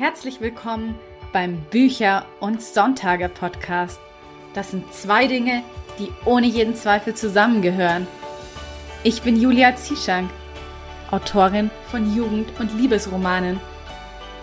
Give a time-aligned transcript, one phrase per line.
[0.00, 0.98] Herzlich willkommen
[1.30, 4.00] beim Bücher- und Sonntage-Podcast.
[4.54, 5.62] Das sind zwei Dinge,
[5.98, 8.06] die ohne jeden Zweifel zusammengehören.
[9.04, 10.30] Ich bin Julia Zieschank,
[11.10, 13.60] Autorin von Jugend- und Liebesromanen.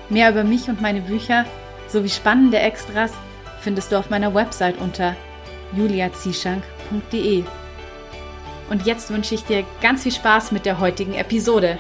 [0.09, 1.43] Mehr über mich und meine Bücher
[1.87, 3.13] sowie spannende Extras
[3.59, 5.15] findest du auf meiner Website unter
[5.75, 7.43] juliazieschank.de.
[8.69, 11.79] Und jetzt wünsche ich dir ganz viel Spaß mit der heutigen Episode.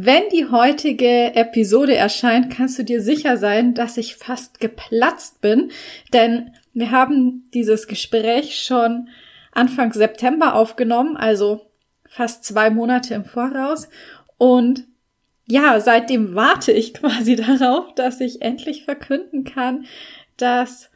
[0.00, 5.72] Wenn die heutige Episode erscheint, kannst du dir sicher sein, dass ich fast geplatzt bin,
[6.12, 9.08] denn wir haben dieses Gespräch schon
[9.50, 11.62] Anfang September aufgenommen, also
[12.08, 13.88] fast zwei Monate im Voraus.
[14.36, 14.84] Und
[15.48, 19.84] ja, seitdem warte ich quasi darauf, dass ich endlich verkünden kann,
[20.36, 20.92] dass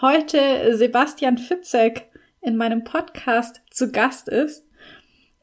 [0.00, 2.06] heute Sebastian Fitzek
[2.40, 4.66] in meinem Podcast zu Gast ist.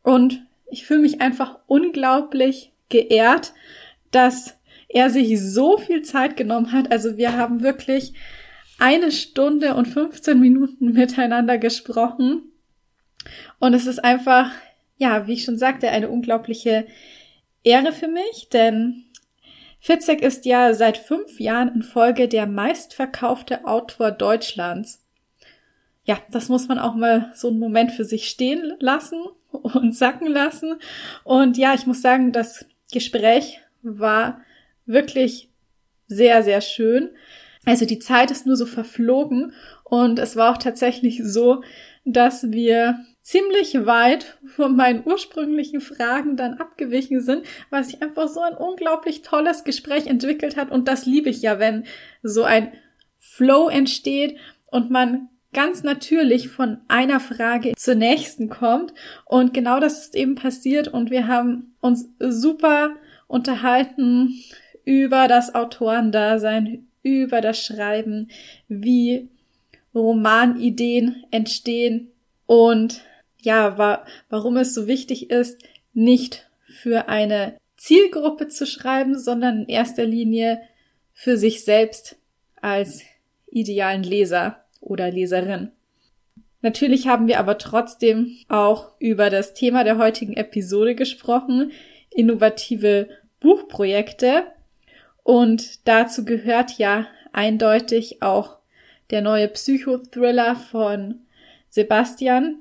[0.03, 3.53] Und ich fühle mich einfach unglaublich geehrt,
[4.11, 4.57] dass
[4.89, 6.91] er sich so viel Zeit genommen hat.
[6.91, 8.13] Also wir haben wirklich
[8.79, 12.44] eine Stunde und 15 Minuten miteinander gesprochen.
[13.59, 14.52] Und es ist einfach,
[14.97, 16.88] ja, wie ich schon sagte, eine unglaubliche
[17.63, 19.03] Ehre für mich, denn
[19.79, 25.03] Fitzek ist ja seit fünf Jahren in Folge der meistverkaufte Autor Deutschlands.
[26.03, 30.27] Ja, das muss man auch mal so einen Moment für sich stehen lassen und sacken
[30.27, 30.75] lassen.
[31.23, 34.41] Und ja, ich muss sagen, das Gespräch war
[34.85, 35.49] wirklich
[36.07, 37.09] sehr, sehr schön.
[37.66, 41.63] Also die Zeit ist nur so verflogen und es war auch tatsächlich so,
[42.05, 48.39] dass wir ziemlich weit von meinen ursprünglichen Fragen dann abgewichen sind, weil sich einfach so
[48.39, 51.83] ein unglaublich tolles Gespräch entwickelt hat und das liebe ich ja, wenn
[52.23, 52.72] so ein
[53.19, 58.94] Flow entsteht und man ganz natürlich von einer Frage zur nächsten kommt.
[59.26, 62.95] Und genau das ist eben passiert und wir haben uns super
[63.28, 64.34] unterhalten
[64.86, 68.30] über das Autorendasein, über das Schreiben,
[68.68, 69.30] wie
[69.94, 72.12] Romanideen entstehen
[72.46, 73.02] und
[73.41, 75.62] ja, wa warum es so wichtig ist,
[75.94, 80.62] nicht für eine Zielgruppe zu schreiben, sondern in erster Linie
[81.13, 82.18] für sich selbst
[82.62, 83.02] als
[83.50, 85.72] idealen Leser oder Leserin.
[86.62, 91.72] Natürlich haben wir aber trotzdem auch über das Thema der heutigen Episode gesprochen,
[92.09, 93.09] innovative
[93.40, 94.44] Buchprojekte.
[95.24, 98.58] Und dazu gehört ja eindeutig auch
[99.12, 101.19] der neue Psychothriller von
[101.69, 102.58] Sebastian.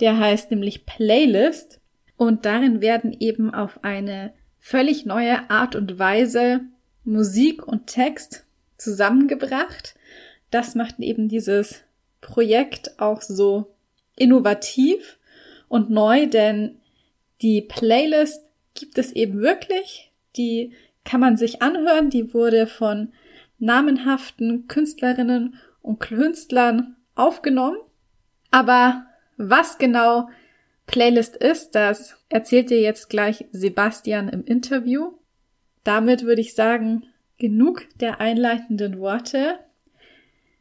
[0.00, 1.80] Der heißt nämlich Playlist.
[2.16, 6.62] Und darin werden eben auf eine völlig neue Art und Weise
[7.04, 8.44] Musik und Text
[8.76, 9.94] zusammengebracht
[10.50, 11.84] das macht eben dieses
[12.20, 13.74] Projekt auch so
[14.16, 15.18] innovativ
[15.68, 16.80] und neu, denn
[17.42, 18.42] die Playlist
[18.74, 20.12] gibt es eben wirklich.
[20.36, 20.72] Die
[21.04, 22.10] kann man sich anhören.
[22.10, 23.12] Die wurde von
[23.58, 27.78] namenhaften Künstlerinnen und Künstlern aufgenommen.
[28.50, 30.28] Aber was genau
[30.86, 35.12] Playlist ist, das erzählt dir jetzt gleich Sebastian im Interview.
[35.84, 37.06] Damit würde ich sagen,
[37.38, 39.58] genug der einleitenden Worte.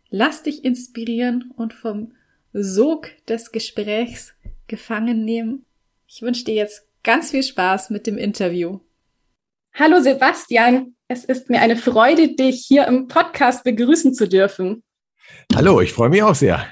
[0.10, 2.14] Lass dich inspirieren und vom
[2.54, 4.34] Sog des Gesprächs
[4.68, 5.66] gefangen nehmen.
[6.08, 8.80] Ich wünsche dir jetzt ganz viel Spaß mit dem Interview.
[9.74, 14.82] Hallo Sebastian, es ist mir eine Freude, dich hier im Podcast begrüßen zu dürfen.
[15.54, 16.66] Hallo, ich freue mich auch sehr.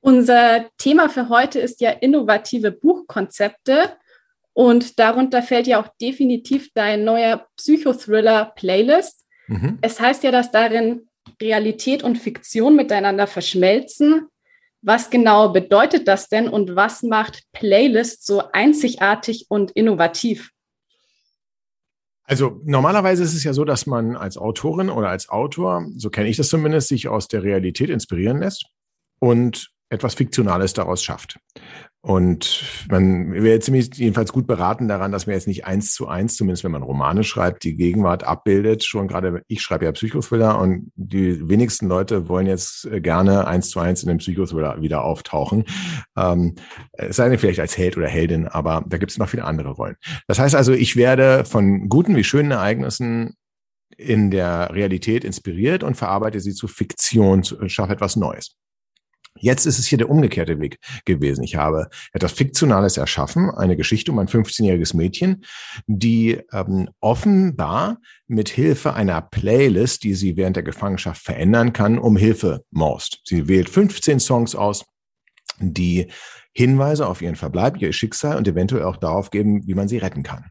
[0.00, 3.96] Unser Thema für heute ist ja innovative Buchkonzepte
[4.52, 9.26] und darunter fällt ja auch definitiv dein neuer Psychothriller Playlist.
[9.48, 9.78] Mhm.
[9.82, 11.09] Es heißt ja, dass darin
[11.40, 14.28] Realität und Fiktion miteinander verschmelzen.
[14.82, 20.50] Was genau bedeutet das denn und was macht Playlist so einzigartig und innovativ?
[22.24, 26.28] Also normalerweise ist es ja so, dass man als Autorin oder als Autor, so kenne
[26.28, 28.66] ich das zumindest, sich aus der Realität inspirieren lässt
[29.18, 31.38] und etwas Fiktionales daraus schafft.
[32.02, 36.34] Und man wäre ziemlich jedenfalls gut beraten daran, dass man jetzt nicht eins zu eins,
[36.34, 38.84] zumindest wenn man Romane schreibt, die Gegenwart abbildet.
[38.84, 43.68] Schon gerade, ich schreibe ja Psychothriller und die wenigsten Leute wollen jetzt äh, gerne eins
[43.68, 45.64] zu eins in dem Psychothriller wieder auftauchen.
[46.16, 46.54] Ähm,
[46.92, 49.70] es sei denn vielleicht als Held oder Heldin, aber da gibt es noch viele andere
[49.70, 49.96] Rollen.
[50.26, 53.34] Das heißt also, ich werde von guten wie schönen Ereignissen
[53.98, 58.56] in der Realität inspiriert und verarbeite sie zu Fiktion, schaffe etwas Neues.
[59.38, 61.44] Jetzt ist es hier der umgekehrte Weg gewesen.
[61.44, 65.44] Ich habe etwas Fiktionales erschaffen, eine Geschichte um ein 15-jähriges Mädchen,
[65.86, 72.16] die ähm, offenbar mit Hilfe einer Playlist, die sie während der Gefangenschaft verändern kann, um
[72.16, 73.20] Hilfe morst.
[73.24, 74.84] Sie wählt 15 Songs aus,
[75.58, 76.08] die
[76.52, 80.22] Hinweise auf ihren Verbleib, ihr Schicksal und eventuell auch darauf geben, wie man sie retten
[80.22, 80.50] kann.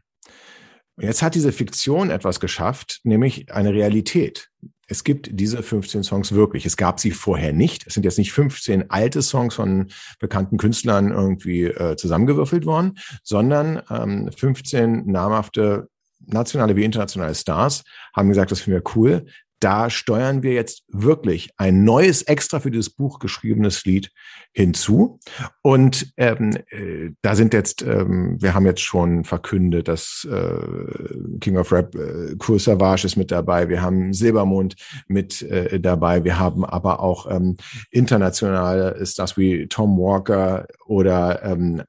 [0.98, 4.48] Jetzt hat diese Fiktion etwas geschafft, nämlich eine Realität.
[4.90, 6.66] Es gibt diese 15 Songs wirklich.
[6.66, 7.86] Es gab sie vorher nicht.
[7.86, 9.86] Es sind jetzt nicht 15 alte Songs von
[10.18, 15.88] bekannten Künstlern irgendwie äh, zusammengewürfelt worden, sondern ähm, 15 namhafte
[16.26, 17.84] nationale wie internationale Stars
[18.14, 19.26] haben gesagt, das finden wir cool
[19.60, 24.10] da steuern wir jetzt wirklich ein neues, extra für dieses Buch geschriebenes Lied
[24.52, 25.20] hinzu.
[25.62, 31.58] Und ähm, äh, da sind jetzt, ähm, wir haben jetzt schon verkündet, dass äh, King
[31.58, 34.76] of Rap, äh, Cool Savage ist mit dabei, wir haben Silbermond
[35.06, 37.56] mit äh, dabei, wir haben aber auch ähm,
[37.90, 41.82] internationale Stars wie Tom Walker oder ähm,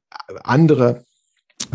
[0.43, 1.05] andere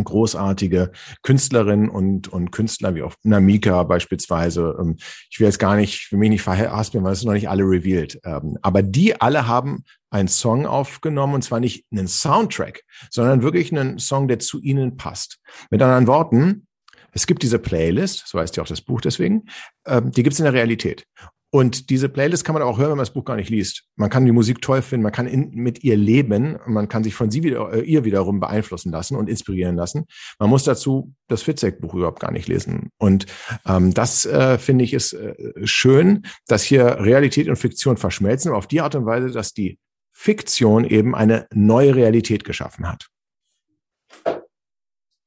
[0.05, 4.77] großartige Künstlerinnen und, und Künstler wie auch Namika beispielsweise.
[4.79, 4.97] Ähm,
[5.31, 8.21] ich will jetzt gar nicht, für mich nicht verhaspeln, weil es noch nicht alle revealed.
[8.25, 13.73] Ähm, aber die alle haben einen Song aufgenommen und zwar nicht einen Soundtrack, sondern wirklich
[13.73, 15.39] einen Song, der zu ihnen passt.
[15.71, 16.67] Mit anderen Worten,
[17.13, 19.47] es gibt diese Playlist, so heißt ja auch das Buch deswegen,
[19.87, 21.05] ähm, die gibt es in der Realität.
[21.51, 23.85] Und diese Playlist kann man auch hören, wenn man das Buch gar nicht liest.
[23.95, 27.15] Man kann die Musik toll finden, man kann in, mit ihr leben, man kann sich
[27.15, 30.07] von sie wieder, äh, ihr wiederum beeinflussen lassen und inspirieren lassen.
[30.39, 32.91] Man muss dazu das Fitzek-Buch überhaupt gar nicht lesen.
[32.99, 33.27] Und
[33.65, 35.35] ähm, das äh, finde ich ist äh,
[35.65, 39.79] schön, dass hier Realität und Fiktion verschmelzen, auf die Art und Weise, dass die
[40.13, 43.07] Fiktion eben eine neue Realität geschaffen hat.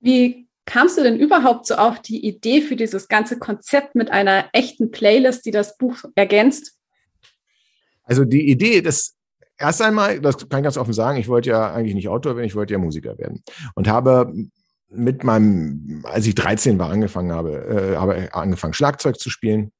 [0.01, 4.45] Wie kamst du denn überhaupt so auf die Idee für dieses ganze Konzept mit einer
[4.54, 6.75] echten Playlist, die das Buch ergänzt?
[8.04, 9.16] Also die Idee, das
[9.57, 12.45] erst einmal, das kann ich ganz offen sagen, ich wollte ja eigentlich nicht Autor werden,
[12.45, 13.44] ich wollte ja Musiker werden
[13.74, 14.31] und habe
[14.92, 19.72] mit meinem, als ich 13 war, angefangen habe, äh, habe angefangen Schlagzeug zu spielen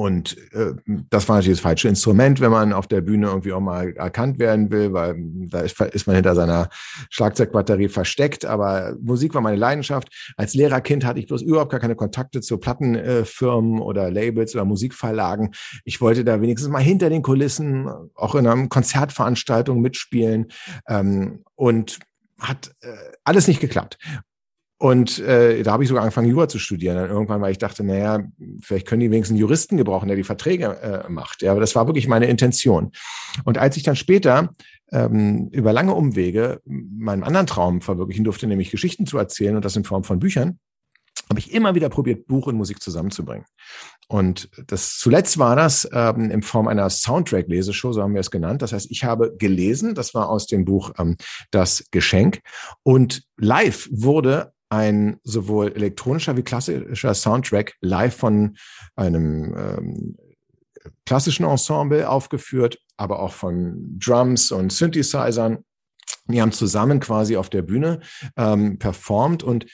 [0.00, 0.72] und äh,
[1.10, 4.38] das war natürlich das falsche Instrument, wenn man auf der Bühne irgendwie auch mal erkannt
[4.38, 6.70] werden will, weil da ist, ist man hinter seiner
[7.10, 8.46] Schlagzeugbatterie versteckt.
[8.46, 10.08] Aber Musik war meine Leidenschaft.
[10.38, 15.50] Als Lehrerkind hatte ich bloß überhaupt gar keine Kontakte zu Plattenfirmen oder Labels oder Musikverlagen.
[15.84, 20.46] Ich wollte da wenigstens mal hinter den Kulissen, auch in einer Konzertveranstaltung mitspielen.
[20.88, 21.98] Ähm, und
[22.38, 22.88] hat äh,
[23.22, 23.98] alles nicht geklappt.
[24.82, 26.96] Und äh, da habe ich sogar angefangen, Jura zu studieren.
[26.96, 28.24] Dann irgendwann, weil ich dachte, naja,
[28.62, 31.42] vielleicht können die wenigstens einen Juristen gebrauchen, der die Verträge äh, macht.
[31.42, 32.90] Ja, aber das war wirklich meine Intention.
[33.44, 34.54] Und als ich dann später
[34.90, 39.76] ähm, über lange Umwege meinen anderen Traum verwirklichen durfte, nämlich Geschichten zu erzählen und das
[39.76, 40.58] in Form von Büchern,
[41.28, 43.44] habe ich immer wieder probiert, Buch und Musik zusammenzubringen.
[44.08, 48.62] Und das zuletzt war das ähm, in Form einer Soundtrack-Leseshow, so haben wir es genannt.
[48.62, 51.18] Das heißt, ich habe gelesen, das war aus dem Buch ähm,
[51.50, 52.40] Das Geschenk.
[52.82, 58.56] Und live wurde ein sowohl elektronischer wie klassischer Soundtrack live von
[58.96, 60.16] einem ähm,
[61.04, 65.58] klassischen Ensemble aufgeführt, aber auch von Drums und Synthesizern.
[66.28, 68.00] Die haben zusammen quasi auf der Bühne
[68.36, 69.66] ähm, performt und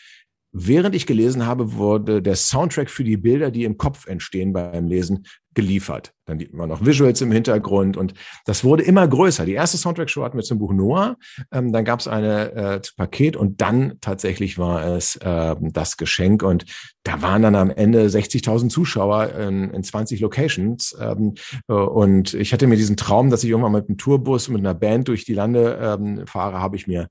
[0.59, 4.87] Während ich gelesen habe, wurde der Soundtrack für die Bilder, die im Kopf entstehen beim
[4.87, 5.27] Lesen,
[5.57, 6.13] geliefert.
[6.27, 8.15] Dann waren noch Visuals im Hintergrund und
[8.45, 9.47] das wurde immer größer.
[9.47, 11.17] Die erste Soundtrack-Show hatten wir zum Buch Noah,
[11.51, 16.43] ähm, dann gab es eine äh, Paket und dann tatsächlich war es äh, das Geschenk
[16.43, 16.67] und
[17.05, 21.35] da waren dann am Ende 60.000 Zuschauer in, in 20 Locations ähm,
[21.69, 24.75] äh, und ich hatte mir diesen Traum, dass ich irgendwann mit einem Tourbus mit einer
[24.75, 27.09] Band durch die Lande ähm, fahre, habe ich mir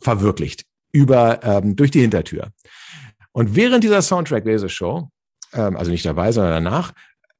[0.00, 2.50] verwirklicht über ähm, durch die Hintertür.
[3.32, 5.10] Und während dieser Soundtrack-Leseshow,
[5.54, 6.92] ähm, also nicht dabei, sondern danach,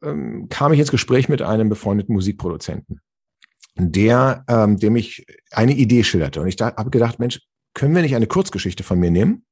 [0.02, 3.00] ähm, kam ich ins Gespräch mit einem befreundeten Musikproduzenten,
[3.76, 6.40] der, ähm, dem ich eine Idee schilderte.
[6.40, 7.40] Und ich habe gedacht, Mensch,
[7.74, 9.44] können wir nicht eine Kurzgeschichte von mir nehmen?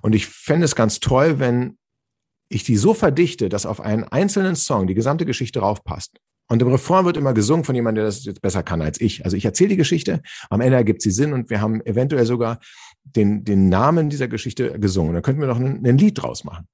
[0.00, 1.78] Und ich fände es ganz toll, wenn
[2.48, 6.18] ich die so verdichte, dass auf einen einzelnen Song die gesamte Geschichte draufpasst.
[6.48, 9.24] Und im Refrain wird immer gesungen von jemandem, der das jetzt besser kann als ich.
[9.24, 10.20] Also ich erzähle die Geschichte,
[10.50, 12.58] am Ende ergibt sie Sinn und wir haben eventuell sogar
[13.04, 15.14] den, den Namen dieser Geschichte gesungen.
[15.14, 16.68] Da könnten wir noch ein, ein Lied draus machen.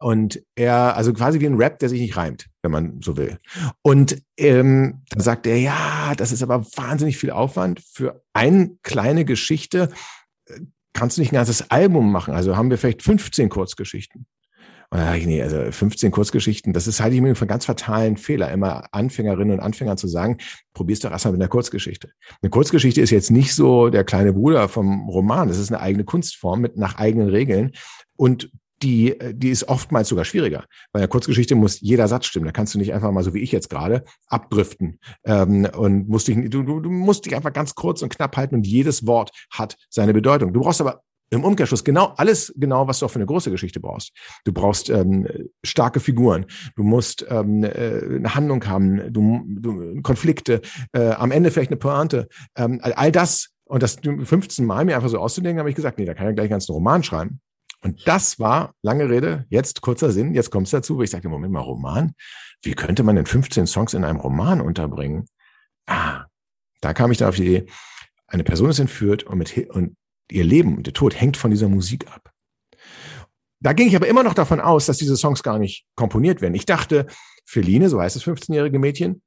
[0.00, 3.38] Und er, also quasi wie ein Rap, der sich nicht reimt, wenn man so will.
[3.82, 9.24] Und ähm, dann sagt er, ja, das ist aber wahnsinnig viel Aufwand für eine kleine
[9.24, 9.90] Geschichte.
[10.92, 12.32] Kannst du nicht ein ganzes Album machen?
[12.32, 14.26] Also haben wir vielleicht 15 Kurzgeschichten.
[14.90, 17.66] Und dachte ich, nee, also 15 Kurzgeschichten, das ist halt ich mir für einen ganz
[17.66, 20.38] fatalen Fehler, immer Anfängerinnen und Anfängern zu sagen,
[20.72, 22.10] probier's doch erstmal mit einer Kurzgeschichte.
[22.40, 26.04] Eine Kurzgeschichte ist jetzt nicht so der kleine Bruder vom Roman, das ist eine eigene
[26.04, 27.72] Kunstform mit nach eigenen Regeln
[28.16, 28.50] und
[28.82, 30.64] die, die ist oftmals sogar schwieriger.
[30.92, 32.46] Bei einer Kurzgeschichte muss jeder Satz stimmen.
[32.46, 36.28] Da kannst du nicht einfach mal so wie ich jetzt gerade abdriften ähm, und musst
[36.28, 39.76] dich, du, du, musst dich einfach ganz kurz und knapp halten und jedes Wort hat
[39.90, 40.52] seine Bedeutung.
[40.52, 43.80] Du brauchst aber Im Umkehrschluss genau alles genau, was du auch für eine große Geschichte
[43.80, 44.12] brauchst.
[44.44, 45.28] Du brauchst ähm,
[45.62, 47.68] starke Figuren, du musst ähm, äh,
[48.16, 52.28] eine Handlung haben, du, du Konflikte, äh, am Ende vielleicht eine Pointe.
[52.56, 56.06] Ähm, all das und das 15 Mal mir einfach so auszudenken, habe ich gesagt, nee,
[56.06, 57.40] da kann ich gleich einen ganzen Roman schreiben.
[57.80, 61.28] Und das war, lange Rede, jetzt kurzer Sinn, jetzt kommt es dazu, wo ich sagte,
[61.28, 62.12] Moment mal, Roman?
[62.62, 65.26] Wie könnte man denn 15 Songs in einem Roman unterbringen?
[65.86, 66.24] Ah,
[66.80, 67.66] da kam ich dann auf die Idee,
[68.26, 69.96] eine Person ist entführt und, mit, und
[70.30, 72.30] ihr Leben und der Tod hängt von dieser Musik ab.
[73.60, 76.54] Da ging ich aber immer noch davon aus, dass diese Songs gar nicht komponiert werden.
[76.54, 77.06] Ich dachte,
[77.44, 79.22] Feline, so heißt das 15-jährige Mädchen,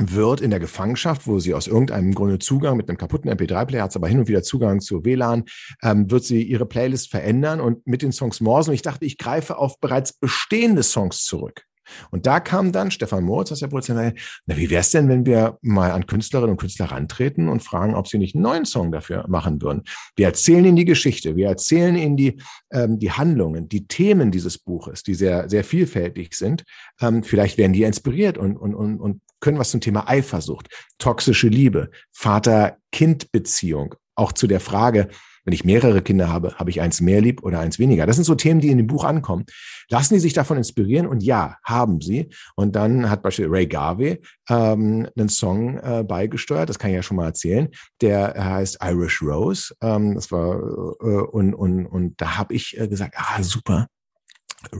[0.00, 3.94] wird in der Gefangenschaft, wo sie aus irgendeinem Grunde Zugang mit einem kaputten MP3-Player hat,
[3.96, 5.44] aber hin und wieder Zugang zu WLAN,
[5.82, 8.70] ähm, wird sie ihre Playlist verändern und mit den Songs morsen.
[8.70, 11.64] Und ich dachte, ich greife auf bereits bestehende Songs zurück.
[12.10, 14.14] Und da kam dann Stefan Moritz aus der Produzentin,
[14.46, 17.94] na, wie wäre es denn, wenn wir mal an Künstlerinnen und Künstler rantreten und fragen,
[17.94, 19.82] ob sie nicht einen neuen Song dafür machen würden?
[20.16, 22.40] Wir erzählen ihnen die Geschichte, wir erzählen ihnen die,
[22.70, 26.64] ähm, die Handlungen, die Themen dieses Buches, die sehr, sehr vielfältig sind.
[27.00, 30.68] Ähm, vielleicht werden die inspiriert und, und, und, und können was zum Thema Eifersucht,
[30.98, 35.08] toxische Liebe, Vater-Kind-Beziehung, auch zu der Frage,
[35.44, 38.06] wenn ich mehrere Kinder habe, habe ich eins mehr lieb oder eins weniger.
[38.06, 39.46] Das sind so Themen, die in dem Buch ankommen.
[39.88, 41.06] Lassen die sich davon inspirieren?
[41.06, 42.28] Und ja, haben sie.
[42.56, 47.02] Und dann hat beispielsweise Ray Garvey ähm, einen Song äh, beigesteuert, das kann ich ja
[47.02, 47.68] schon mal erzählen.
[48.00, 49.74] Der heißt Irish Rose.
[49.80, 53.86] Ähm, das war äh, und, und, und da habe ich äh, gesagt, ah, super,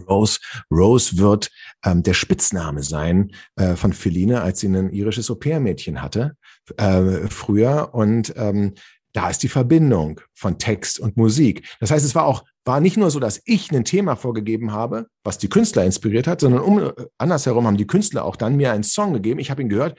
[0.08, 0.38] Rose,
[0.70, 1.50] Rose wird
[1.84, 6.36] ähm, der Spitzname sein äh, von Feline, als sie ein irisches Au-pair-Mädchen hatte
[6.76, 7.90] äh, früher.
[7.92, 8.74] Und ähm,
[9.12, 11.68] da ist die Verbindung von Text und Musik.
[11.80, 15.06] Das heißt, es war auch, war nicht nur so, dass ich ein Thema vorgegeben habe,
[15.24, 18.84] was die Künstler inspiriert hat, sondern um, andersherum haben die Künstler auch dann mir einen
[18.84, 19.40] Song gegeben.
[19.40, 19.98] Ich habe ihn gehört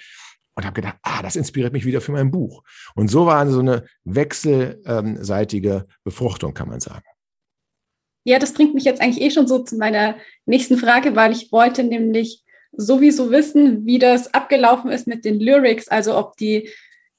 [0.56, 2.64] und habe gedacht, ah, das inspiriert mich wieder für mein Buch.
[2.96, 7.06] Und so war so eine wechselseitige Befruchtung, kann man sagen.
[8.24, 11.52] Ja, das bringt mich jetzt eigentlich eh schon so zu meiner nächsten Frage, weil ich
[11.52, 16.70] wollte nämlich sowieso wissen, wie das abgelaufen ist mit den Lyrics, also ob die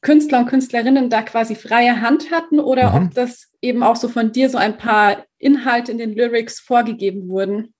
[0.00, 3.06] Künstler und Künstlerinnen da quasi freie Hand hatten oder mhm.
[3.06, 7.28] ob das eben auch so von dir so ein paar Inhalte in den Lyrics vorgegeben
[7.28, 7.74] wurden?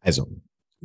[0.00, 0.28] Also,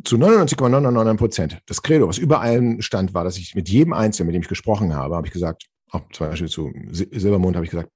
[0.03, 1.57] zu 99,999 Prozent.
[1.65, 4.95] Das Credo, was überall stand, war, dass ich mit jedem Einzelnen, mit dem ich gesprochen
[4.95, 7.89] habe, habe ich gesagt, auch zum Beispiel zu Silbermond habe ich gesagt,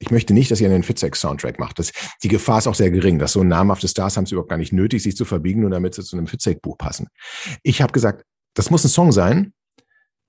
[0.00, 1.78] ich möchte nicht, dass ihr einen Fitzek-Soundtrack macht.
[1.78, 1.92] Das,
[2.22, 4.72] die Gefahr ist auch sehr gering, dass so namhafte Stars haben es überhaupt gar nicht
[4.72, 7.08] nötig, sich zu verbiegen, nur damit sie zu einem Fitzek-Buch passen.
[7.62, 9.52] Ich habe gesagt, das muss ein Song sein,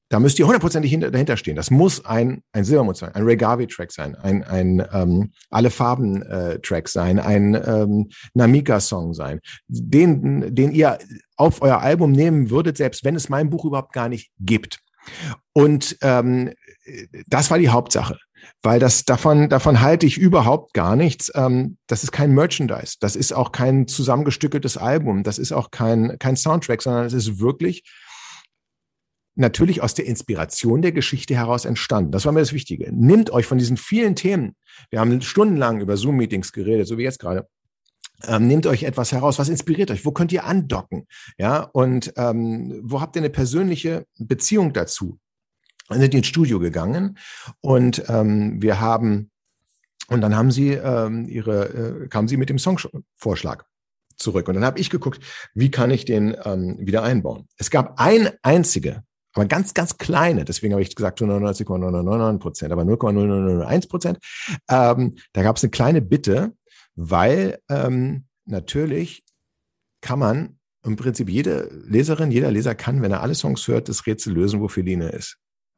[0.10, 1.56] da müsst ihr hundertprozentig dahinter stehen.
[1.56, 6.86] Das muss ein, ein Silbermond sein, ein Ray Garvey-Track sein, ein, ein ähm, Alle Farben-Track
[6.86, 11.00] äh, sein, ein ähm, Namika-Song sein, den, den ihr
[11.38, 14.80] auf euer Album nehmen würdet, selbst wenn es mein Buch überhaupt gar nicht gibt.
[15.54, 16.52] Und ähm,
[17.28, 18.18] das war die Hauptsache,
[18.62, 21.32] weil das davon davon halte ich überhaupt gar nichts.
[21.36, 26.18] Ähm, das ist kein Merchandise, das ist auch kein zusammengestückeltes Album, das ist auch kein
[26.20, 27.84] kein Soundtrack, sondern es ist wirklich
[29.36, 32.12] natürlich aus der Inspiration der Geschichte heraus entstanden.
[32.12, 32.92] Das war mir das Wichtige.
[32.94, 34.56] Nimmt euch von diesen vielen Themen.
[34.90, 37.48] Wir haben stundenlang über Zoom-Meetings geredet, so wie jetzt gerade.
[38.28, 41.08] Ähm, nehmt euch etwas heraus, was inspiriert euch, wo könnt ihr andocken,
[41.40, 45.18] ja, und ähm, wo habt ihr eine persönliche Beziehung dazu?
[45.92, 47.18] Sind ins Studio gegangen
[47.62, 49.32] und ähm, wir haben,
[50.08, 53.66] und dann haben sie ähm, ihre, äh, kamen sie mit dem Songvorschlag
[54.18, 54.48] zurück.
[54.48, 55.22] Und dann habe ich geguckt,
[55.54, 57.48] wie kann ich den ähm, wieder einbauen.
[57.58, 62.84] Es gab eine einzige aber ganz, ganz kleine, deswegen habe ich gesagt 99,999 Prozent, aber
[62.84, 64.20] 0,0001 Prozent.
[64.70, 66.54] Ähm, da gab es eine kleine Bitte,
[66.96, 69.24] weil ähm, natürlich
[70.02, 74.06] kann man im Prinzip jede Leserin, jeder Leser kann, wenn er alle Songs hört, das
[74.06, 75.38] Rätsel lösen, wo Feline ist.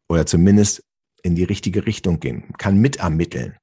[0.10, 0.84] Oder zumindest
[1.24, 3.56] in die richtige Richtung gehen, kann mitermitteln.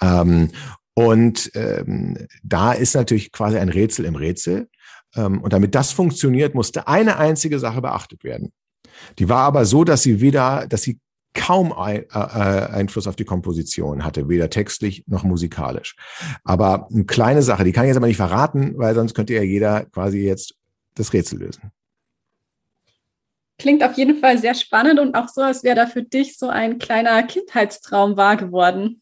[0.00, 0.50] Ähm,
[0.94, 4.68] und ähm, da ist natürlich quasi ein Rätsel im Rätsel.
[5.14, 8.52] Ähm, und damit das funktioniert, musste eine einzige Sache beachtet werden.
[9.18, 11.00] Die war aber so, dass sie weder, dass sie
[11.34, 15.96] kaum ein, äh, äh, Einfluss auf die Komposition hatte, weder textlich noch musikalisch.
[16.44, 19.42] Aber eine kleine Sache, die kann ich jetzt aber nicht verraten, weil sonst könnte ja
[19.42, 20.54] jeder quasi jetzt
[20.94, 21.72] das Rätsel lösen.
[23.58, 26.48] Klingt auf jeden Fall sehr spannend und auch so, als wäre da für dich so
[26.48, 29.01] ein kleiner Kindheitstraum wahr geworden.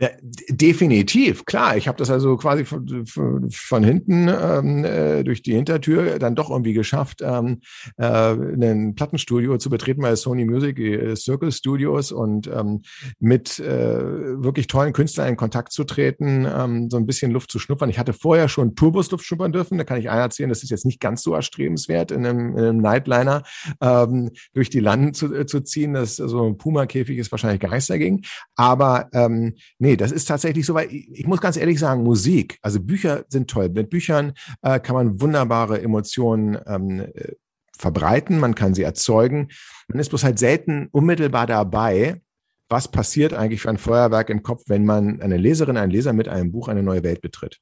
[0.00, 0.10] Ja,
[0.48, 1.76] definitiv, klar.
[1.76, 3.06] Ich habe das also quasi von,
[3.50, 7.60] von hinten ähm, äh, durch die Hintertür dann doch irgendwie geschafft, ähm,
[7.96, 12.82] äh, ein Plattenstudio zu betreten bei Sony Music äh, Circle Studios und ähm,
[13.18, 17.58] mit äh, wirklich tollen Künstlern in Kontakt zu treten, ähm, so ein bisschen Luft zu
[17.58, 17.90] schnuppern.
[17.90, 19.78] Ich hatte vorher schon Turbusluft schnuppern dürfen.
[19.78, 22.64] Da kann ich einer erzählen, das ist jetzt nicht ganz so erstrebenswert, in einem, in
[22.64, 23.42] einem Nightliner
[23.80, 25.94] ähm, durch die Landen zu, äh, zu ziehen.
[25.94, 28.22] Das so also ein Puma-Käfig ist wahrscheinlich nichts dagegen.
[28.54, 32.58] Aber ähm, nee, das ist tatsächlich so, weil ich, ich, muss ganz ehrlich sagen, Musik,
[32.62, 33.68] also Bücher sind toll.
[33.68, 37.32] Mit Büchern äh, kann man wunderbare Emotionen ähm, äh,
[37.76, 39.48] verbreiten, man kann sie erzeugen.
[39.88, 42.20] Man ist bloß halt selten unmittelbar dabei,
[42.68, 46.28] was passiert eigentlich für ein Feuerwerk im Kopf, wenn man eine Leserin, ein Leser mit
[46.28, 47.60] einem Buch eine neue Welt betritt.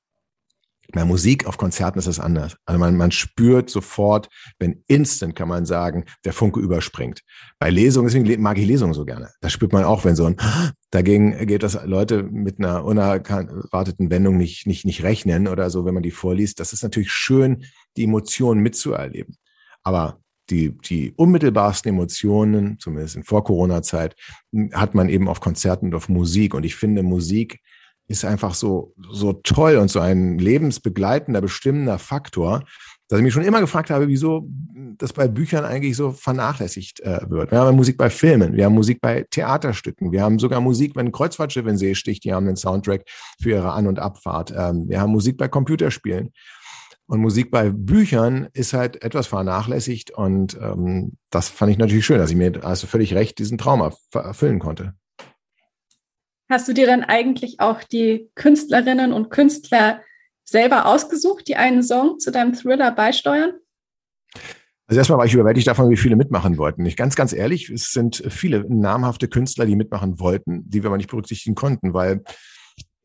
[0.93, 2.57] Bei Musik auf Konzerten ist es anders.
[2.64, 4.28] Also man, man spürt sofort,
[4.59, 7.23] wenn instant kann man sagen, der Funke überspringt.
[7.59, 9.31] Bei Lesungen, deswegen mag ich Lesungen so gerne.
[9.40, 10.37] Da spürt man auch, wenn so ein,
[10.90, 15.95] dagegen geht das Leute mit einer unerwarteten Wendung nicht, nicht, nicht rechnen oder so, wenn
[15.95, 16.61] man die vorliest.
[16.61, 17.64] Das ist natürlich schön,
[17.97, 19.37] die Emotionen mitzuerleben.
[19.83, 24.14] Aber die, die unmittelbarsten Emotionen, zumindest in Vor-Corona-Zeit,
[24.73, 26.55] hat man eben auf Konzerten und auf Musik.
[26.55, 27.61] Und ich finde, Musik
[28.09, 32.65] ist einfach so, so toll und so ein lebensbegleitender, bestimmender Faktor,
[33.09, 34.49] dass ich mich schon immer gefragt habe, wieso
[34.99, 37.51] das bei Büchern eigentlich so vernachlässigt äh, wird.
[37.51, 41.07] Wir haben Musik bei Filmen, wir haben Musik bei Theaterstücken, wir haben sogar Musik, wenn
[41.07, 43.05] ein Kreuzfahrtschiff in See sticht, die haben einen Soundtrack
[43.41, 44.53] für ihre An- und Abfahrt.
[44.57, 46.33] Ähm, wir haben Musik bei Computerspielen.
[47.09, 52.19] Und Musik bei Büchern ist halt etwas vernachlässigt und ähm, das fand ich natürlich schön,
[52.19, 54.95] dass ich mir, also völlig recht, diesen Traum erfüllen konnte.
[56.49, 60.00] Hast du dir dann eigentlich auch die Künstlerinnen und Künstler
[60.45, 63.55] selber ausgesucht, die einen Song zu deinem Thriller beisteuern?
[64.87, 66.85] Also erstmal war ich überwältigt davon, wie viele mitmachen wollten.
[66.85, 70.97] Nicht ganz, ganz ehrlich, es sind viele namhafte Künstler, die mitmachen wollten, die wir aber
[70.97, 72.23] nicht berücksichtigen konnten, weil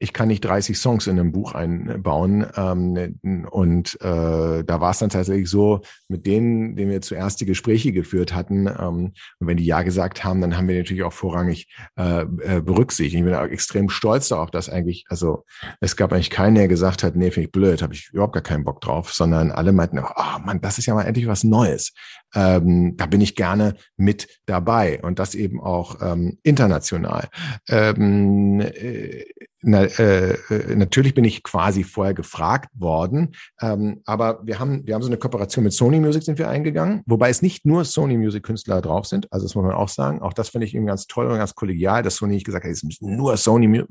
[0.01, 2.47] ich kann nicht 30 Songs in einem Buch einbauen.
[2.55, 7.45] Ähm, und äh, da war es dann tatsächlich so, mit denen, denen wir zuerst die
[7.45, 11.13] Gespräche geführt hatten, ähm, und wenn die Ja gesagt haben, dann haben wir natürlich auch
[11.13, 11.67] vorrangig
[11.97, 13.15] äh, äh, berücksichtigt.
[13.15, 15.45] Ich bin auch extrem stolz darauf, dass eigentlich, also
[15.81, 18.43] es gab eigentlich keinen, der gesagt hat, nee, finde ich blöd, habe ich überhaupt gar
[18.43, 21.93] keinen Bock drauf, sondern alle meinten, oh Mann, das ist ja mal endlich was Neues.
[22.33, 27.27] Ähm, da bin ich gerne mit dabei und das eben auch ähm, international.
[27.69, 29.25] Ähm, äh,
[29.63, 34.95] na, äh, äh, natürlich bin ich quasi vorher gefragt worden, ähm, aber wir haben, wir
[34.95, 38.17] haben so eine Kooperation mit Sony Music sind wir eingegangen, wobei es nicht nur Sony
[38.17, 40.21] Music Künstler drauf sind, also das muss man auch sagen.
[40.21, 42.71] Auch das finde ich eben ganz toll und ganz kollegial, dass Sony nicht gesagt hat,
[42.71, 43.83] es müssen nur Sony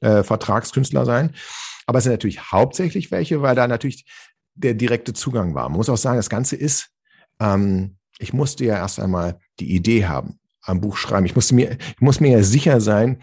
[0.00, 1.32] äh, Vertragskünstler sein.
[1.86, 4.04] Aber es sind natürlich hauptsächlich welche, weil da natürlich
[4.54, 5.68] der direkte Zugang war.
[5.68, 6.90] Man muss auch sagen, das Ganze ist,
[7.40, 11.26] ähm, ich musste ja erst einmal die Idee haben am Buch schreiben.
[11.26, 13.20] Ich musste mir, ich muss mir ja sicher sein,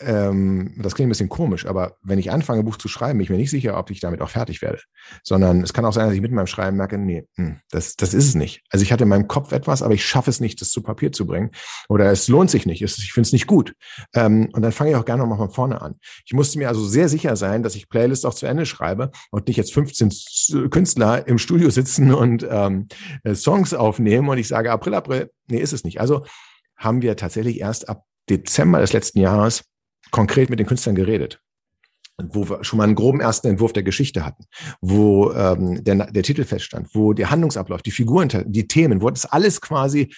[0.00, 3.30] ähm, das klingt ein bisschen komisch, aber wenn ich anfange, Buch zu schreiben, bin ich
[3.30, 4.80] mir nicht sicher, ob ich damit auch fertig werde.
[5.22, 8.14] Sondern es kann auch sein, dass ich mit meinem Schreiben merke, nee, hm, das, das
[8.14, 8.62] ist es nicht.
[8.70, 11.12] Also ich hatte in meinem Kopf etwas, aber ich schaffe es nicht, das zu Papier
[11.12, 11.50] zu bringen.
[11.88, 13.74] Oder es lohnt sich nicht, ich finde es nicht gut.
[14.14, 15.96] Ähm, und dann fange ich auch gerne nochmal von vorne an.
[16.24, 19.48] Ich musste mir also sehr sicher sein, dass ich Playlists auch zu Ende schreibe und
[19.48, 22.88] nicht jetzt 15 Künstler im Studio sitzen und ähm,
[23.24, 25.30] äh, Songs aufnehmen und ich sage April, April.
[25.48, 26.00] Nee, ist es nicht.
[26.00, 26.24] Also
[26.76, 29.64] haben wir tatsächlich erst ab Dezember des letzten Jahres
[30.10, 31.40] konkret mit den Künstlern geredet
[32.22, 34.44] wo wir schon mal einen groben ersten Entwurf der Geschichte hatten,
[34.80, 39.26] wo ähm, der, der Titel feststand, wo der Handlungsablauf, die Figuren, die Themen, wo das
[39.26, 40.12] alles quasi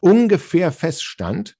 [0.00, 1.56] ungefähr feststand.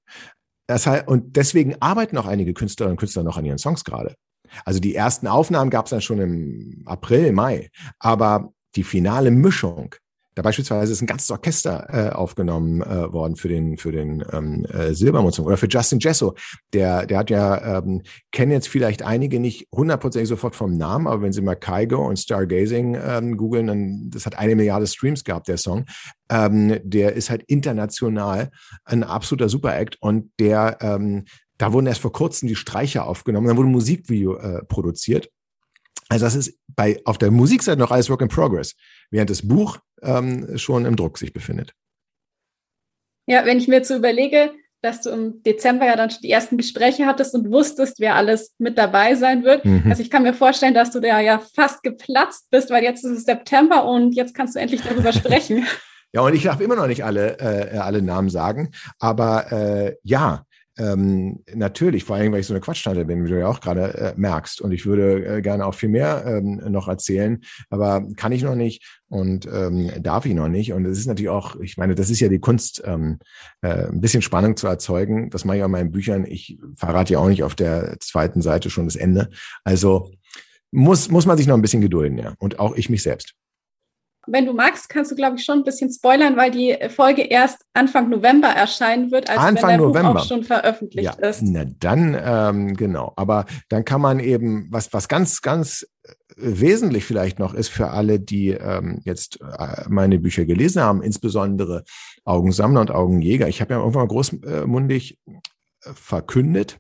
[0.66, 4.14] Das heißt, und deswegen arbeiten auch einige Künstlerinnen und Künstler noch an ihren Songs gerade.
[4.64, 9.94] Also die ersten Aufnahmen gab es dann schon im April, Mai, aber die finale Mischung
[10.40, 14.64] da beispielsweise ist ein ganzes Orchester äh, aufgenommen äh, worden für den für den ähm,
[14.64, 16.34] äh, Silbermund oder für Justin Jesso.
[16.72, 18.00] Der der hat ja ähm,
[18.32, 22.18] kennen jetzt vielleicht einige nicht hundertprozentig sofort vom Namen, aber wenn Sie mal Kaigo und
[22.18, 25.84] Stargazing ähm, googeln, dann das hat eine Milliarde Streams gehabt der Song.
[26.30, 28.50] Ähm, der ist halt international
[28.86, 31.26] ein absoluter Super-Act und der ähm,
[31.58, 35.28] da wurden erst vor kurzem die Streicher aufgenommen, dann wurde ein Musikvideo äh, produziert.
[36.10, 38.74] Also das ist bei auf der Musikseite noch alles Work in Progress,
[39.10, 41.74] während das Buch ähm, schon im Druck sich befindet.
[43.26, 46.30] Ja, wenn ich mir jetzt so überlege, dass du im Dezember ja dann schon die
[46.30, 49.64] ersten Gespräche hattest und wusstest, wer alles mit dabei sein wird.
[49.64, 49.84] Mhm.
[49.88, 53.18] Also ich kann mir vorstellen, dass du da ja fast geplatzt bist, weil jetzt ist
[53.18, 55.66] es September und jetzt kannst du endlich darüber sprechen.
[56.12, 60.44] Ja, und ich darf immer noch nicht alle, äh, alle Namen sagen, aber äh, ja,
[60.80, 63.94] ähm, natürlich, vor allem, weil ich so eine Quatschtante bin, wie du ja auch gerade
[63.94, 64.62] äh, merkst.
[64.62, 68.54] Und ich würde äh, gerne auch viel mehr ähm, noch erzählen, aber kann ich noch
[68.54, 70.72] nicht und ähm, darf ich noch nicht.
[70.72, 73.18] Und es ist natürlich auch, ich meine, das ist ja die Kunst, ähm,
[73.60, 75.28] äh, ein bisschen Spannung zu erzeugen.
[75.28, 76.24] Das mache ich auch in meinen Büchern.
[76.24, 79.28] Ich verrate ja auch nicht auf der zweiten Seite schon das Ende.
[79.64, 80.10] Also
[80.70, 82.34] muss, muss man sich noch ein bisschen gedulden, ja.
[82.38, 83.34] Und auch ich mich selbst.
[84.30, 87.64] Wenn du magst, kannst du, glaube ich, schon ein bisschen spoilern, weil die Folge erst
[87.72, 90.12] Anfang November erscheinen wird, also Anfang wenn der November.
[90.14, 91.42] Buch auch schon veröffentlicht ja, ist.
[91.42, 93.12] Na dann, ähm, genau.
[93.16, 95.86] Aber dann kann man eben, was, was ganz, ganz
[96.36, 101.84] wesentlich vielleicht noch ist für alle, die ähm, jetzt äh, meine Bücher gelesen haben, insbesondere
[102.24, 103.48] Augensammler und Augenjäger.
[103.48, 105.32] Ich habe ja irgendwann mal großmundig äh,
[105.82, 106.78] verkündet,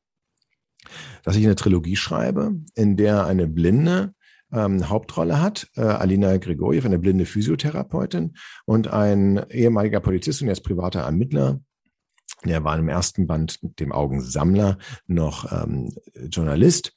[1.24, 4.14] dass ich eine Trilogie schreibe, in der eine Blinde
[4.52, 10.64] ähm, Hauptrolle hat, äh, Alina Grigorjew, eine blinde Physiotherapeutin und ein ehemaliger Polizist und jetzt
[10.64, 11.60] privater Ermittler,
[12.44, 15.94] der war im ersten Band, dem Augensammler, noch ähm,
[16.30, 16.94] Journalist,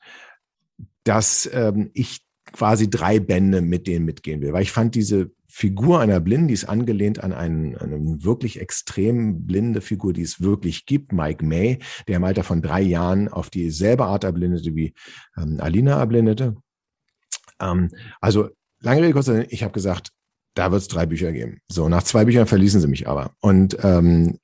[1.04, 6.00] dass ähm, ich quasi drei Bände mit denen mitgehen will, weil ich fand diese Figur
[6.00, 10.88] einer Blinden, die ist angelehnt an einen, eine wirklich extrem blinde Figur, die es wirklich
[10.88, 14.94] gibt, Mike May, der im Alter von drei Jahren auf dieselbe Art erblindete wie
[15.38, 16.56] ähm, Alina erblindete.
[17.63, 17.89] Ähm,
[18.21, 18.49] also
[18.80, 20.12] lange Rede, kurzer ich habe gesagt,
[20.56, 21.60] da wird es drei Bücher geben.
[21.71, 23.32] So, nach zwei Büchern verließen sie mich aber.
[23.39, 24.39] Und ähm,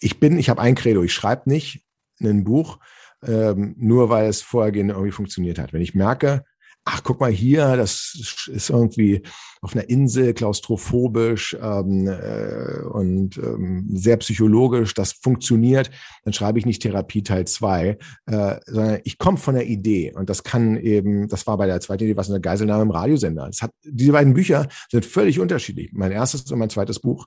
[0.00, 1.84] ich bin, ich habe ein Credo, ich schreibe nicht
[2.20, 2.78] ein Buch,
[3.26, 5.72] ähm, nur weil es vorhergehend irgendwie funktioniert hat.
[5.72, 6.44] Wenn ich merke,
[6.84, 9.22] ach, guck mal hier, das ist irgendwie
[9.62, 15.90] auf einer Insel klaustrophobisch ähm, äh, und ähm, sehr psychologisch, das funktioniert,
[16.24, 20.30] dann schreibe ich nicht Therapie Teil zwei, äh, sondern ich komme von der Idee und
[20.30, 23.48] das kann eben, das war bei der zweiten Idee, was eine Geiselnahme im Radiosender.
[23.48, 25.90] Es hat, diese beiden Bücher sind völlig unterschiedlich.
[25.92, 27.26] Mein erstes und mein zweites Buch,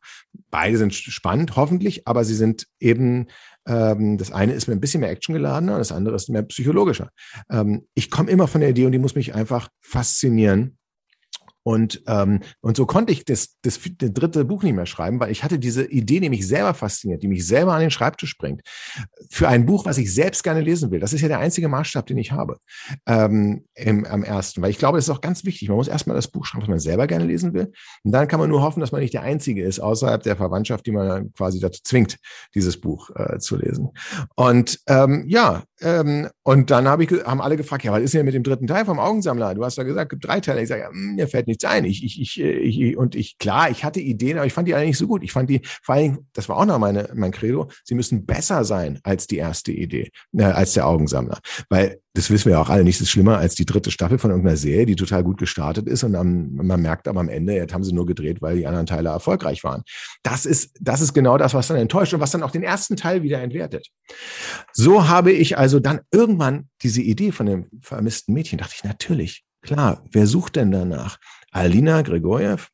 [0.50, 3.28] beide sind spannend, hoffentlich, aber sie sind eben
[3.68, 7.10] ähm, das eine ist mir ein bisschen mehr Action geladener, das andere ist mehr psychologischer.
[7.50, 10.78] Ähm, ich komme immer von der Idee und die muss mich einfach faszinieren.
[11.64, 15.32] Und, ähm, und so konnte ich das, das, das dritte Buch nicht mehr schreiben, weil
[15.32, 18.62] ich hatte diese Idee, die mich selber fasziniert, die mich selber an den Schreibtisch bringt.
[19.30, 21.00] Für ein Buch, was ich selbst gerne lesen will.
[21.00, 22.58] Das ist ja der einzige Maßstab, den ich habe
[23.06, 24.62] ähm, im, am ersten.
[24.62, 25.70] Weil ich glaube, das ist auch ganz wichtig.
[25.70, 27.72] Man muss erstmal das Buch schreiben, was man selber gerne lesen will.
[28.04, 30.86] Und dann kann man nur hoffen, dass man nicht der Einzige ist, außerhalb der Verwandtschaft,
[30.86, 32.18] die man quasi dazu zwingt,
[32.56, 33.90] dieses Buch äh, zu lesen.
[34.36, 38.26] Und ähm, ja, ähm, und dann hab ich, haben alle gefragt, ja, was ist denn
[38.26, 39.54] mit dem dritten Teil vom Augensammler?
[39.54, 40.62] Du hast ja gesagt, es gibt drei Teile.
[40.62, 41.86] Ich sage, ja, hm, mir fällt nichts ein.
[41.86, 44.86] Ich, ich, ich, ich, und ich, klar, ich hatte Ideen, aber ich fand die alle
[44.86, 45.24] nicht so gut.
[45.24, 48.64] Ich fand die, vor Dingen, das war auch noch meine, mein Credo, sie müssen besser
[48.64, 51.40] sein als die erste Idee, äh, als der Augensammler.
[51.70, 54.30] Weil das wissen wir ja auch alle, nichts ist schlimmer als die dritte Staffel von
[54.30, 57.74] irgendeiner Serie, die total gut gestartet ist und dann, man merkt aber am Ende, jetzt
[57.74, 59.84] haben sie nur gedreht, weil die anderen Teile erfolgreich waren.
[60.22, 62.98] Das ist, das ist genau das, was dann enttäuscht und was dann auch den ersten
[62.98, 63.88] Teil wieder entwertet.
[64.74, 69.44] So habe ich also dann irgendwann diese Idee von dem vermissten Mädchen, dachte ich, natürlich,
[69.64, 71.18] klar, wer sucht denn danach?
[71.54, 72.68] Alina Grigorjev,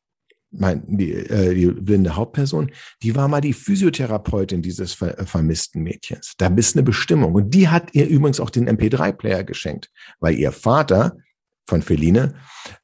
[0.50, 5.82] mein, die, äh, die blinde Hauptperson, die war mal die Physiotherapeutin dieses ver äh, vermissten
[5.82, 6.34] Mädchens.
[6.38, 7.34] Da bist eine Bestimmung.
[7.34, 11.16] Und die hat ihr übrigens auch den MP3-Player geschenkt, weil ihr Vater
[11.68, 12.34] von Feline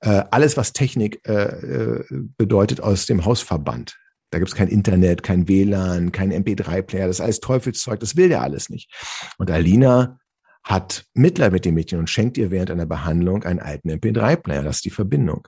[0.01, 2.05] äh, alles, was Technik äh, äh,
[2.37, 3.99] bedeutet, aus dem Haus verbannt.
[4.31, 8.43] Da gibt's kein Internet, kein WLAN, kein MP3-Player, das ist alles Teufelszeug, das will der
[8.43, 8.93] alles nicht.
[9.39, 10.19] Und Alina
[10.63, 14.63] hat Mitleid mit dem Mädchen und schenkt ihr während einer Behandlung einen alten MP3-Player.
[14.63, 15.47] Das ist die Verbindung.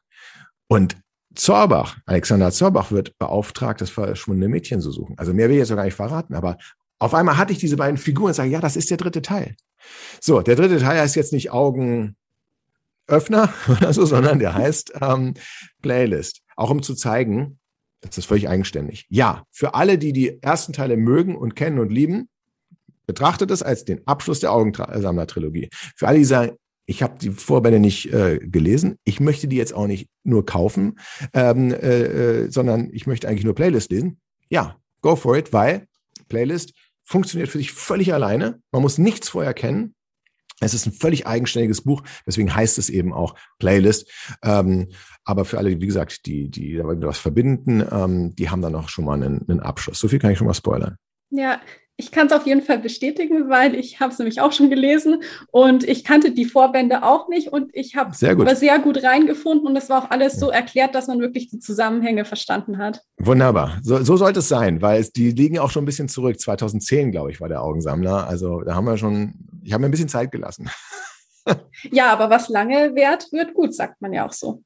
[0.68, 0.96] Und
[1.34, 5.16] Zorbach, Alexander Zorbach wird beauftragt, das verschwundene Mädchen zu suchen.
[5.18, 6.58] Also mehr will ich jetzt noch gar nicht verraten, aber
[6.98, 9.54] auf einmal hatte ich diese beiden Figuren und sage, ja, das ist der dritte Teil.
[10.20, 12.14] So, der dritte Teil heißt jetzt nicht Augenöffner
[13.68, 15.34] oder so, sondern der heißt ähm,
[15.80, 16.42] Playlist.
[16.56, 17.58] Auch um zu zeigen,
[18.00, 19.06] das ist völlig eigenständig.
[19.08, 22.28] Ja, für alle, die die ersten Teile mögen und kennen und lieben,
[23.06, 25.68] betrachtet es als den Abschluss der Augensammler-Trilogie.
[25.96, 26.56] Für alle, die sagen,
[26.88, 28.98] ich habe die Vorbände nicht äh, gelesen.
[29.04, 30.98] Ich möchte die jetzt auch nicht nur kaufen,
[31.34, 34.20] ähm, äh, äh, sondern ich möchte eigentlich nur Playlist lesen.
[34.48, 35.86] Ja, go for it, weil
[36.30, 36.72] Playlist
[37.04, 38.62] funktioniert für sich völlig alleine.
[38.72, 39.94] Man muss nichts vorher kennen.
[40.60, 44.10] Es ist ein völlig eigenständiges Buch, deswegen heißt es eben auch Playlist.
[44.42, 44.88] Ähm,
[45.24, 49.04] aber für alle, wie gesagt, die, die was verbinden, ähm, die haben dann auch schon
[49.04, 49.98] mal einen, einen Abschluss.
[49.98, 50.96] So viel kann ich schon mal spoilern.
[51.30, 51.60] Ja,
[52.00, 55.20] ich kann es auf jeden Fall bestätigen, weil ich habe es nämlich auch schon gelesen
[55.50, 59.74] und ich kannte die Vorbände auch nicht und ich habe aber sehr gut reingefunden und
[59.74, 63.02] es war auch alles so erklärt, dass man wirklich die Zusammenhänge verstanden hat.
[63.18, 63.78] Wunderbar.
[63.82, 66.38] So, so sollte es sein, weil es, die liegen auch schon ein bisschen zurück.
[66.38, 68.28] 2010, glaube ich, war der Augensammler.
[68.28, 69.34] Also da haben wir schon,
[69.64, 70.70] ich habe mir ein bisschen Zeit gelassen.
[71.90, 74.62] ja, aber was lange währt, wird gut, sagt man ja auch so.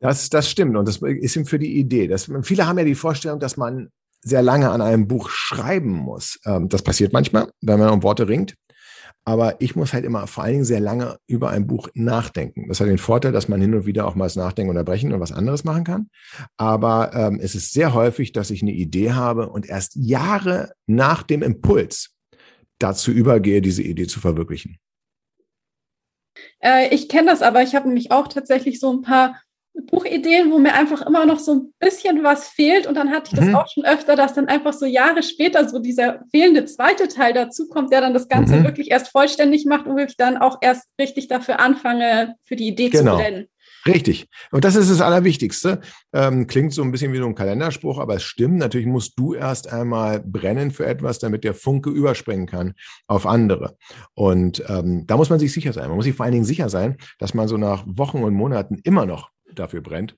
[0.00, 2.08] Das, das stimmt und das ist ihm für die Idee.
[2.08, 6.38] Das, viele haben ja die Vorstellung, dass man sehr lange an einem Buch schreiben muss.
[6.44, 8.54] Ähm, das passiert manchmal, wenn man um Worte ringt.
[9.24, 12.66] Aber ich muss halt immer vor allen Dingen sehr lange über ein Buch nachdenken.
[12.68, 15.20] Das hat den Vorteil, dass man hin und wieder auch mal das Nachdenken unterbrechen und
[15.20, 16.08] was anderes machen kann.
[16.56, 21.22] Aber ähm, es ist sehr häufig, dass ich eine Idee habe und erst Jahre nach
[21.22, 22.16] dem Impuls
[22.78, 24.78] dazu übergehe, diese Idee zu verwirklichen.
[26.60, 27.62] Äh, ich kenne das aber.
[27.62, 29.40] Ich habe nämlich auch tatsächlich so ein paar
[29.74, 32.86] Buchideen, wo mir einfach immer noch so ein bisschen was fehlt.
[32.86, 33.54] Und dann hatte ich das mhm.
[33.54, 37.68] auch schon öfter, dass dann einfach so Jahre später so dieser fehlende zweite Teil dazu
[37.68, 38.64] kommt, der dann das Ganze mhm.
[38.64, 42.90] wirklich erst vollständig macht und wirklich dann auch erst richtig dafür anfange, für die Idee
[42.90, 43.12] genau.
[43.12, 43.48] zu brennen.
[43.86, 44.28] Richtig.
[44.52, 45.80] Und das ist das Allerwichtigste.
[46.12, 48.58] Ähm, klingt so ein bisschen wie so ein Kalenderspruch, aber es stimmt.
[48.58, 52.74] Natürlich musst du erst einmal brennen für etwas, damit der Funke überspringen kann
[53.08, 53.76] auf andere.
[54.14, 55.88] Und ähm, da muss man sich sicher sein.
[55.88, 58.78] Man muss sich vor allen Dingen sicher sein, dass man so nach Wochen und Monaten
[58.84, 60.16] immer noch dafür brennt.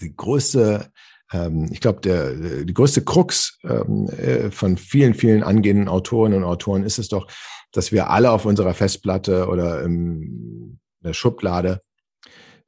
[0.00, 0.90] Die größte
[1.32, 6.48] ähm, ich glaube, der, die größte Krux ähm, äh, von vielen, vielen angehenden Autorinnen und
[6.48, 7.28] Autoren ist es doch,
[7.72, 11.80] dass wir alle auf unserer Festplatte oder in der Schublade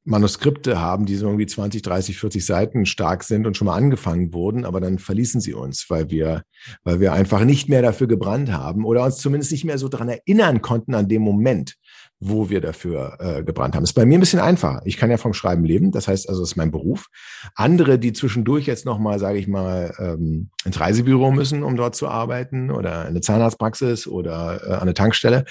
[0.05, 4.35] Manuskripte haben, die so irgendwie 20, 30, 40 Seiten stark sind und schon mal angefangen
[4.35, 6.43] wurden, aber dann verließen sie uns, weil wir,
[6.83, 10.09] weil wir einfach nicht mehr dafür gebrannt haben oder uns zumindest nicht mehr so daran
[10.09, 11.77] erinnern konnten an dem Moment,
[12.25, 13.85] wo wir dafür äh, gebrannt haben.
[13.85, 14.83] Ist bei mir ein bisschen einfacher.
[14.85, 17.07] Ich kann ja vom Schreiben leben, das heißt also, das ist mein Beruf.
[17.55, 22.09] Andere, die zwischendurch jetzt nochmal, sage ich mal, ähm, ins Reisebüro müssen, um dort zu
[22.09, 25.45] arbeiten oder in eine Zahnarztpraxis oder äh, an eine Tankstelle,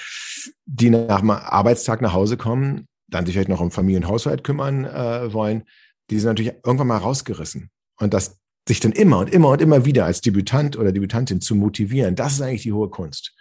[0.66, 4.42] die nach dem Arbeitstag nach Hause kommen dann sich halt noch um Familie und Haushalt
[4.44, 5.64] kümmern äh, wollen,
[6.10, 7.70] die sind natürlich irgendwann mal rausgerissen.
[7.98, 11.54] Und das sich dann immer und immer und immer wieder als Debütant oder Debütantin zu
[11.54, 13.34] motivieren, das ist eigentlich die hohe Kunst.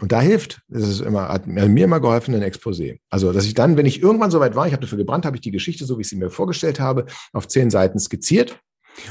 [0.00, 3.00] Und da hilft, das ist immer, hat mir immer geholfen, ein Exposé.
[3.10, 5.40] Also, dass ich dann, wenn ich irgendwann soweit war, ich habe dafür gebrannt, habe ich
[5.40, 8.60] die Geschichte, so wie ich sie mir vorgestellt habe, auf zehn Seiten skizziert.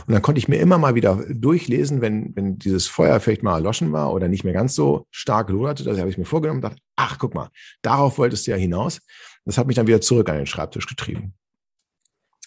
[0.06, 3.56] Und dann konnte ich mir immer mal wieder durchlesen, wenn, wenn dieses Feuer vielleicht mal
[3.56, 5.84] erloschen war oder nicht mehr ganz so stark loderte.
[5.84, 7.50] Das habe ich mir vorgenommen und dachte, ach, guck mal,
[7.82, 9.00] darauf wolltest du ja hinaus.
[9.46, 11.34] Das hat mich dann wieder zurück an den Schreibtisch getrieben.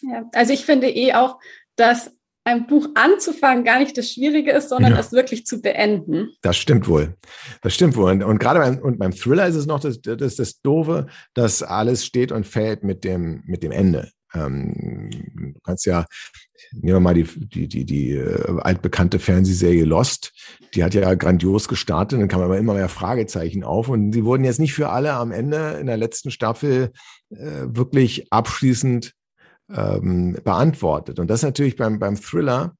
[0.02, 1.38] Ja, also ich finde eh auch,
[1.76, 2.10] dass
[2.44, 4.98] ein Buch anzufangen gar nicht das Schwierige ist, sondern ja.
[4.98, 6.30] es wirklich zu beenden.
[6.42, 7.16] Das stimmt wohl.
[7.62, 8.10] Das stimmt wohl.
[8.10, 11.62] Und, und gerade beim, und beim Thriller ist es noch das, das, das Doofe, dass
[11.62, 14.10] alles steht und fällt mit dem, mit dem Ende.
[14.32, 15.10] Ähm,
[15.54, 16.06] du kannst ja,
[16.72, 20.32] nehmen wir mal die, die, die, die äh, altbekannte Fernsehserie Lost,
[20.74, 24.44] die hat ja grandios gestartet, dann kam aber immer mehr Fragezeichen auf und sie wurden
[24.44, 26.92] jetzt nicht für alle am Ende in der letzten Staffel
[27.30, 29.14] äh, wirklich abschließend
[29.74, 31.18] ähm, beantwortet.
[31.18, 32.76] Und das natürlich beim, beim Thriller,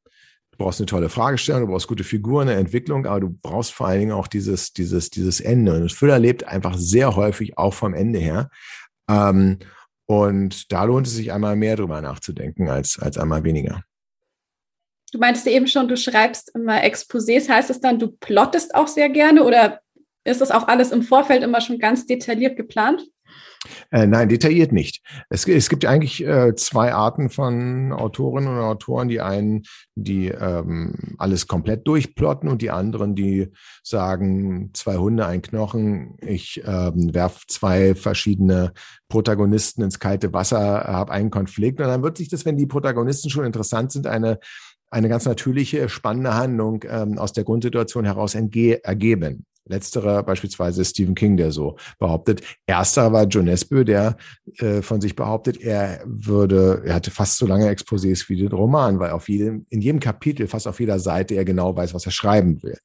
[0.53, 3.89] du brauchst eine tolle Fragestellung, du brauchst gute Figuren, eine Entwicklung, aber du brauchst vor
[3.89, 5.75] allen Dingen auch dieses, dieses, dieses Ende.
[5.75, 8.51] Und Thriller lebt einfach sehr häufig auch vom Ende her.
[9.09, 9.59] Ähm,
[10.07, 13.85] und da lohnt es sich einmal mehr drüber nachzudenken als, als einmal weniger.
[15.13, 17.49] Du meintest eben schon, du schreibst immer Exposés.
[17.49, 19.81] Heißt es dann, du plottest auch sehr gerne oder
[20.25, 23.07] ist das auch alles im Vorfeld immer schon ganz detailliert geplant?
[23.91, 25.03] Äh, nein, detailliert nicht.
[25.29, 29.09] Es, es gibt eigentlich äh, zwei Arten von Autorinnen und Autoren.
[29.09, 29.65] Die einen,
[29.95, 33.49] die ähm, alles komplett durchplotten und die anderen, die
[33.83, 38.73] sagen, zwei Hunde, ein Knochen, ich ähm, werf zwei verschiedene
[39.09, 43.29] Protagonisten ins kalte Wasser, habe einen Konflikt und dann wird sich das, wenn die Protagonisten
[43.29, 44.39] schon interessant sind, eine
[44.91, 49.47] eine ganz natürliche, spannende Handlung ähm, aus der Grundsituation heraus ergeben.
[49.67, 52.43] Letzterer beispielsweise Stephen King, der so behauptet.
[52.67, 54.17] Erster war John Nesbø, der
[54.59, 58.99] äh, von sich behauptet, er würde, er hatte fast so lange Exposés wie den Roman,
[58.99, 62.13] weil auf jedem, in jedem Kapitel, fast auf jeder Seite er genau weiß, was er
[62.13, 62.79] schreiben will.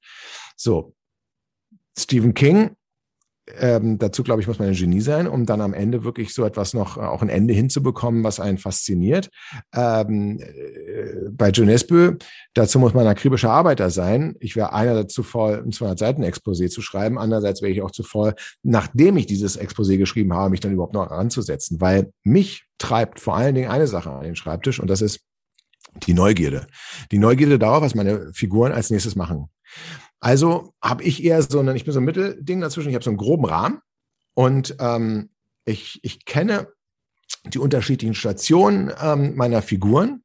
[0.56, 0.94] So.
[1.98, 2.76] Stephen King
[3.60, 6.46] ähm, dazu, glaube ich, muss man ein Genie sein, um dann am Ende wirklich so
[6.46, 9.30] etwas noch, äh, auch ein Ende hinzubekommen, was einen fasziniert.
[9.74, 12.18] Ähm, äh, bei John Esbö,
[12.54, 14.36] dazu muss man akribischer Arbeiter sein.
[14.40, 17.92] Ich wäre einerseits zu voll, ein 200 Seiten Exposé zu schreiben, andererseits wäre ich auch
[17.92, 22.66] zu voll, nachdem ich dieses Exposé geschrieben habe, mich dann überhaupt noch anzusetzen, weil mich
[22.80, 25.22] treibt vor allen Dingen eine Sache an den Schreibtisch und das ist
[26.08, 26.68] die Neugierde.
[27.12, 29.50] Die Neugierde darauf, was meine Figuren als nächstes machen.
[30.26, 33.12] Also habe ich eher so ein, ich bin so ein Mittelding dazwischen, ich habe so
[33.12, 33.80] einen groben Rahmen
[34.34, 35.30] und ähm,
[35.66, 36.68] ich, ich kenne
[37.46, 40.24] die unterschiedlichen Stationen ähm, meiner Figuren,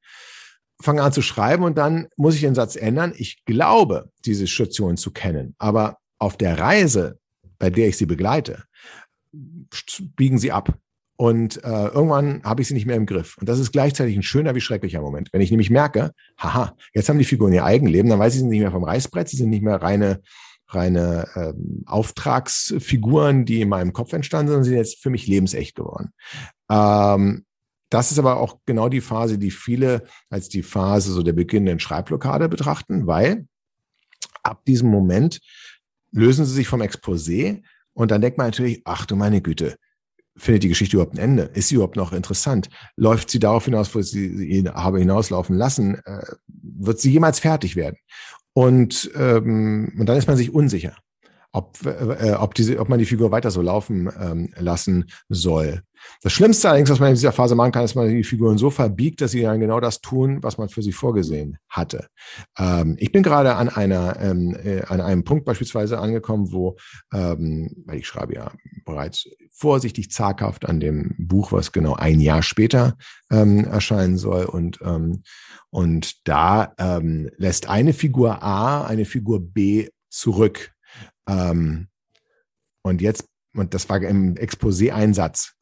[0.81, 3.13] fange an zu schreiben und dann muss ich den Satz ändern.
[3.15, 7.19] Ich glaube, diese Stationen zu kennen, aber auf der Reise,
[7.59, 8.65] bei der ich sie begleite,
[10.17, 10.79] biegen sie ab.
[11.20, 13.37] Und äh, irgendwann habe ich sie nicht mehr im Griff.
[13.37, 15.28] Und das ist gleichzeitig ein schöner wie schrecklicher Moment.
[15.35, 18.40] Wenn ich nämlich merke, haha, jetzt haben die Figuren ihr Eigenleben, dann weiß ich, sie
[18.40, 20.22] sind nicht mehr vom Reißbrett, sie sind nicht mehr reine,
[20.68, 25.26] reine ähm, Auftragsfiguren, die in meinem Kopf entstanden sind, sondern sie sind jetzt für mich
[25.26, 26.14] lebensecht geworden.
[26.70, 27.44] Ähm,
[27.90, 31.80] das ist aber auch genau die Phase, die viele als die Phase so der beginnenden
[31.80, 33.46] Schreibblockade betrachten, weil
[34.42, 35.42] ab diesem Moment
[36.12, 39.76] lösen sie sich vom Exposé und dann denkt man natürlich, ach du meine Güte,
[40.40, 41.42] findet die Geschichte überhaupt ein Ende?
[41.55, 42.68] Ist sie überhaupt noch interessant?
[42.96, 45.96] Läuft sie darauf hinaus, wo sie sie habe hinauslaufen lassen?
[46.05, 47.96] Äh, wird sie jemals fertig werden?
[48.53, 50.96] Und, ähm, und dann ist man sich unsicher,
[51.53, 55.83] ob, äh, ob, diese, ob man die Figur weiter so laufen ähm, lassen soll.
[56.22, 58.59] Das Schlimmste allerdings, was man in dieser Phase machen kann, ist, dass man die Figuren
[58.59, 62.07] so verbiegt, dass sie dann genau das tun, was man für sie vorgesehen hatte.
[62.59, 66.76] Ähm, ich bin gerade an einer, ähm, äh, an einem Punkt beispielsweise angekommen, wo,
[67.12, 68.53] ähm, weil ich schreibe ja
[68.85, 69.29] bereits
[69.61, 72.96] vorsichtig zaghaft an dem Buch, was genau ein Jahr später
[73.31, 74.46] ähm, erscheinen soll.
[74.46, 75.23] Und, ähm,
[75.68, 80.73] und da ähm, lässt eine Figur A eine Figur B zurück.
[81.29, 81.88] Ähm,
[82.83, 85.53] und jetzt, und das war im Exposé ein Satz.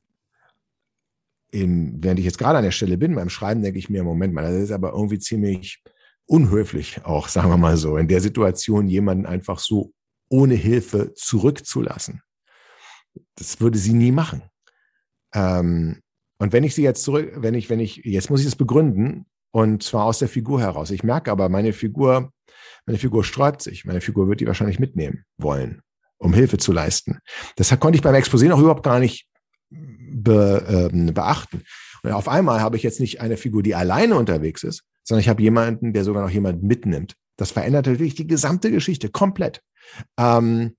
[1.51, 4.33] Im, während ich jetzt gerade an der Stelle bin beim Schreiben, denke ich mir, Moment
[4.33, 5.83] mal, das ist aber irgendwie ziemlich
[6.27, 9.93] unhöflich auch, sagen wir mal so, in der Situation jemanden einfach so
[10.29, 12.23] ohne Hilfe zurückzulassen.
[13.37, 14.43] Das würde sie nie machen.
[15.35, 16.01] Ähm,
[16.39, 19.27] und wenn ich sie jetzt zurück, wenn ich, wenn ich, jetzt muss ich es begründen,
[19.51, 20.91] und zwar aus der Figur heraus.
[20.91, 22.33] Ich merke aber, meine Figur,
[22.87, 23.85] meine Figur sträubt sich.
[23.85, 25.83] Meine Figur wird die wahrscheinlich mitnehmen wollen,
[26.19, 27.19] um Hilfe zu leisten.
[27.57, 29.27] Das konnte ich beim Exposé noch überhaupt gar nicht
[29.71, 31.63] be, ähm, beachten.
[32.03, 35.29] Und auf einmal habe ich jetzt nicht eine Figur, die alleine unterwegs ist, sondern ich
[35.29, 37.17] habe jemanden, der sogar noch jemanden mitnimmt.
[37.37, 39.63] Das verändert natürlich die gesamte Geschichte komplett.
[40.19, 40.77] Ähm,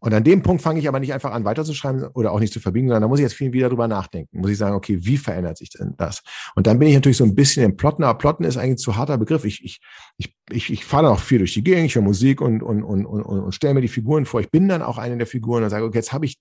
[0.00, 2.60] und an dem Punkt fange ich aber nicht einfach an, weiterzuschreiben oder auch nicht zu
[2.60, 4.38] verbiegen, sondern da muss ich jetzt viel wieder drüber nachdenken.
[4.38, 6.22] Muss ich sagen, okay, wie verändert sich denn das?
[6.54, 8.78] Und dann bin ich natürlich so ein bisschen im Plotten, aber Plotten ist eigentlich ein
[8.78, 9.44] zu harter Begriff.
[9.44, 9.80] Ich, ich,
[10.16, 13.06] ich, ich, ich fahre auch viel durch die Gegend, ich höre Musik und, und, und,
[13.06, 14.40] und, und stelle mir die Figuren vor.
[14.40, 16.38] Ich bin dann auch eine der Figuren und sage, okay, jetzt habe ich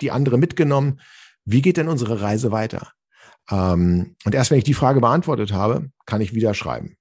[0.00, 1.00] die andere mitgenommen.
[1.44, 2.92] Wie geht denn unsere Reise weiter?
[3.50, 6.96] Ähm, und erst wenn ich die Frage beantwortet habe, kann ich wieder schreiben.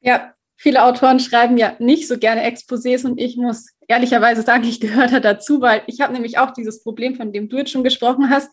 [0.00, 4.80] Ja, viele Autoren schreiben ja nicht so gerne Exposés und ich muss ehrlicherweise sagen, ich
[4.80, 7.84] gehöre da dazu, weil ich habe nämlich auch dieses Problem, von dem du jetzt schon
[7.84, 8.50] gesprochen hast,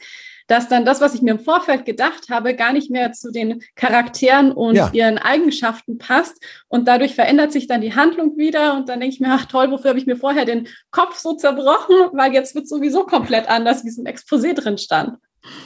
[0.48, 3.63] dass dann das, was ich mir im Vorfeld gedacht habe, gar nicht mehr zu den
[3.76, 4.89] Charakteren und ja.
[4.91, 6.43] ihren Eigenschaften passt.
[6.67, 8.76] Und dadurch verändert sich dann die Handlung wieder.
[8.76, 11.34] Und dann denke ich mir, ach toll, wofür habe ich mir vorher den Kopf so
[11.34, 11.96] zerbrochen?
[12.12, 15.17] Weil jetzt wird sowieso komplett anders, wie es im Exposé drin stand.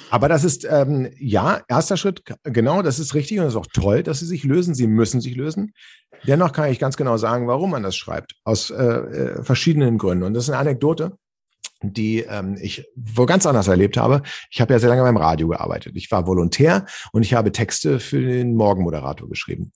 [0.09, 3.67] Aber das ist, ähm, ja, erster Schritt, genau, das ist richtig und das ist auch
[3.73, 4.73] toll, dass sie sich lösen.
[4.73, 5.73] Sie müssen sich lösen.
[6.25, 8.33] Dennoch kann ich ganz genau sagen, warum man das schreibt.
[8.43, 10.23] Aus äh, äh, verschiedenen Gründen.
[10.23, 11.17] Und das ist eine Anekdote,
[11.81, 14.23] die ähm, ich wo ganz anders erlebt habe.
[14.49, 15.93] Ich habe ja sehr lange beim Radio gearbeitet.
[15.95, 19.71] Ich war Volontär und ich habe Texte für den Morgenmoderator geschrieben.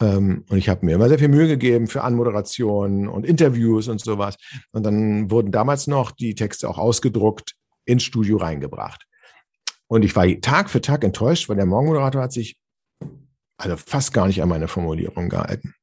[0.00, 4.00] Ähm, und ich habe mir immer sehr viel Mühe gegeben für Anmoderationen und Interviews und
[4.00, 4.36] sowas.
[4.72, 7.52] Und dann wurden damals noch die Texte auch ausgedruckt
[7.84, 9.06] ins Studio reingebracht.
[9.92, 12.56] Und ich war Tag für Tag enttäuscht, weil der Morgenmoderator hat sich
[13.58, 15.74] also fast gar nicht an meine Formulierung gehalten.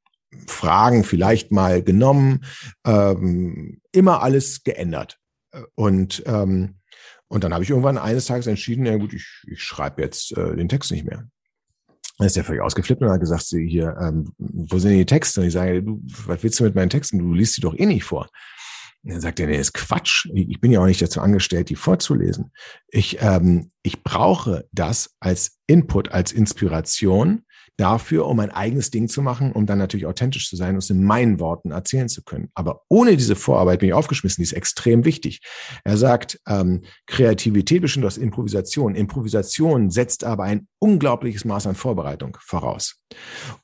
[0.47, 2.43] Fragen vielleicht mal genommen,
[2.87, 5.19] ähm, immer alles geändert.
[5.75, 6.79] Und, ähm,
[7.27, 10.55] und dann habe ich irgendwann eines Tages entschieden, ja gut, ich, ich schreibe jetzt äh,
[10.55, 11.27] den Text nicht mehr.
[12.17, 15.41] Dann ist der völlig ausgeflippt und hat gesagt, sie hier, ähm, wo sind die Texte?
[15.41, 17.19] Und ich sage, du, was willst du mit meinen Texten?
[17.19, 18.27] Du liest sie doch eh nicht vor.
[19.03, 20.27] Und dann sagt er, nee, ist Quatsch.
[20.33, 22.51] Ich bin ja auch nicht dazu angestellt, die vorzulesen.
[22.89, 27.43] Ich, ähm, ich brauche das als Input, als Inspiration
[27.79, 30.89] dafür, um ein eigenes Ding zu machen, um dann natürlich authentisch zu sein und es
[30.89, 32.49] in meinen Worten erzählen zu können.
[32.53, 35.39] Aber ohne diese Vorarbeit bin ich aufgeschmissen, die ist extrem wichtig.
[35.85, 38.95] Er sagt, ähm, Kreativität bestimmt aus Improvisation.
[38.95, 43.01] Improvisation setzt aber ein unglaubliches Maß an Vorbereitung voraus.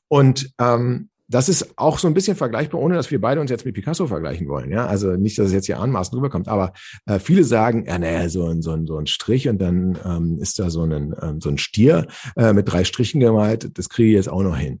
[0.08, 3.64] Und ähm, das ist auch so ein bisschen vergleichbar, ohne dass wir beide uns jetzt
[3.64, 4.70] mit Picasso vergleichen wollen.
[4.70, 6.72] Ja, also nicht, dass es jetzt hier anmaßend rüberkommt, aber
[7.06, 10.38] äh, viele sagen, ja, naja, so ein, so ein, so ein Strich und dann ähm,
[10.40, 13.70] ist da so ein, ähm, so ein Stier äh, mit drei Strichen gemalt.
[13.76, 14.80] Das kriege ich jetzt auch noch hin.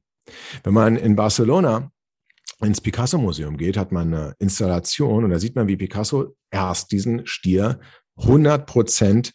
[0.62, 1.90] Wenn man in Barcelona
[2.62, 7.26] ins Picasso-Museum geht, hat man eine Installation und da sieht man, wie Picasso erst diesen
[7.26, 7.80] Stier
[8.18, 9.32] 100 Prozent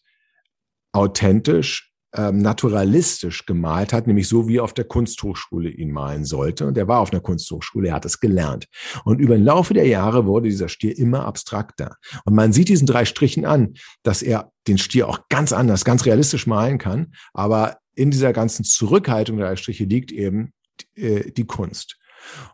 [0.91, 6.67] authentisch ähm, naturalistisch gemalt hat, nämlich so wie er auf der Kunsthochschule ihn malen sollte.
[6.67, 8.67] Und er war auf einer Kunsthochschule, er hat es gelernt.
[9.05, 11.95] Und über den Laufe der Jahre wurde dieser Stier immer abstrakter.
[12.25, 16.05] Und man sieht diesen drei Strichen an, dass er den Stier auch ganz anders, ganz
[16.05, 17.13] realistisch malen kann.
[17.33, 20.53] Aber in dieser ganzen Zurückhaltung der Striche liegt eben
[20.95, 21.97] äh, die Kunst.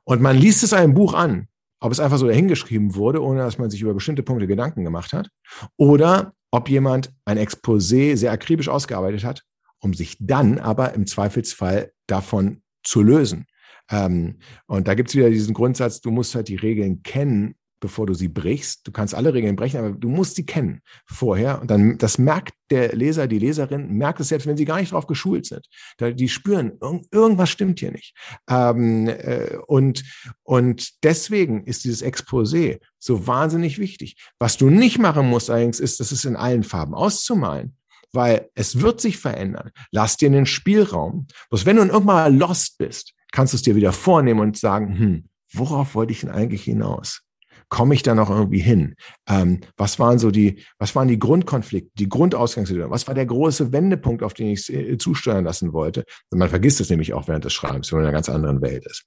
[0.03, 1.47] Und man liest es einem Buch an,
[1.79, 5.13] ob es einfach so dahingeschrieben wurde, ohne dass man sich über bestimmte Punkte Gedanken gemacht
[5.13, 5.29] hat,
[5.75, 9.43] oder ob jemand ein Exposé sehr akribisch ausgearbeitet hat,
[9.79, 13.45] um sich dann aber im Zweifelsfall davon zu lösen.
[13.89, 18.05] Ähm, und da gibt es wieder diesen Grundsatz, du musst halt die Regeln kennen, bevor
[18.05, 18.87] du sie brichst.
[18.87, 21.61] Du kannst alle Regeln brechen, aber du musst sie kennen vorher.
[21.61, 24.91] Und dann, das merkt der Leser, die Leserin, merkt es selbst, wenn sie gar nicht
[24.91, 25.67] darauf geschult sind.
[25.99, 26.73] Die spüren,
[27.11, 28.15] irgendwas stimmt hier nicht.
[28.49, 30.03] Ähm, äh, und,
[30.43, 34.17] und deswegen ist dieses Exposé so wahnsinnig wichtig.
[34.39, 37.75] Was du nicht machen musst allerdings, ist, das ist in allen Farben auszumalen
[38.13, 39.69] weil es wird sich verändern.
[39.91, 41.27] Lass dir einen Spielraum.
[41.49, 45.29] Bloß wenn du irgendwann lost bist, kannst du es dir wieder vornehmen und sagen, hm,
[45.53, 47.26] worauf wollte ich denn eigentlich hinaus?
[47.69, 48.95] Komme ich da noch irgendwie hin?
[49.27, 52.91] Ähm, was waren so die, was waren die Grundkonflikte, die Grundausgangssituation?
[52.91, 56.05] Was war der große Wendepunkt, auf den ich äh, zusteuern lassen wollte?
[56.31, 58.85] Man vergisst es nämlich auch während des Schreibens, wenn man in einer ganz anderen Welt
[58.85, 59.05] ist.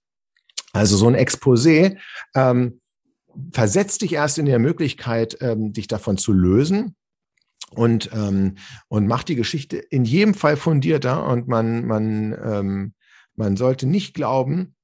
[0.72, 1.96] Also so ein Exposé
[2.34, 2.80] ähm,
[3.52, 6.96] versetzt dich erst in der Möglichkeit, ähm, dich davon zu lösen
[7.70, 8.56] und, ähm,
[8.88, 12.94] und macht die Geschichte in jedem Fall fundierter und man, man, ähm,
[13.34, 14.74] man sollte nicht glauben,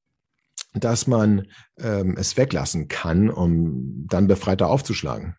[0.75, 1.49] dass man
[1.79, 5.37] ähm, es weglassen kann, um dann befreiter aufzuschlagen.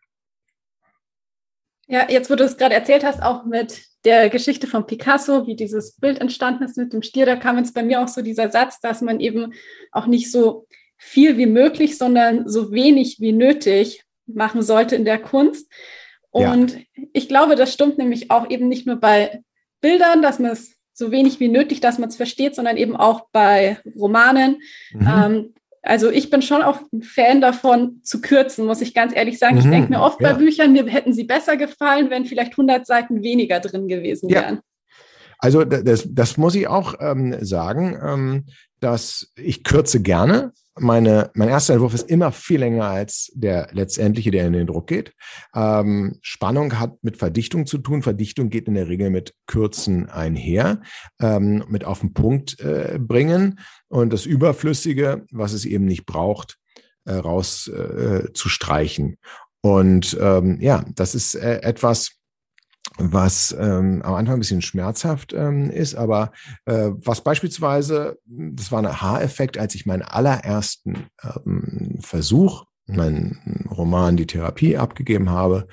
[1.88, 5.55] Ja, jetzt, wo du es gerade erzählt hast, auch mit der Geschichte von Picasso, wie
[5.55, 8.49] dieses Bild entstanden ist mit dem Stier, da kam jetzt bei mir auch so dieser
[8.51, 9.53] Satz, dass man eben
[9.91, 15.20] auch nicht so viel wie möglich, sondern so wenig wie nötig machen sollte in der
[15.20, 15.72] Kunst.
[16.30, 17.03] Und ja.
[17.13, 19.41] ich glaube, das stimmt nämlich auch eben nicht nur bei
[19.80, 23.27] Bildern, dass man es so wenig wie nötig, dass man es versteht, sondern eben auch
[23.31, 24.61] bei Romanen.
[24.91, 25.07] Mhm.
[25.07, 29.37] Ähm, also ich bin schon auch ein Fan davon, zu kürzen, muss ich ganz ehrlich
[29.37, 29.55] sagen.
[29.55, 30.33] Mhm, ich denke mir oft ja.
[30.33, 34.59] bei Büchern, mir hätten sie besser gefallen, wenn vielleicht 100 Seiten weniger drin gewesen wären.
[35.39, 38.45] Also das, das muss ich auch ähm, sagen, ähm,
[38.79, 40.53] dass ich kürze gerne.
[40.79, 44.88] Meine, mein erster Entwurf ist immer viel länger als der letztendliche, der in den Druck
[44.88, 45.13] geht.
[45.55, 48.03] Ähm, Spannung hat mit Verdichtung zu tun.
[48.03, 50.81] Verdichtung geht in der Regel mit Kürzen einher,
[51.19, 56.57] ähm, mit auf den Punkt äh, bringen und das Überflüssige, was es eben nicht braucht,
[57.05, 58.27] äh, raus äh.
[59.61, 62.16] Und ähm, ja, das ist äh, etwas,
[62.97, 66.31] was ähm, am Anfang ein bisschen schmerzhaft ähm, ist, aber
[66.65, 74.17] äh, was beispielsweise, das war ein Haareffekt, als ich meinen allerersten ähm, Versuch, meinen Roman
[74.17, 75.67] Die Therapie abgegeben habe,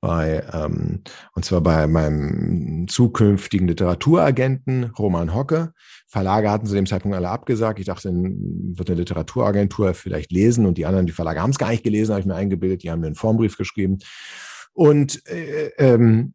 [0.00, 1.02] bei ähm,
[1.34, 5.72] und zwar bei meinem zukünftigen Literaturagenten Roman Hocke.
[6.08, 7.78] Verlage hatten zu dem Zeitpunkt alle abgesagt.
[7.78, 11.70] Ich dachte, wird eine Literaturagentur vielleicht lesen und die anderen, die Verlage haben es gar
[11.70, 12.82] nicht gelesen, habe ich mir eingebildet.
[12.82, 13.98] Die haben mir einen Formbrief geschrieben.
[14.72, 16.32] Und äh, ähm,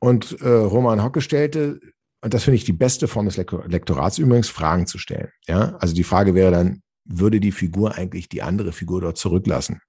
[0.00, 1.80] und äh, Roman Hocke stellte,
[2.22, 5.30] und das finde ich die beste Form des Lektorats übrigens, Fragen zu stellen.
[5.46, 9.80] Ja, also die Frage wäre dann, würde die Figur eigentlich die andere Figur dort zurücklassen?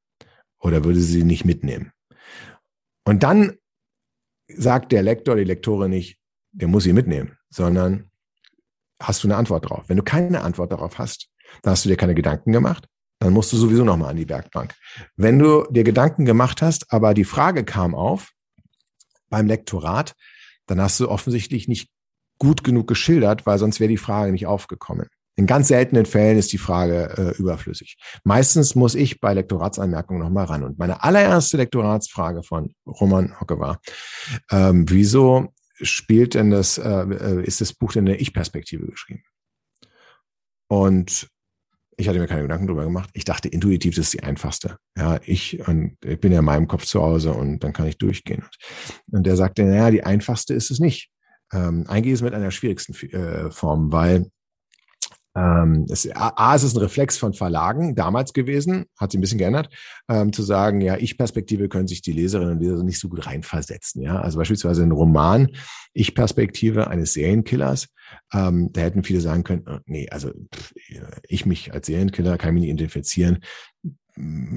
[0.60, 1.92] Oder würde sie sie nicht mitnehmen?
[3.04, 3.58] Und dann
[4.48, 6.20] sagt der Lektor, die Lektorin nicht,
[6.52, 8.12] der muss sie mitnehmen, sondern
[9.02, 9.86] hast du eine Antwort drauf?
[9.88, 11.30] Wenn du keine Antwort darauf hast,
[11.64, 12.88] dann hast du dir keine Gedanken gemacht,
[13.20, 14.74] dann musst du sowieso nochmal an die Werkbank.
[15.16, 18.32] Wenn du dir Gedanken gemacht hast, aber die Frage kam auf,
[19.32, 20.14] beim Lektorat,
[20.68, 21.90] dann hast du offensichtlich nicht
[22.38, 25.08] gut genug geschildert, weil sonst wäre die Frage nicht aufgekommen.
[25.38, 27.98] In ganz seltenen Fällen ist die Frage äh, überflüssig.
[28.24, 30.64] Meistens muss ich bei Lektoratsanmerkungen nochmal ran.
[30.64, 33.82] Und meine allererste Lektoratsfrage von Roman Hocke war,
[34.52, 39.24] ähm, wieso spielt denn das, äh, äh ist das Buch denn in der Ich-Perspektive geschrieben?
[40.68, 41.31] Und
[42.02, 43.10] ich hatte mir keine Gedanken drüber gemacht.
[43.14, 44.78] Ich dachte, intuitiv das ist die einfachste.
[44.98, 47.98] Ja, ich, und ich bin ja in meinem Kopf zu Hause und dann kann ich
[47.98, 48.44] durchgehen.
[49.12, 51.10] Und der sagte, naja, die einfachste ist es nicht.
[51.54, 54.28] Ähm, eigentlich ist es mit einer schwierigsten äh, Form, weil
[55.36, 59.38] ähm, es, A, es ist ein Reflex von Verlagen damals gewesen, hat sich ein bisschen
[59.38, 59.70] geändert,
[60.10, 64.02] ähm, zu sagen, ja, Ich-Perspektive können sich die Leserinnen und Leser nicht so gut reinversetzen.
[64.02, 65.50] Ja, also beispielsweise ein Roman,
[65.94, 67.88] Ich-Perspektive eines Serienkillers,
[68.34, 70.74] ähm, da hätten viele sagen können, oh, nee, also pff,
[71.28, 73.40] ich mich als Serienkiller kann mich nicht identifizieren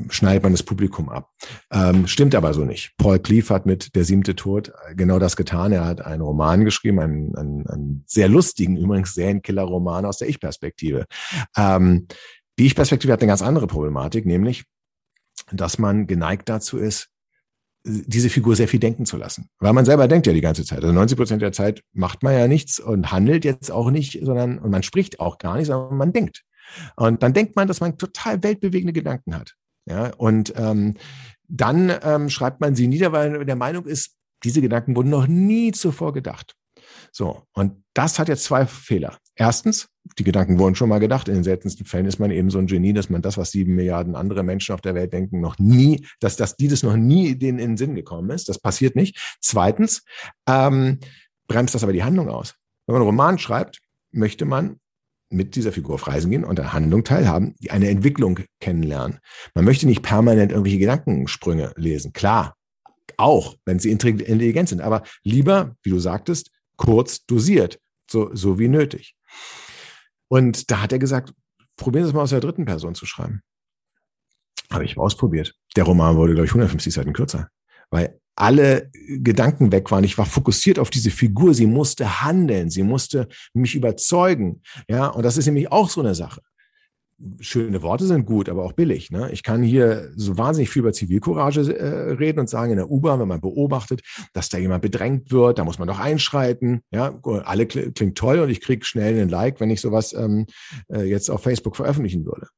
[0.09, 1.31] schneidet man das Publikum ab.
[1.71, 2.93] Ähm, stimmt aber so nicht.
[2.99, 5.73] Paul Cleave hat mit Der siebte Tod genau das getan.
[5.73, 11.07] Er hat einen Roman geschrieben, einen, einen, einen sehr lustigen, übrigens Serienkiller-Roman aus der Ich-Perspektive.
[11.57, 12.07] Ähm,
[12.59, 14.65] die Ich-Perspektive hat eine ganz andere Problematik, nämlich,
[15.51, 17.09] dass man geneigt dazu ist,
[17.87, 19.51] diese Figur sehr viel denken zu lassen.
[19.59, 20.83] Weil man selber denkt ja die ganze Zeit.
[20.83, 24.59] Also 90 Prozent der Zeit macht man ja nichts und handelt jetzt auch nicht, sondern,
[24.59, 26.45] und man spricht auch gar nicht, sondern man denkt.
[26.97, 29.55] Und dann denkt man, dass man total weltbewegende Gedanken hat.
[29.87, 30.95] Ja, und ähm,
[31.47, 35.27] dann ähm, schreibt man sie nieder, weil man der Meinung ist, diese Gedanken wurden noch
[35.27, 36.55] nie zuvor gedacht.
[37.13, 39.19] So, und das hat jetzt zwei Fehler.
[39.37, 39.89] Erstens,
[40.19, 41.29] die Gedanken wurden schon mal gedacht.
[41.29, 43.75] In den seltensten Fällen ist man eben so ein Genie, dass man das, was sieben
[43.75, 47.37] Milliarden andere Menschen auf der Welt denken, noch nie, dass, dass die das noch nie
[47.37, 48.49] denen in den Sinn gekommen ist.
[48.49, 49.37] Das passiert nicht.
[49.41, 50.05] Zweitens,
[50.49, 51.01] ähm,
[51.47, 52.55] bremst das aber die Handlung aus.
[52.87, 53.81] Wenn man einen Roman schreibt,
[54.13, 54.79] möchte man
[55.35, 59.19] mit dieser Figur auf Reisen gehen und an Handlung teilhaben, die eine Entwicklung kennenlernen.
[59.55, 62.13] Man möchte nicht permanent irgendwelche Gedankensprünge lesen.
[62.13, 62.57] Klar,
[63.17, 67.81] auch, wenn sie intelligent sind, aber lieber, wie du sagtest, kurz dosiert,
[68.11, 69.15] so, so wie nötig.
[70.29, 71.33] Und da hat er gesagt,
[71.77, 73.43] probieren Sie es mal aus der dritten Person zu schreiben.
[74.71, 75.55] Habe ich ausprobiert.
[75.77, 77.49] Der Roman wurde, glaube ich, 150 Seiten kürzer,
[77.91, 80.05] weil alle Gedanken weg waren.
[80.05, 81.55] Ich war fokussiert auf diese Figur.
[81.55, 82.71] Sie musste handeln.
[82.71, 84.63] Sie musste mich überzeugen.
[84.89, 86.41] Ja, und das ist nämlich auch so eine Sache.
[87.39, 89.13] Schöne Worte sind gut, aber auch billig.
[89.13, 89.31] Ne?
[89.31, 93.21] Ich kann hier so wahnsinnig viel über Zivilcourage äh, reden und sagen, in der U-Bahn,
[93.21, 96.81] wenn man beobachtet, dass da jemand bedrängt wird, da muss man doch einschreiten.
[96.91, 100.47] Ja, alle klingt toll und ich kriege schnell einen Like, wenn ich sowas ähm,
[100.93, 102.49] äh, jetzt auf Facebook veröffentlichen würde.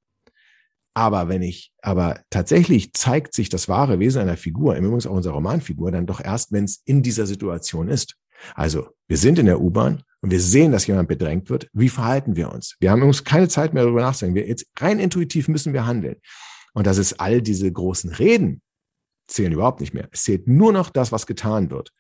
[0.97, 5.13] Aber wenn ich, aber tatsächlich zeigt sich das wahre Wesen einer Figur, im Übrigen auch
[5.13, 8.17] unserer Romanfigur, dann doch erst, wenn es in dieser Situation ist.
[8.55, 11.69] Also, wir sind in der U-Bahn und wir sehen, dass jemand bedrängt wird.
[11.75, 12.77] Wie verhalten wir uns?
[12.81, 14.37] Wir haben uns keine Zeit mehr darüber nachzudenken.
[14.37, 16.17] Wir jetzt rein intuitiv müssen wir handeln.
[16.73, 18.63] Und das ist all diese großen Reden,
[19.29, 20.09] zählen überhaupt nicht mehr.
[20.13, 21.93] Es zählt nur noch das, was getan wird.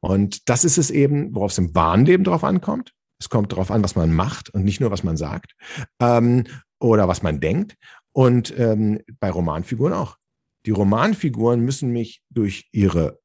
[0.00, 2.92] Und das ist es eben, worauf es im wahren Leben drauf ankommt.
[3.18, 5.54] Es kommt darauf an, was man macht und nicht nur, was man sagt
[5.98, 6.44] ähm,
[6.78, 7.76] oder was man denkt.
[8.14, 10.16] Und ähm, bei Romanfiguren auch.
[10.66, 13.18] Die Romanfiguren müssen mich durch ihre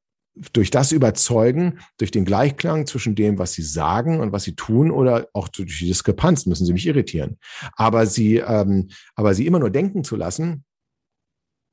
[0.54, 4.90] durch das überzeugen, durch den Gleichklang zwischen dem, was sie sagen und was sie tun,
[4.90, 7.40] oder auch durch die Diskrepanz müssen sie mich irritieren.
[7.76, 10.64] Aber sie, ähm, aber sie immer nur denken zu lassen,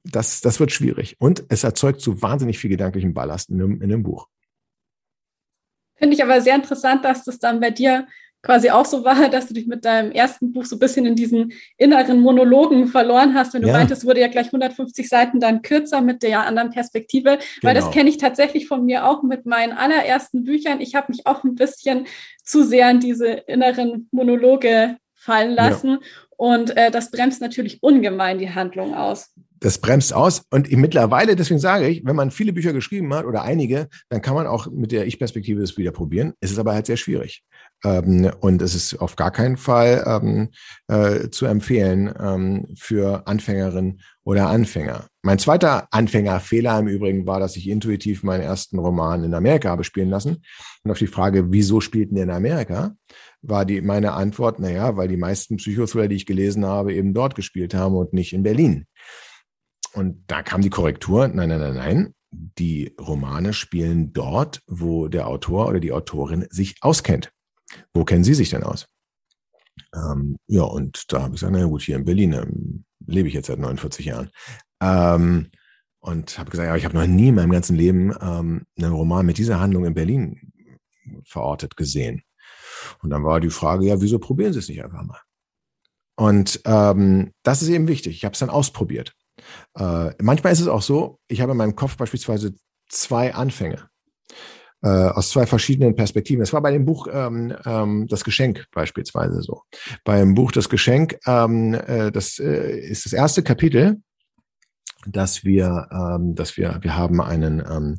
[0.05, 1.17] das, das wird schwierig.
[1.19, 4.27] Und es erzeugt so wahnsinnig viel gedanklichen Ballast in einem, in einem Buch.
[5.97, 8.07] Finde ich aber sehr interessant, dass das dann bei dir
[8.47, 11.17] quasi auch so war, dass du dich mit deinem ersten Buch so ein bisschen in
[11.17, 13.75] diesen inneren Monologen verloren hast, wenn du ja.
[13.75, 17.95] meintest, wurde ja gleich 150 Seiten dann kürzer mit der anderen Perspektive, weil das genau.
[17.95, 20.81] kenne ich tatsächlich von mir auch mit meinen allerersten Büchern.
[20.81, 22.07] Ich habe mich auch ein bisschen
[22.45, 25.99] zu sehr in diese inneren Monologe fallen lassen ja.
[26.37, 30.43] und äh, das bremst natürlich ungemein die Handlung aus das bremst aus.
[30.51, 34.35] Und mittlerweile, deswegen sage ich, wenn man viele Bücher geschrieben hat oder einige, dann kann
[34.35, 36.35] man auch mit der Ich-Perspektive das wieder probieren.
[36.41, 37.43] Es ist aber halt sehr schwierig.
[37.85, 40.49] Ähm, und es ist auf gar keinen Fall ähm,
[40.89, 45.07] äh, zu empfehlen ähm, für Anfängerinnen oder Anfänger.
[45.23, 49.85] Mein zweiter Anfängerfehler im Übrigen war, dass ich intuitiv meinen ersten Roman in Amerika habe
[49.85, 50.43] spielen lassen.
[50.83, 52.95] Und auf die Frage, wieso spielten der in Amerika,
[53.43, 57.35] war die meine Antwort, naja, weil die meisten Psychothriller, die ich gelesen habe, eben dort
[57.35, 58.87] gespielt haben und nicht in Berlin.
[59.93, 62.15] Und da kam die Korrektur, nein, nein, nein, nein.
[62.31, 67.31] Die Romane spielen dort, wo der Autor oder die Autorin sich auskennt.
[67.95, 68.87] Wo kennen Sie sich denn aus?
[69.95, 73.35] Ähm, ja, und da habe ich gesagt, na gut, hier in Berlin ähm, lebe ich
[73.35, 74.31] jetzt seit 49 Jahren.
[74.81, 75.51] Ähm,
[76.01, 79.27] und habe gesagt, ja, ich habe noch nie in meinem ganzen Leben ähm, einen Roman
[79.27, 80.53] mit dieser Handlung in Berlin
[81.25, 82.23] verortet gesehen.
[83.03, 85.21] Und dann war die Frage, ja, wieso probieren Sie es nicht einfach mal?
[86.17, 88.17] Und ähm, das ist eben wichtig.
[88.17, 89.13] Ich habe es dann ausprobiert.
[89.75, 92.55] Äh, manchmal ist es auch so, ich habe in meinem Kopf beispielsweise
[92.89, 93.89] zwei Anfänge
[94.87, 96.43] äh, aus zwei verschiedenen Perspektiven.
[96.43, 99.63] Es war bei dem Buch ähm, ähm, Das Geschenk beispielsweise so.
[100.05, 104.01] Beim Buch Das Geschenk, ähm, äh, das äh, ist das erste Kapitel,
[105.05, 107.97] dass wir, ähm, dass wir, wir haben einen, ähm,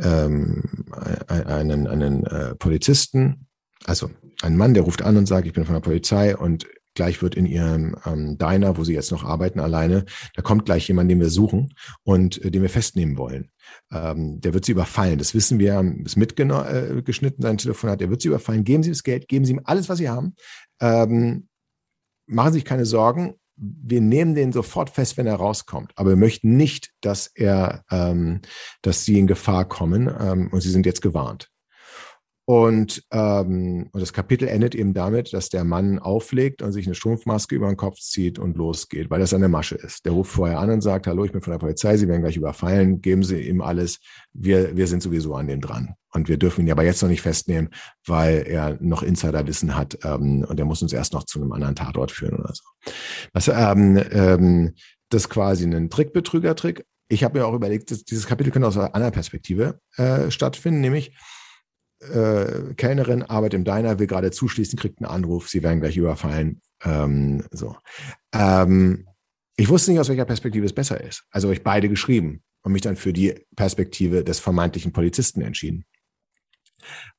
[0.00, 0.84] ähm,
[1.26, 3.48] einen, einen äh, Polizisten,
[3.84, 4.08] also
[4.42, 7.34] einen Mann, der ruft an und sagt, ich bin von der Polizei und gleich wird
[7.34, 11.20] in ihrem ähm, Diner, wo sie jetzt noch arbeiten, alleine, da kommt gleich jemand, den
[11.20, 13.50] wir suchen und äh, den wir festnehmen wollen.
[13.92, 15.18] Ähm, der wird sie überfallen.
[15.18, 18.00] Das wissen wir, ist mitgeschnitten, äh, sein Telefonat.
[18.00, 18.64] Der wird sie überfallen.
[18.64, 20.34] Geben Sie das Geld, geben Sie ihm alles, was Sie haben.
[20.80, 21.48] Ähm,
[22.26, 23.34] machen Sie sich keine Sorgen.
[23.56, 25.92] Wir nehmen den sofort fest, wenn er rauskommt.
[25.96, 28.40] Aber wir möchten nicht, dass er, ähm,
[28.80, 30.08] dass Sie in Gefahr kommen.
[30.08, 31.51] Ähm, und Sie sind jetzt gewarnt.
[32.44, 36.96] Und, ähm, und das Kapitel endet eben damit, dass der Mann auflegt und sich eine
[36.96, 40.04] Strumpfmaske über den Kopf zieht und losgeht, weil das eine Masche ist.
[40.04, 42.36] Der ruft vorher an und sagt, hallo, ich bin von der Polizei, Sie werden gleich
[42.36, 44.00] überfallen, geben Sie ihm alles,
[44.32, 45.94] wir, wir sind sowieso an dem dran.
[46.10, 47.70] Und wir dürfen ihn aber jetzt noch nicht festnehmen,
[48.06, 51.76] weil er noch Insiderwissen hat ähm, und er muss uns erst noch zu einem anderen
[51.76, 52.64] Tatort führen oder so.
[53.32, 54.74] Das, ähm, ähm,
[55.10, 56.84] das ist quasi ein Trickbetrüger-Trick.
[57.08, 61.14] Ich habe mir auch überlegt, dieses Kapitel könnte aus einer anderen Perspektive äh, stattfinden, nämlich
[62.12, 66.60] äh, Kellnerin arbeitet im Diner, will gerade zuschließen, kriegt einen Anruf, sie werden gleich überfallen.
[66.84, 67.76] Ähm, so.
[68.34, 69.06] Ähm,
[69.56, 71.24] ich wusste nicht, aus welcher Perspektive es besser ist.
[71.30, 75.84] Also habe ich beide geschrieben und mich dann für die Perspektive des vermeintlichen Polizisten entschieden.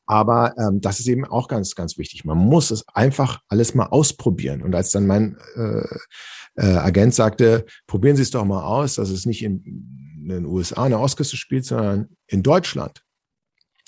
[0.05, 2.25] Aber ähm, das ist eben auch ganz, ganz wichtig.
[2.25, 4.61] Man muss es einfach alles mal ausprobieren.
[4.61, 5.85] Und als dann mein äh,
[6.55, 9.63] äh, Agent sagte, probieren Sie es doch mal aus, dass es nicht in,
[10.21, 13.01] in den USA, in der Ostküste spielt, sondern in Deutschland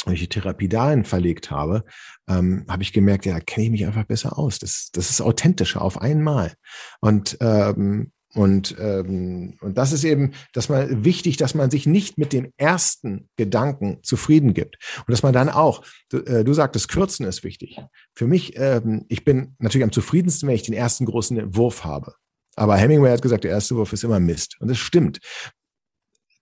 [0.05, 1.83] und ich die Therapie dahin verlegt habe,
[2.27, 4.59] ähm, habe ich gemerkt, ja, kenne ich mich einfach besser aus.
[4.59, 6.53] Das, das ist authentischer auf einmal.
[7.01, 12.17] Und ähm, und, ähm, und das ist eben, dass man wichtig, dass man sich nicht
[12.17, 14.77] mit dem ersten Gedanken zufrieden gibt.
[14.99, 17.79] Und dass man dann auch, du, äh, du sagtest, Kürzen ist wichtig.
[18.13, 22.13] Für mich, ähm, ich bin natürlich am zufriedensten, wenn ich den ersten großen Wurf habe.
[22.57, 24.57] Aber Hemingway hat gesagt, der erste Wurf ist immer Mist.
[24.59, 25.19] Und das stimmt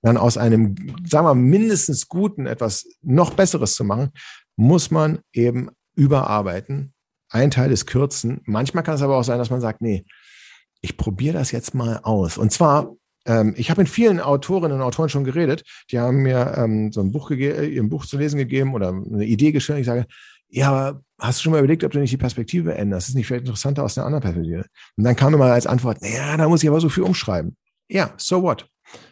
[0.04, 0.76] dann aus einem,
[1.10, 4.12] sagen wir, mindestens guten etwas noch Besseres zu machen,
[4.56, 6.94] muss man eben überarbeiten.
[7.30, 8.42] Ein Teil ist kürzen.
[8.46, 10.06] Manchmal kann es aber auch sein, dass man sagt, nee,
[10.82, 12.38] ich probiere das jetzt mal aus.
[12.38, 12.94] Und zwar,
[13.26, 17.02] ähm, ich habe mit vielen Autorinnen und Autoren schon geredet, die haben mir ähm, so
[17.02, 19.80] ein Buch, ihr Buch zu lesen gegeben oder eine Idee gestellt.
[19.80, 20.06] Ich sage,
[20.50, 23.08] ja, aber hast du schon mal überlegt, ob du nicht die Perspektive änderst?
[23.08, 24.66] Ist nicht vielleicht interessanter aus einer anderen Perspektive.
[24.98, 27.56] Und dann kam immer als Antwort, naja, da muss ich aber so viel umschreiben.
[27.88, 28.68] Ja, so what?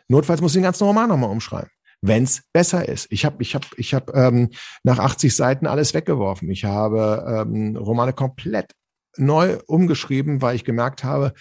[0.08, 1.70] Notfalls muss ich den ganzen Roman nochmal umschreiben,
[2.02, 3.08] wenn es besser ist.
[3.10, 4.50] Ich habe ich hab, ich hab, ähm,
[4.84, 6.50] nach 80 Seiten alles weggeworfen.
[6.50, 8.74] Ich habe ähm, Romane komplett
[9.18, 11.34] neu umgeschrieben, weil ich gemerkt habe,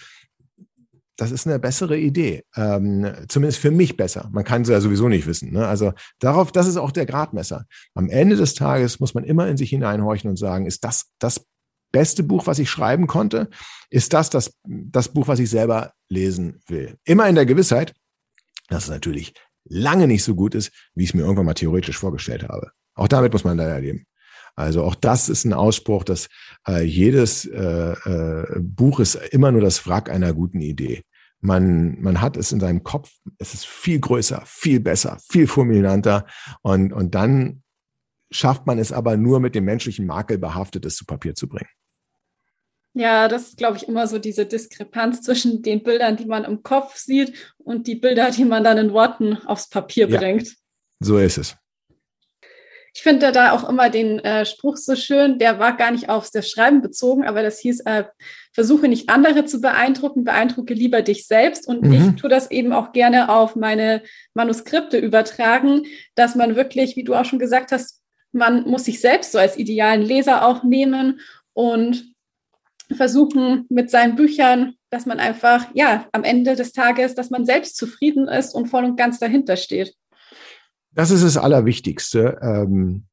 [1.21, 2.43] das ist eine bessere Idee.
[2.55, 4.29] Ähm, zumindest für mich besser.
[4.31, 5.51] Man kann es ja sowieso nicht wissen.
[5.53, 5.67] Ne?
[5.67, 7.65] Also darauf, das ist auch der Gradmesser.
[7.93, 11.45] Am Ende des Tages muss man immer in sich hineinhorchen und sagen, ist das das
[11.91, 13.49] beste Buch, was ich schreiben konnte?
[13.91, 16.97] Ist das das, das Buch, was ich selber lesen will?
[17.03, 17.93] Immer in der Gewissheit,
[18.71, 19.33] dass es natürlich
[19.65, 22.71] lange nicht so gut ist, wie ich es mir irgendwann mal theoretisch vorgestellt habe.
[22.95, 24.05] Auch damit muss man leider leben.
[24.55, 26.27] Also auch das ist ein Ausspruch, dass
[26.67, 31.03] äh, jedes äh, äh, Buch ist immer nur das Wrack einer guten Idee.
[31.39, 36.25] Man, man hat es in seinem Kopf, es ist viel größer, viel besser, viel fulminanter
[36.61, 37.63] und, und dann
[38.29, 41.69] schafft man es aber nur mit dem menschlichen Makel behaftet, es zu Papier zu bringen.
[42.93, 46.61] Ja, das ist, glaube ich, immer so diese Diskrepanz zwischen den Bildern, die man im
[46.61, 50.55] Kopf sieht und die Bilder, die man dann in Worten aufs Papier ja, bringt.
[50.99, 51.55] So ist es.
[52.93, 56.31] Ich finde da auch immer den äh, Spruch so schön, der war gar nicht aufs
[56.31, 58.03] das Schreiben bezogen, aber das hieß, äh,
[58.51, 61.67] versuche nicht andere zu beeindrucken, beeindrucke lieber dich selbst.
[61.67, 61.93] Und mhm.
[61.93, 65.83] ich tue das eben auch gerne auf meine Manuskripte übertragen,
[66.15, 68.01] dass man wirklich, wie du auch schon gesagt hast,
[68.33, 71.21] man muss sich selbst so als idealen Leser auch nehmen
[71.53, 72.10] und
[72.95, 77.77] versuchen mit seinen Büchern, dass man einfach, ja, am Ende des Tages, dass man selbst
[77.77, 79.95] zufrieden ist und voll und ganz dahinter steht.
[80.91, 82.37] Das ist das Allerwichtigste.
[82.41, 83.05] Ähm,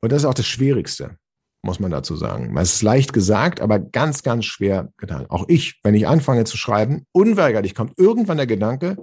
[0.00, 1.16] und das ist auch das Schwierigste,
[1.62, 2.56] muss man dazu sagen.
[2.56, 5.26] Es ist leicht gesagt, aber ganz, ganz schwer getan.
[5.28, 8.96] Auch ich, wenn ich anfange zu schreiben, unweigerlich kommt irgendwann der Gedanke,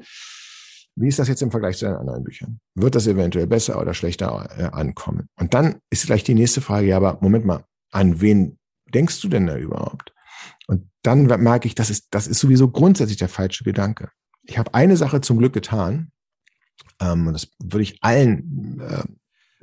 [0.97, 2.59] wie ist das jetzt im Vergleich zu den anderen Büchern?
[2.74, 5.28] Wird das eventuell besser oder schlechter äh, ankommen?
[5.38, 8.57] Und dann ist vielleicht die nächste Frage, ja, aber Moment mal, an wen
[8.95, 10.13] denkst du denn da überhaupt?
[10.67, 14.09] Und dann merke ich, das ist, das ist sowieso grundsätzlich der falsche Gedanke.
[14.43, 16.11] Ich habe eine Sache zum Glück getan,
[16.99, 19.03] ähm, und das würde ich allen äh,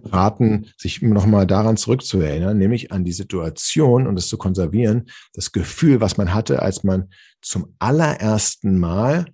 [0.04, 6.00] raten, sich nochmal daran zurückzuerinnern, nämlich an die Situation und es zu konservieren, das Gefühl,
[6.00, 9.26] was man hatte, als man zum allerersten Mal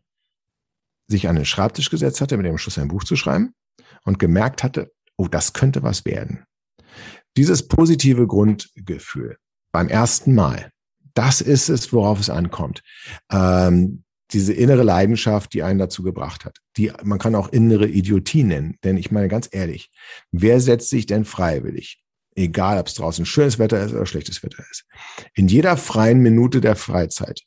[1.06, 3.54] sich an den Schreibtisch gesetzt hatte, mit dem Schluss ein Buch zu schreiben
[4.04, 6.44] und gemerkt hatte, oh, das könnte was werden.
[7.36, 9.38] Dieses positive Grundgefühl
[9.78, 10.72] beim ersten Mal,
[11.14, 12.82] das ist es, worauf es ankommt.
[13.30, 14.02] Ähm,
[14.32, 16.58] diese innere Leidenschaft, die einen dazu gebracht hat.
[16.76, 18.76] Die, man kann auch innere Idiotie nennen.
[18.82, 19.92] Denn ich meine ganz ehrlich,
[20.32, 22.02] wer setzt sich denn freiwillig?
[22.34, 24.84] Egal, ob es draußen schönes Wetter ist oder schlechtes Wetter ist.
[25.34, 27.42] In jeder freien Minute der Freizeit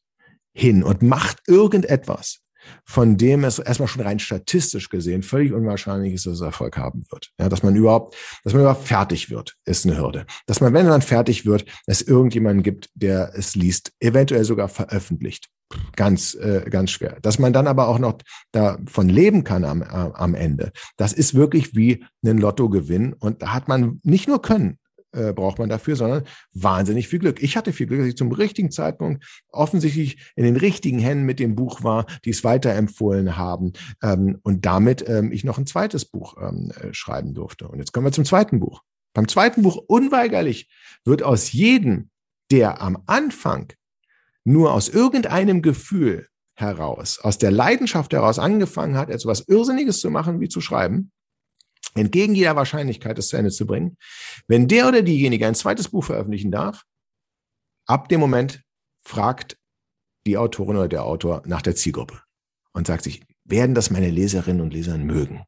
[0.54, 2.40] hin und macht irgendetwas,
[2.86, 7.04] von dem es erstmal schon rein statistisch gesehen völlig unwahrscheinlich ist, dass es Erfolg haben
[7.10, 7.32] wird.
[7.40, 10.26] Ja, dass man überhaupt, dass man überhaupt fertig wird, ist eine Hürde.
[10.46, 15.50] Dass man, wenn man fertig wird, es irgendjemanden gibt, der es liest, eventuell sogar veröffentlicht
[15.96, 17.18] ganz, äh, ganz schwer.
[17.22, 18.18] Dass man dann aber auch noch
[18.52, 23.14] davon leben kann am, äh, am Ende, das ist wirklich wie ein Lottogewinn.
[23.14, 24.78] Und da hat man nicht nur Können,
[25.14, 27.42] äh, braucht man dafür, sondern wahnsinnig viel Glück.
[27.42, 31.40] Ich hatte viel Glück, dass ich zum richtigen Zeitpunkt offensichtlich in den richtigen Händen mit
[31.40, 36.06] dem Buch war, die es weiterempfohlen haben ähm, und damit ähm, ich noch ein zweites
[36.06, 37.68] Buch ähm, äh, schreiben durfte.
[37.68, 38.82] Und jetzt kommen wir zum zweiten Buch.
[39.14, 40.70] Beim zweiten Buch unweigerlich
[41.04, 42.10] wird aus jedem,
[42.50, 43.74] der am Anfang
[44.44, 50.40] nur aus irgendeinem Gefühl heraus, aus der Leidenschaft heraus angefangen hat, etwas Irrsinniges zu machen,
[50.40, 51.12] wie zu schreiben,
[51.96, 53.98] entgegen jeder Wahrscheinlichkeit, es zu Ende zu bringen,
[54.48, 56.84] wenn der oder diejenige ein zweites Buch veröffentlichen darf,
[57.86, 58.62] ab dem Moment
[59.04, 59.58] fragt
[60.26, 62.22] die Autorin oder der Autor nach der Zielgruppe
[62.74, 65.44] und sagt sich, werden das meine Leserinnen und Leser mögen?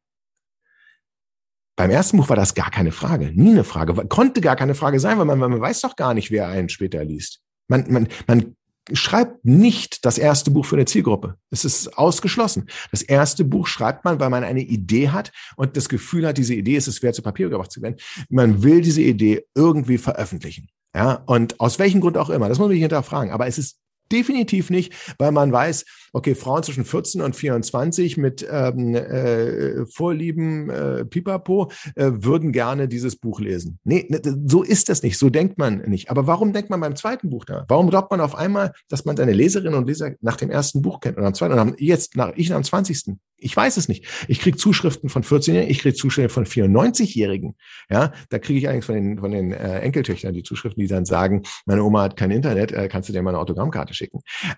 [1.76, 5.00] Beim ersten Buch war das gar keine Frage, nie eine Frage, konnte gar keine Frage
[5.00, 7.40] sein, weil man, man weiß doch gar nicht, wer einen später liest.
[7.66, 8.56] Man, man, man
[8.92, 11.36] schreibt nicht das erste Buch für eine Zielgruppe.
[11.50, 12.68] Es ist ausgeschlossen.
[12.90, 16.54] Das erste Buch schreibt man, weil man eine Idee hat und das Gefühl hat, diese
[16.54, 17.96] Idee ist es wert, zu Papier gebracht zu werden.
[18.28, 20.68] Man will diese Idee irgendwie veröffentlichen.
[20.94, 22.48] Ja, und aus welchem Grund auch immer.
[22.48, 23.32] Das muss man nicht hinterfragen.
[23.32, 23.78] Aber es ist
[24.14, 25.84] definitiv nicht, weil man weiß,
[26.14, 32.88] okay, Frauen zwischen 14 und 24 mit ähm, äh, Vorlieben, äh, Pipapo, äh, würden gerne
[32.88, 33.78] dieses Buch lesen.
[33.84, 36.10] Nee, ne, so ist das nicht, so denkt man nicht.
[36.10, 37.64] Aber warum denkt man beim zweiten Buch da?
[37.68, 41.00] Warum glaubt man auf einmal, dass man seine Leserinnen und Leser nach dem ersten Buch
[41.00, 43.16] kennt und am zweiten und jetzt nach, ich am 20.
[43.36, 44.06] Ich weiß es nicht.
[44.28, 47.56] Ich kriege Zuschriften von 14-Jährigen, ich kriege Zuschriften von 94-Jährigen.
[47.90, 51.04] Ja, da kriege ich eigentlich von den, von den äh, Enkeltöchtern die Zuschriften, die dann
[51.04, 54.03] sagen, meine Oma hat kein Internet, äh, kannst du dir mal eine Autogrammkarte schicken?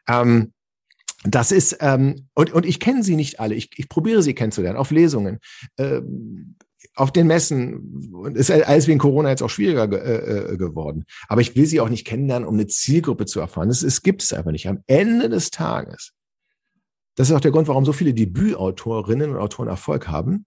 [0.08, 0.52] Ähm,
[1.24, 3.54] das ist, ähm, und, und ich kenne sie nicht alle.
[3.54, 5.38] Ich, ich probiere sie kennenzulernen auf Lesungen.
[5.78, 6.56] Ähm,
[6.94, 11.04] auf den Messen ist alles wegen Corona jetzt auch schwieriger ge äh, äh, geworden.
[11.28, 13.68] Aber ich will sie auch nicht kennenlernen, um eine Zielgruppe zu erfahren.
[13.68, 14.68] Das, das gibt es einfach nicht.
[14.68, 16.12] Am Ende des Tages,
[17.16, 20.46] das ist auch der Grund, warum so viele Debütautorinnen und Autoren Erfolg haben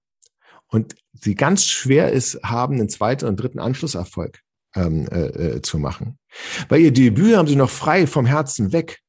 [0.68, 4.40] und sie ganz schwer ist, haben, einen zweiten und dritten Anschlusserfolg
[4.76, 6.19] ähm, äh, äh, zu machen.
[6.68, 9.02] Bei ihr Debüt haben sie noch frei vom Herzen weg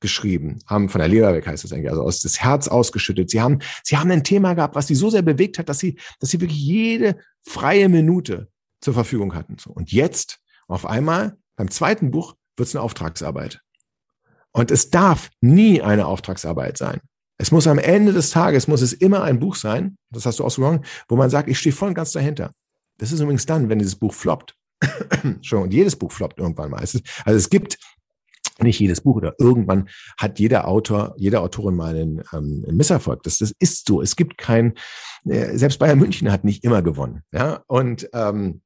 [0.00, 3.30] geschrieben, haben von der Leber weg heißt das eigentlich, also aus das Herz ausgeschüttet.
[3.30, 5.98] Sie haben, sie haben ein Thema gehabt, was sie so sehr bewegt hat, dass sie,
[6.20, 8.48] dass sie wirklich jede freie Minute
[8.80, 9.56] zur Verfügung hatten.
[9.68, 10.38] Und jetzt,
[10.68, 13.60] auf einmal, beim zweiten Buch, wird es eine Auftragsarbeit.
[14.52, 17.00] Und es darf nie eine Auftragsarbeit sein.
[17.38, 20.44] Es muss am Ende des Tages, muss es immer ein Buch sein, das hast du
[20.44, 22.52] ausgesprochen, wo man sagt, ich stehe voll und ganz dahinter.
[22.96, 24.54] Das ist übrigens dann, wenn dieses Buch floppt.
[25.52, 26.80] Und jedes Buch floppt irgendwann mal.
[26.80, 27.78] Also es gibt
[28.62, 33.22] nicht jedes Buch oder irgendwann hat jeder Autor, jede Autorin mal einen ähm, Misserfolg.
[33.22, 34.00] Das, das ist so.
[34.00, 34.74] Es gibt kein,
[35.24, 37.22] äh, selbst Bayern München hat nicht immer gewonnen.
[37.32, 38.62] Ja, und, ähm,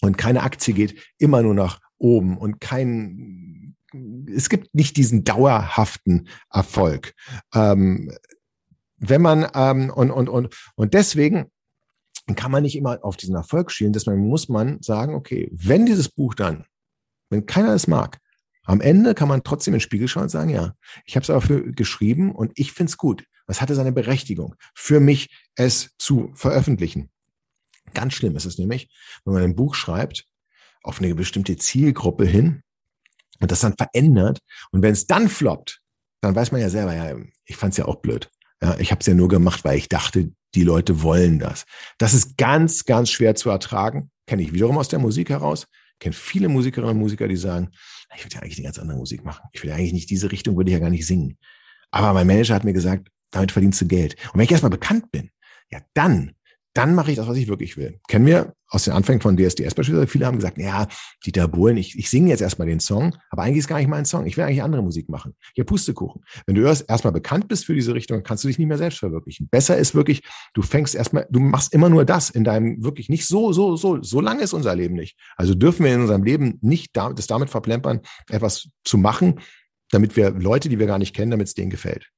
[0.00, 3.76] und keine Aktie geht immer nur nach oben und kein,
[4.32, 7.14] es gibt nicht diesen dauerhaften Erfolg.
[7.54, 8.12] Ähm,
[8.98, 11.46] wenn man, ähm, und, und, und, und deswegen
[12.26, 16.08] kann man nicht immer auf diesen Erfolg schielen, deswegen muss man sagen, okay, wenn dieses
[16.08, 16.64] Buch dann,
[17.30, 18.18] wenn keiner es mag,
[18.64, 21.30] am Ende kann man trotzdem in den Spiegel schauen und sagen, ja, ich habe es
[21.30, 23.24] aber für geschrieben und ich finde es gut.
[23.46, 27.10] Was hatte seine Berechtigung für mich, es zu veröffentlichen?
[27.92, 28.88] Ganz schlimm ist es nämlich,
[29.24, 30.26] wenn man ein Buch schreibt
[30.82, 32.62] auf eine bestimmte Zielgruppe hin
[33.40, 35.80] und das dann verändert und wenn es dann floppt,
[36.22, 37.14] dann weiß man ja selber, ja,
[37.44, 38.30] ich fand es ja auch blöd.
[38.62, 41.64] Ja, ich habe es ja nur gemacht, weil ich dachte, die Leute wollen das.
[41.98, 44.10] Das ist ganz, ganz schwer zu ertragen.
[44.26, 45.66] Kenne ich wiederum aus der Musik heraus.
[46.00, 47.70] Kenne viele Musikerinnen und Musiker, die sagen,
[48.16, 49.48] ich würde ja eigentlich eine ganz andere Musik machen.
[49.52, 51.38] Ich will ja eigentlich nicht diese Richtung, würde ich ja gar nicht singen.
[51.90, 54.14] Aber mein Manager hat mir gesagt, damit verdienst du Geld.
[54.32, 55.30] Und wenn ich erstmal bekannt bin,
[55.70, 56.34] ja, dann
[56.74, 58.00] dann mache ich das, was ich wirklich will.
[58.08, 60.08] Kennen wir aus den Anfängen von DSDS beispielsweise.
[60.08, 60.88] Viele haben gesagt, ja,
[61.24, 64.04] Dieter Bohlen, ich, ich singe jetzt erstmal den Song, aber eigentlich ist gar nicht mein
[64.04, 64.26] Song.
[64.26, 65.34] Ich will eigentlich andere Musik machen.
[65.54, 66.22] Ja, Pustekuchen.
[66.46, 68.98] Wenn du erst erstmal bekannt bist für diese Richtung, kannst du dich nicht mehr selbst
[68.98, 69.48] verwirklichen.
[69.48, 70.22] Besser ist wirklich,
[70.52, 74.02] du fängst erstmal, du machst immer nur das in deinem wirklich nicht so, so, so,
[74.02, 75.16] so lange ist unser Leben nicht.
[75.36, 79.40] Also dürfen wir in unserem Leben nicht da, das damit verplempern, etwas zu machen,
[79.90, 82.10] damit wir Leute, die wir gar nicht kennen, damit es denen gefällt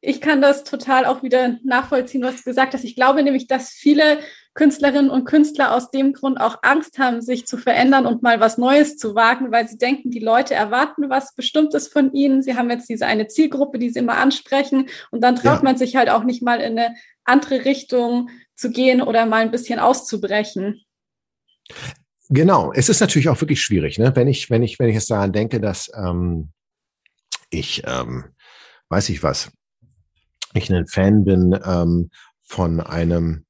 [0.00, 2.84] ich kann das total auch wieder nachvollziehen, was du gesagt hast.
[2.84, 4.20] Ich glaube nämlich, dass viele
[4.54, 8.58] Künstlerinnen und Künstler aus dem Grund auch Angst haben, sich zu verändern und mal was
[8.58, 12.42] Neues zu wagen, weil sie denken, die Leute erwarten was Bestimmtes von ihnen.
[12.42, 15.62] Sie haben jetzt diese eine Zielgruppe, die sie immer ansprechen und dann traut ja.
[15.62, 19.50] man sich halt auch nicht mal in eine andere Richtung zu gehen oder mal ein
[19.50, 20.82] bisschen auszubrechen.
[22.28, 24.14] Genau, es ist natürlich auch wirklich schwierig, ne?
[24.14, 26.52] wenn ich, wenn ich, wenn ich jetzt daran denke, dass ähm,
[27.50, 28.24] ich, ähm,
[28.88, 29.50] weiß ich was,
[30.54, 32.10] ich ein Fan bin ähm,
[32.42, 33.44] von einem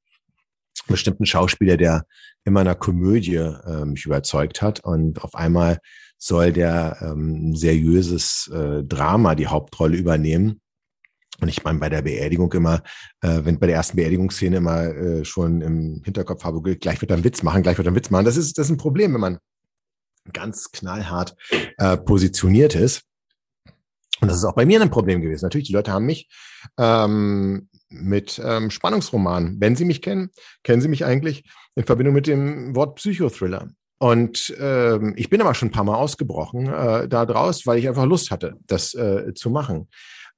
[0.86, 2.04] bestimmten Schauspieler, der
[2.44, 4.80] in meiner Komödie äh, mich überzeugt hat.
[4.80, 5.78] Und auf einmal
[6.18, 10.60] soll der ähm, seriöses äh, Drama die Hauptrolle übernehmen.
[11.40, 12.82] Und ich meine, bei der Beerdigung immer,
[13.22, 17.14] äh, wenn bei der ersten Beerdigungsszene immer äh, schon im Hinterkopf habe, gleich wird er
[17.14, 18.26] einen Witz machen, gleich wird er einen Witz machen.
[18.26, 19.38] Das ist, das ist ein Problem, wenn man
[20.32, 21.34] ganz knallhart
[21.78, 23.04] äh, positioniert ist.
[24.20, 25.44] Und das ist auch bei mir ein Problem gewesen.
[25.44, 26.28] Natürlich, die Leute haben mich
[26.78, 29.60] ähm, mit ähm, Spannungsromanen.
[29.60, 30.30] Wenn sie mich kennen,
[30.62, 31.44] kennen sie mich eigentlich
[31.74, 33.68] in Verbindung mit dem Wort Psychothriller.
[33.98, 37.88] Und ähm, ich bin aber schon ein paar Mal ausgebrochen äh, da draus, weil ich
[37.88, 39.88] einfach Lust hatte, das äh, zu machen.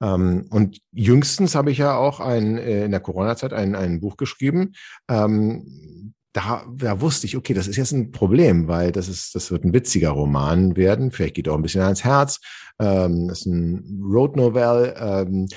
[0.03, 4.17] Ähm, und jüngstens habe ich ja auch ein, äh, in der Corona-Zeit ein, ein Buch
[4.17, 4.73] geschrieben,
[5.09, 6.02] ähm,
[6.33, 9.65] da, da wusste ich, okay, das ist jetzt ein Problem, weil das ist, das wird
[9.65, 11.11] ein witziger Roman werden.
[11.11, 12.41] Vielleicht geht auch ein bisschen ans Herz.
[12.79, 14.95] Ähm, das ist ein Road Novel.
[14.99, 15.49] Ähm,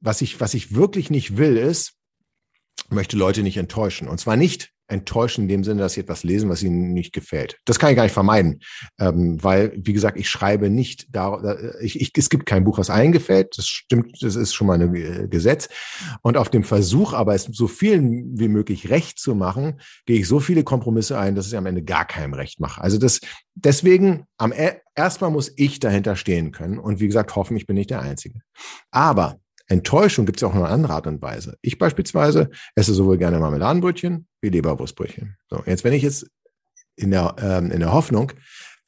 [0.00, 1.94] was ich, was ich wirklich nicht will, ist,
[2.88, 4.08] möchte Leute nicht enttäuschen.
[4.08, 7.58] Und zwar nicht enttäuschen in dem Sinne, dass sie etwas lesen, was ihnen nicht gefällt.
[7.64, 8.60] Das kann ich gar nicht vermeiden,
[8.98, 12.90] ähm, weil, wie gesagt, ich schreibe nicht da, ich, ich, es gibt kein Buch, was
[12.90, 13.56] allen gefällt.
[13.56, 15.68] Das stimmt, das ist schon mal ein äh, Gesetz.
[16.22, 20.28] Und auf dem Versuch, aber es so vielen wie möglich recht zu machen, gehe ich
[20.28, 22.80] so viele Kompromisse ein, dass ich am Ende gar keinem recht mache.
[22.80, 23.20] Also das,
[23.54, 26.78] deswegen, am e, erstmal muss ich dahinter stehen können.
[26.78, 28.40] Und wie gesagt, hoffen, ich bin nicht der Einzige.
[28.90, 29.40] Aber
[29.70, 31.56] Enttäuschung gibt es ja auch noch eine andere Art und Weise.
[31.62, 35.36] Ich beispielsweise esse sowohl gerne Marmeladenbrötchen wie Leberwurstbrötchen.
[35.48, 36.26] So, jetzt wenn ich jetzt
[36.96, 38.32] in der, ähm, in der Hoffnung,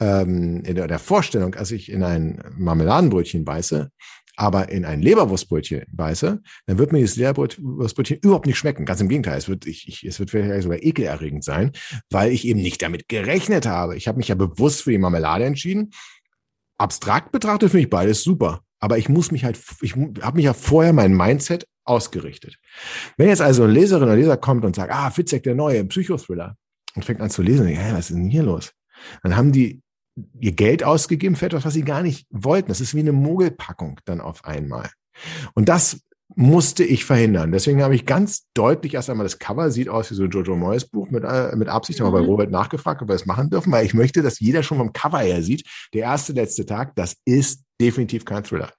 [0.01, 3.91] ähm, in der, der Vorstellung, als ich in ein Marmeladenbrötchen beiße,
[4.37, 8.85] aber in ein Leberwurstbrötchen beiße, dann wird mir dieses Leberwurstbrötchen überhaupt nicht schmecken.
[8.85, 11.70] Ganz im Gegenteil, es wird, ich, ich, es wird vielleicht sogar ekelerregend sein,
[12.11, 13.97] weil ich eben nicht damit gerechnet habe.
[13.97, 15.91] Ich habe mich ja bewusst für die Marmelade entschieden.
[16.76, 18.62] Abstrakt betrachtet finde ich beides super.
[18.83, 22.59] Aber ich muss mich halt, ich habe mich ja vorher mein Mindset ausgerichtet.
[23.16, 26.57] Wenn jetzt also eine Leserin oder Leser kommt und sagt, ah, Fitzek, der neue Psychothriller,
[26.97, 28.72] und fängt an zu lesen, denkt, hey, was ist denn hier los?
[29.22, 29.83] Dann haben die
[30.41, 32.68] ihr Geld ausgegeben für etwas, was sie gar nicht wollten.
[32.68, 34.91] Das ist wie eine Mogelpackung dann auf einmal.
[35.55, 36.01] Und das
[36.37, 37.53] musste ich verhindern.
[37.53, 40.57] Deswegen habe ich ganz deutlich erst einmal das Cover sieht aus wie so ein Jojo
[40.57, 42.14] Moyes Buch mit, äh, mit Absicht, aber mhm.
[42.14, 44.93] bei Robert nachgefragt, ob wir es machen dürfen, weil ich möchte, dass jeder schon vom
[44.93, 48.72] Cover her sieht, der erste letzte Tag, das ist definitiv kein Thriller.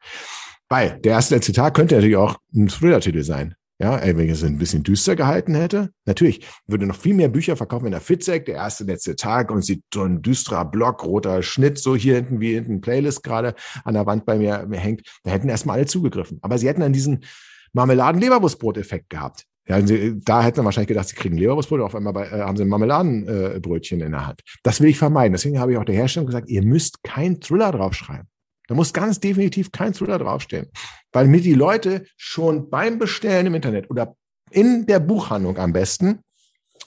[0.70, 3.56] Weil der erste letzte Tag könnte natürlich auch ein Thriller-Titel sein.
[3.80, 7.58] Ja, wenn ich es ein bisschen düster gehalten hätte, natürlich würde noch viel mehr Bücher
[7.58, 11.42] verkaufen, wenn der Fitzek, der erste letzte Tag und sieht so ein düsterer Block, roter
[11.42, 15.32] Schnitt, so hier hinten wie hinten Playlist gerade an der Wand bei mir, hängt, da
[15.32, 16.38] hätten erstmal alle zugegriffen.
[16.44, 17.26] Aber sie hätten dann diesen
[17.74, 19.46] Marmeladen-Leberwurstbrot-Effekt gehabt.
[19.68, 22.58] Ja, sie, da hätten wir wahrscheinlich gedacht, sie kriegen Leberwurstbrot, auf einmal bei, äh, haben
[22.58, 24.42] sie ein Marmeladenbrötchen äh, in der Hand.
[24.62, 25.34] Das will ich vermeiden.
[25.34, 28.28] Deswegen habe ich auch der Herstellung gesagt, ihr müsst keinen Thriller draufschreiben.
[28.68, 30.70] Da muss ganz definitiv kein Thriller draufstehen,
[31.12, 34.16] weil mir die Leute schon beim Bestellen im Internet oder
[34.52, 36.20] in der Buchhandlung am besten,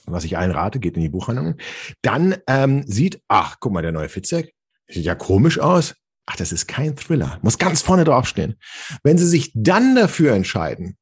[0.05, 1.55] was ich allen rate, geht in die Buchhandlung,
[2.01, 4.53] dann ähm, sieht, ach, guck mal, der neue Fitzek,
[4.87, 5.95] sieht ja komisch aus.
[6.25, 7.39] Ach, das ist kein Thriller.
[7.41, 8.57] Muss ganz vorne draufstehen.
[9.03, 10.97] Wenn Sie sich dann dafür entscheiden,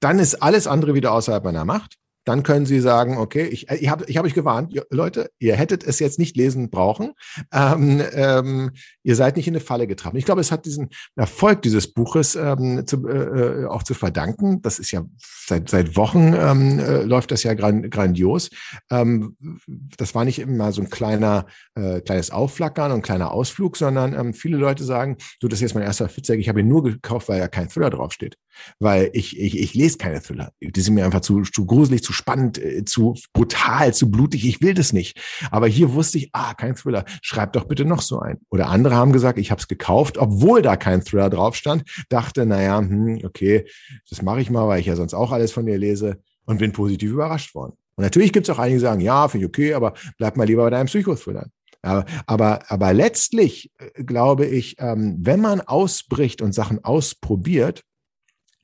[0.00, 3.88] dann ist alles andere wieder außerhalb meiner Macht dann können Sie sagen, okay, ich, ich
[3.88, 7.12] habe ich hab euch gewarnt, Leute, ihr hättet es jetzt nicht lesen brauchen.
[7.52, 8.70] Ähm, ähm,
[9.02, 10.16] ihr seid nicht in eine Falle getragen.
[10.16, 14.62] Ich glaube, es hat diesen Erfolg dieses Buches ähm, zu, äh, auch zu verdanken.
[14.62, 15.04] Das ist ja
[15.46, 18.50] seit, seit Wochen ähm, äh, läuft das ja gran, grandios.
[18.90, 23.76] Ähm, das war nicht immer so ein kleiner, äh, kleines Aufflackern und ein kleiner Ausflug,
[23.76, 26.68] sondern ähm, viele Leute sagen, du, das ist jetzt mein erster Fitzek, ich habe ihn
[26.68, 28.36] nur gekauft, weil ja kein Thriller draufsteht.
[28.78, 30.52] Weil ich, ich, ich lese keine Thriller.
[30.60, 34.46] Die sind mir einfach zu, zu gruselig, zu spannend, äh, zu brutal, zu blutig.
[34.46, 35.20] Ich will das nicht.
[35.50, 37.04] Aber hier wusste ich, ah, kein Thriller.
[37.22, 38.38] Schreib doch bitte noch so ein.
[38.50, 41.84] Oder andere haben gesagt, ich habe es gekauft, obwohl da kein Thriller drauf stand.
[42.08, 43.66] Dachte, naja, hm, okay,
[44.08, 46.72] das mache ich mal, weil ich ja sonst auch alles von dir lese und bin
[46.72, 47.76] positiv überrascht worden.
[47.96, 50.46] Und natürlich gibt es auch einige, die sagen, ja, finde ich okay, aber bleib mal
[50.46, 51.46] lieber bei deinem Psychothriller.
[51.82, 57.82] Aber, aber, aber letztlich äh, glaube ich, ähm, wenn man ausbricht und Sachen ausprobiert,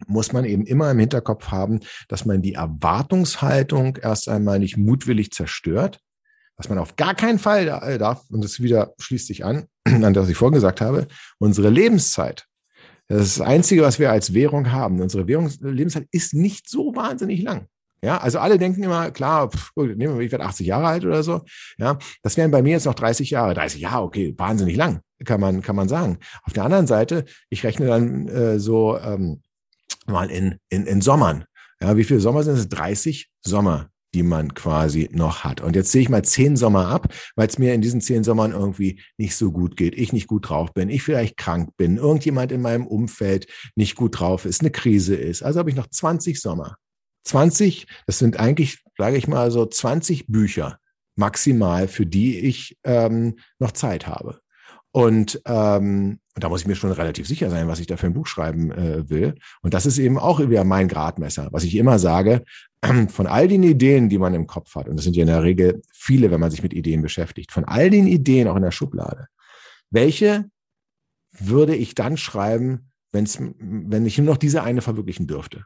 [0.06, 5.32] muss man eben immer im Hinterkopf haben, dass man die Erwartungshaltung erst einmal nicht mutwillig
[5.32, 6.00] zerstört,
[6.56, 10.14] was man auf gar keinen Fall äh, darf, und das wieder schließt sich an, an
[10.14, 11.06] das ich vorhin gesagt habe,
[11.38, 12.46] unsere Lebenszeit.
[13.08, 15.00] Das ist das Einzige, was wir als Währung haben.
[15.00, 17.66] Unsere Währung, Lebenszeit ist nicht so wahnsinnig lang.
[18.02, 21.40] Ja, also alle denken immer, klar, nehmen wir, ich werde 80 Jahre alt oder so.
[21.78, 23.54] Ja, das wären bei mir jetzt noch 30 Jahre.
[23.54, 26.18] 30 Jahre, okay, wahnsinnig lang, kann man, kann man sagen.
[26.44, 29.42] Auf der anderen Seite, ich rechne dann äh, so ähm,
[30.08, 31.44] mal in, in, in Sommern.
[31.80, 32.68] Ja, wie viele Sommer sind es?
[32.68, 35.60] 30 Sommer, die man quasi noch hat.
[35.60, 38.52] Und jetzt sehe ich mal zehn Sommer ab, weil es mir in diesen zehn Sommern
[38.52, 42.50] irgendwie nicht so gut geht, ich nicht gut drauf bin, ich vielleicht krank bin, irgendjemand
[42.52, 43.46] in meinem Umfeld
[43.76, 45.42] nicht gut drauf ist, eine Krise ist.
[45.42, 46.76] Also habe ich noch 20 Sommer.
[47.24, 50.78] 20, das sind eigentlich, sage ich mal so, 20 Bücher
[51.16, 54.40] maximal, für die ich ähm, noch Zeit habe.
[54.90, 58.14] Und ähm, da muss ich mir schon relativ sicher sein, was ich da für ein
[58.14, 59.34] Buch schreiben äh, will.
[59.62, 62.44] Und das ist eben auch wieder mein Gradmesser, was ich immer sage,
[63.08, 65.42] von all den Ideen, die man im Kopf hat, und das sind ja in der
[65.42, 68.70] Regel viele, wenn man sich mit Ideen beschäftigt, von all den Ideen auch in der
[68.70, 69.26] Schublade,
[69.90, 70.46] welche
[71.32, 75.64] würde ich dann schreiben, wenn's, wenn ich nur noch diese eine verwirklichen dürfte?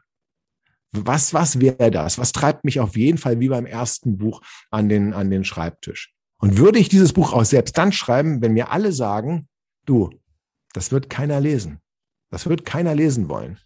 [0.91, 2.19] Was, was wäre das?
[2.19, 6.13] Was treibt mich auf jeden Fall wie beim ersten Buch an den, an den Schreibtisch?
[6.43, 9.47] Und würde ich dieses Buch auch selbst dann schreiben, wenn mir alle sagen,
[9.85, 10.09] du,
[10.73, 11.79] das wird keiner lesen.
[12.31, 13.59] Das wird keiner lesen wollen.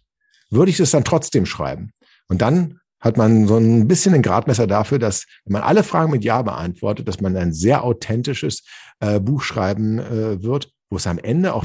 [0.48, 1.90] Würde ich es dann trotzdem schreiben?
[2.28, 6.12] Und dann hat man so ein bisschen ein Gradmesser dafür, dass, wenn man alle Fragen
[6.12, 8.62] mit Ja beantwortet, dass man ein sehr authentisches
[9.00, 11.64] äh, Buch schreiben äh, wird, wo es am Ende auch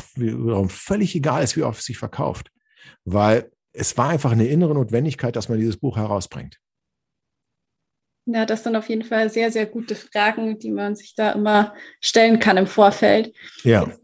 [0.68, 2.49] völlig egal ist, wie oft es sich verkauft.
[3.05, 6.59] Weil es war einfach eine innere Notwendigkeit, dass man dieses Buch herausbringt.
[8.26, 11.74] Ja, das sind auf jeden Fall sehr, sehr gute Fragen, die man sich da immer
[11.99, 13.34] stellen kann im Vorfeld.
[13.63, 13.84] Ja.
[13.84, 14.01] Jetzt,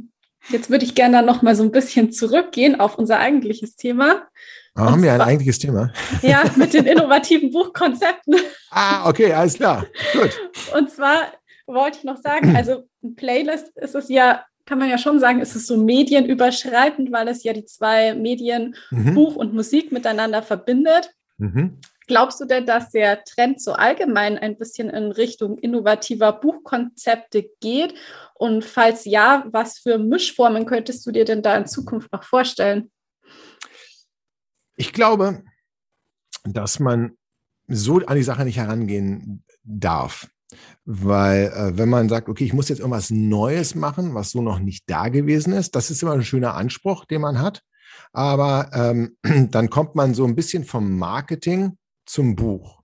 [0.49, 4.27] jetzt würde ich gerne dann noch mal so ein bisschen zurückgehen auf unser eigentliches Thema.
[4.75, 5.91] Ah, haben wir ein eigentliches Thema?
[6.21, 8.35] Ja, mit den innovativen Buchkonzepten.
[8.71, 9.85] Ah, okay, alles klar.
[10.13, 10.37] Gut.
[10.77, 11.33] Und zwar
[11.65, 15.39] wollte ich noch sagen, also ein Playlist ist es ja, kann man ja schon sagen,
[15.39, 19.15] ist es so medienüberschreitend, weil es ja die zwei Medien, mhm.
[19.15, 21.11] Buch und Musik miteinander verbindet.
[21.37, 21.79] Mhm.
[22.09, 27.93] Glaubst du denn, dass der Trend so allgemein ein bisschen in Richtung innovativer Buchkonzepte geht?
[28.33, 32.89] Und falls ja, was für Mischformen könntest du dir denn da in Zukunft noch vorstellen?
[34.75, 35.43] Ich glaube,
[36.45, 37.11] dass man
[37.67, 40.27] so an die Sache nicht herangehen darf.
[40.85, 44.57] Weil äh, wenn man sagt, okay, ich muss jetzt irgendwas Neues machen, was so noch
[44.57, 47.61] nicht da gewesen ist, das ist immer ein schöner Anspruch, den man hat.
[48.13, 49.15] aber ähm,
[49.51, 51.77] dann kommt man so ein bisschen vom Marketing
[52.09, 52.81] zum Buch.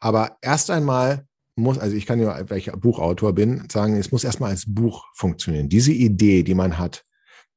[0.00, 4.24] Aber erst einmal muss, also ich kann ja, weil ich Buchautor bin, sagen, es muss
[4.24, 5.68] erstmal als Buch funktionieren.
[5.68, 7.04] Diese Idee, die man hat,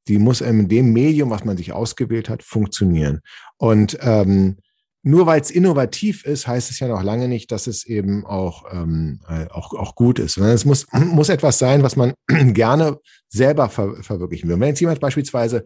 [0.07, 3.19] die muss in dem Medium, was man sich ausgewählt hat, funktionieren.
[3.57, 4.57] Und ähm,
[5.03, 8.65] nur weil es innovativ ist, heißt es ja noch lange nicht, dass es eben auch,
[8.71, 10.37] ähm, äh, auch, auch gut ist.
[10.37, 12.13] Es muss, muss etwas sein, was man
[12.53, 12.99] gerne
[13.29, 14.59] selber ver verwirklichen will.
[14.59, 15.63] Wenn jetzt jemand beispielsweise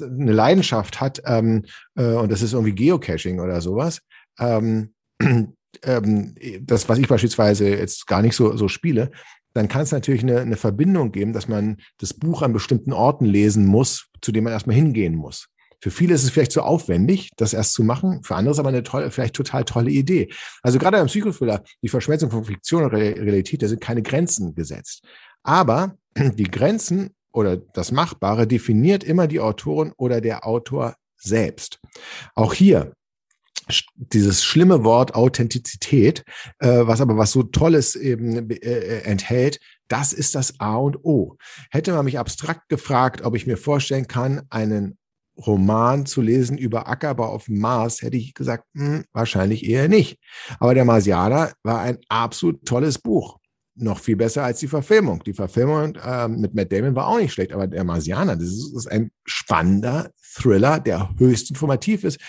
[0.00, 1.64] eine Leidenschaft hat ähm,
[1.96, 4.00] äh, und das ist irgendwie Geocaching oder sowas,
[4.38, 4.93] ähm,
[5.82, 9.10] ähm, das, was ich beispielsweise jetzt gar nicht so, so spiele,
[9.54, 13.24] dann kann es natürlich eine, eine Verbindung geben, dass man das Buch an bestimmten Orten
[13.24, 15.48] lesen muss, zu dem man erstmal hingehen muss.
[15.80, 18.22] Für viele ist es vielleicht zu aufwendig, das erst zu machen.
[18.22, 20.32] Für andere ist aber eine tolle, vielleicht total tolle Idee.
[20.62, 25.04] Also gerade beim Psychothriller, die Verschmelzung von Fiktion und Realität, da sind keine Grenzen gesetzt.
[25.42, 31.80] Aber die Grenzen oder das Machbare definiert immer die Autorin oder der Autor selbst.
[32.34, 32.94] Auch hier
[33.96, 36.24] dieses schlimme Wort Authentizität,
[36.58, 41.04] äh, was aber was so Tolles eben äh, äh, enthält, das ist das A und
[41.04, 41.36] O.
[41.70, 44.98] Hätte man mich abstrakt gefragt, ob ich mir vorstellen kann, einen
[45.36, 50.18] Roman zu lesen über Ackerbau auf dem Mars, hätte ich gesagt, hm, wahrscheinlich eher nicht.
[50.60, 53.38] Aber der Marsianer war ein absolut tolles Buch.
[53.76, 55.24] Noch viel besser als die Verfilmung.
[55.24, 58.72] Die Verfilmung äh, mit Matt Damon war auch nicht schlecht, aber der Marsianer, das ist,
[58.76, 62.20] ist ein spannender Thriller, der höchst informativ ist.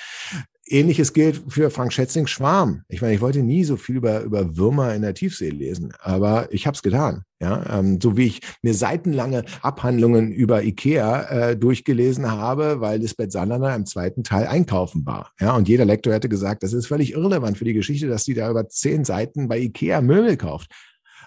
[0.67, 2.83] Ähnliches gilt für Frank Schätzing Schwarm.
[2.89, 6.51] Ich meine, ich wollte nie so viel über, über Würmer in der Tiefsee lesen, aber
[6.51, 7.23] ich habe es getan.
[7.39, 13.31] Ja, ähm, so wie ich mir seitenlange Abhandlungen über Ikea äh, durchgelesen habe, weil Lisbeth
[13.31, 15.31] Sanderner im zweiten Teil einkaufen war.
[15.39, 18.33] Ja, und jeder Lektor hätte gesagt, das ist völlig irrelevant für die Geschichte, dass die
[18.33, 20.71] da über zehn Seiten bei Ikea Möbel kauft.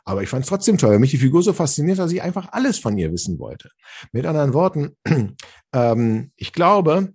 [0.05, 2.49] Aber ich fand es trotzdem toll, weil mich die Figur so fasziniert, dass ich einfach
[2.53, 3.71] alles von ihr wissen wollte.
[4.11, 4.97] Mit anderen Worten,
[5.75, 7.13] ähm, ich glaube,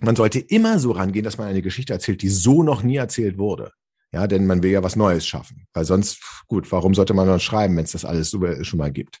[0.00, 3.38] man sollte immer so rangehen, dass man eine Geschichte erzählt, die so noch nie erzählt
[3.38, 3.72] wurde.
[4.10, 5.66] Ja, denn man will ja was Neues schaffen.
[5.74, 9.20] Weil sonst, gut, warum sollte man dann schreiben, wenn es das alles schon mal gibt?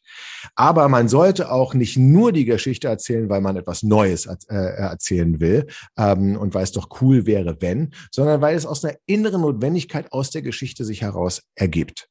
[0.54, 5.40] Aber man sollte auch nicht nur die Geschichte erzählen, weil man etwas Neues äh, erzählen
[5.40, 5.66] will
[5.98, 10.10] ähm, und weil es doch cool wäre, wenn, sondern weil es aus einer inneren Notwendigkeit
[10.10, 12.08] aus der Geschichte sich heraus ergibt.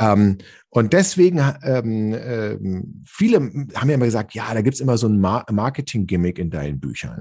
[0.00, 0.38] Ähm,
[0.70, 2.56] und deswegen, ähm, äh,
[3.06, 3.40] viele
[3.74, 7.20] haben ja immer gesagt, ja, da gibt's immer so ein Mar Marketing-Gimmick in deinen Büchern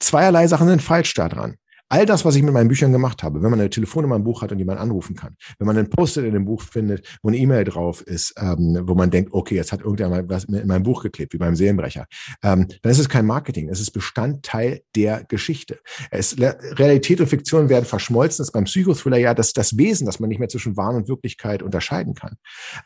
[0.00, 1.56] zweierlei Sachen sind falsch daran.
[1.90, 4.42] All das, was ich mit meinen Büchern gemacht habe, wenn man eine Telefonnummer im Buch
[4.42, 7.36] hat und jemand anrufen kann, wenn man einen Post-it in dem Buch findet, wo eine
[7.36, 11.02] E-Mail drauf ist, ähm, wo man denkt, okay, jetzt hat irgendjemand was in meinem Buch
[11.02, 12.06] geklebt, wie beim Seelenbrecher,
[12.42, 15.78] ähm, dann ist es kein Marketing, es ist Bestandteil der Geschichte.
[16.10, 20.18] Es, Realität und Fiktion werden verschmolzen, das ist beim Psychothriller ja das, das Wesen, dass
[20.18, 22.36] man nicht mehr zwischen Wahn und Wirklichkeit unterscheiden kann.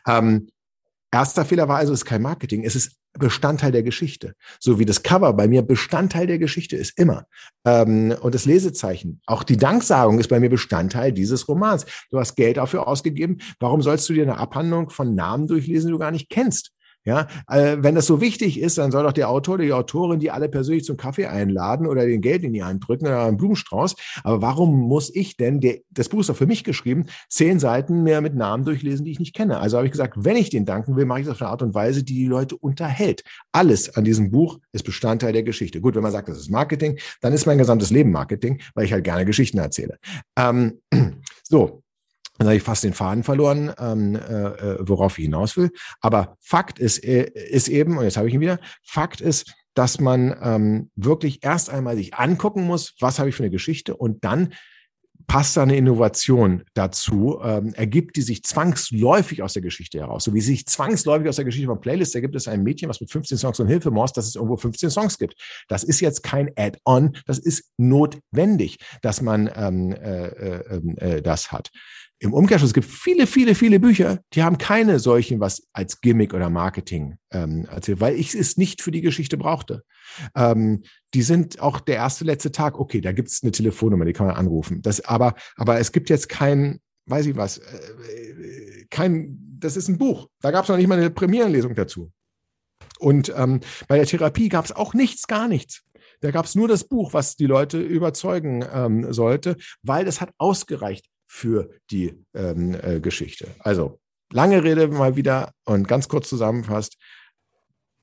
[0.07, 0.49] Ähm,
[1.11, 4.33] Erster Fehler war also, es ist kein Marketing, es ist Bestandteil der Geschichte.
[4.59, 7.25] So wie das Cover bei mir Bestandteil der Geschichte ist, immer.
[7.65, 11.85] Ähm, und das Lesezeichen, auch die Danksagung ist bei mir Bestandteil dieses Romans.
[12.11, 13.39] Du hast Geld dafür ausgegeben.
[13.59, 16.71] Warum sollst du dir eine Abhandlung von Namen durchlesen, die du gar nicht kennst?
[17.05, 20.31] Ja, äh, wenn das so wichtig ist, dann soll doch der Autor, die Autorin die
[20.31, 23.95] alle persönlich zum Kaffee einladen oder den Geld in die Hand drücken oder einen Blumenstrauß.
[24.23, 28.03] Aber warum muss ich denn, der, das Buch ist doch für mich geschrieben, zehn Seiten
[28.03, 29.59] mehr mit Namen durchlesen, die ich nicht kenne?
[29.59, 31.61] Also habe ich gesagt, wenn ich den danken will, mache ich das auf eine Art
[31.61, 33.23] und Weise, die die Leute unterhält.
[33.53, 35.79] Alles an diesem Buch ist Bestandteil der Geschichte.
[35.79, 38.91] Gut, wenn man sagt, das ist Marketing, dann ist mein gesamtes Leben Marketing, weil ich
[38.91, 39.97] halt gerne Geschichten erzähle.
[40.37, 40.81] Ähm,
[41.43, 41.81] so,
[42.39, 45.71] dann habe ich fast den Faden verloren, ähm, äh, äh, worauf ich hinaus will.
[45.99, 49.99] Aber Fakt ist, äh, ist eben, und jetzt habe ich ihn wieder, Fakt ist, dass
[49.99, 54.23] man ähm, wirklich erst einmal sich angucken muss, was habe ich für eine Geschichte und
[54.23, 54.53] dann
[55.27, 60.23] passt da eine Innovation dazu, ähm, ergibt die sich zwangsläufig aus der Geschichte heraus.
[60.23, 63.11] So wie sich zwangsläufig aus der Geschichte von Playlist ergibt es ein Mädchen, was mit
[63.11, 65.35] 15 Songs und Hilfe morst, dass es irgendwo 15 Songs gibt.
[65.67, 71.21] Das ist jetzt kein Add-on, das ist notwendig, dass man ähm, äh, äh, ähm, äh,
[71.21, 71.69] das hat.
[72.21, 76.49] Im Umkehrschluss gibt viele, viele, viele Bücher, die haben keine solchen was als Gimmick oder
[76.49, 79.83] Marketing ähm, erzählt, weil ich es nicht für die Geschichte brauchte.
[80.35, 84.11] Ähm, die sind auch der erste, letzte Tag, okay, da gibt es eine Telefonnummer, die
[84.11, 84.81] kann man anrufen.
[84.81, 89.97] Das, aber, aber es gibt jetzt kein, weiß ich was, äh, kein, das ist ein
[89.97, 90.27] Buch.
[90.41, 92.11] Da gab es noch nicht mal eine Premierenlesung dazu.
[92.99, 95.83] Und ähm, bei der Therapie gab es auch nichts, gar nichts.
[96.19, 100.33] Da gab es nur das Buch, was die Leute überzeugen ähm, sollte, weil das hat
[100.37, 103.47] ausgereicht für die ähm, äh, Geschichte.
[103.59, 103.99] Also
[104.33, 106.97] lange Rede mal wieder und ganz kurz zusammenfasst.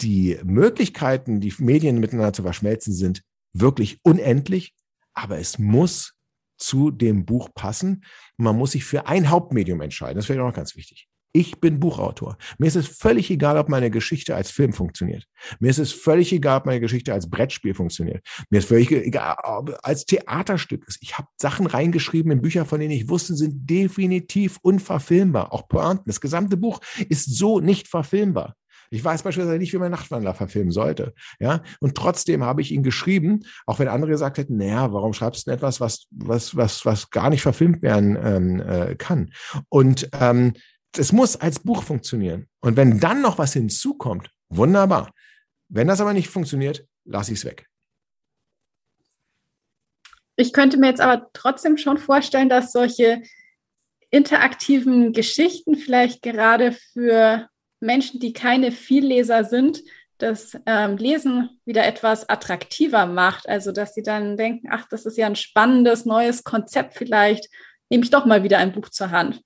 [0.00, 3.22] Die Möglichkeiten, die Medien miteinander zu verschmelzen, sind
[3.52, 4.74] wirklich unendlich,
[5.12, 6.14] aber es muss
[6.56, 8.04] zu dem Buch passen.
[8.36, 10.16] Man muss sich für ein Hauptmedium entscheiden.
[10.16, 11.08] Das wäre auch ganz wichtig.
[11.32, 12.38] Ich bin Buchautor.
[12.58, 15.26] Mir ist es völlig egal, ob meine Geschichte als Film funktioniert.
[15.60, 18.26] Mir ist es völlig egal, ob meine Geschichte als Brettspiel funktioniert.
[18.48, 20.98] Mir ist völlig egal, ob als Theaterstück ist.
[21.02, 25.52] Ich habe Sachen reingeschrieben in Bücher, von denen ich wusste, sind definitiv unverfilmbar.
[25.52, 26.04] Auch Pointen.
[26.06, 28.54] Das gesamte Buch ist so nicht verfilmbar.
[28.90, 31.14] Ich weiß beispielsweise nicht, wie man Nachtwandler verfilmen sollte.
[31.40, 35.46] Ja, und trotzdem habe ich ihn geschrieben, auch wenn andere gesagt hätten, naja, warum schreibst
[35.46, 39.32] du denn etwas, was, was, was, was gar nicht verfilmt werden ähm, äh, kann?
[39.68, 40.54] Und ähm,
[40.96, 42.48] es muss als Buch funktionieren.
[42.60, 45.12] Und wenn dann noch was hinzukommt, wunderbar.
[45.68, 47.68] Wenn das aber nicht funktioniert, lasse ich es weg.
[50.36, 53.22] Ich könnte mir jetzt aber trotzdem schon vorstellen, dass solche
[54.10, 57.48] interaktiven Geschichten vielleicht gerade für
[57.80, 59.82] Menschen, die keine Vielleser sind,
[60.18, 63.48] das ähm, Lesen wieder etwas attraktiver macht.
[63.48, 67.48] Also, dass sie dann denken, ach, das ist ja ein spannendes neues Konzept, vielleicht
[67.90, 69.42] nehme ich doch mal wieder ein Buch zur Hand.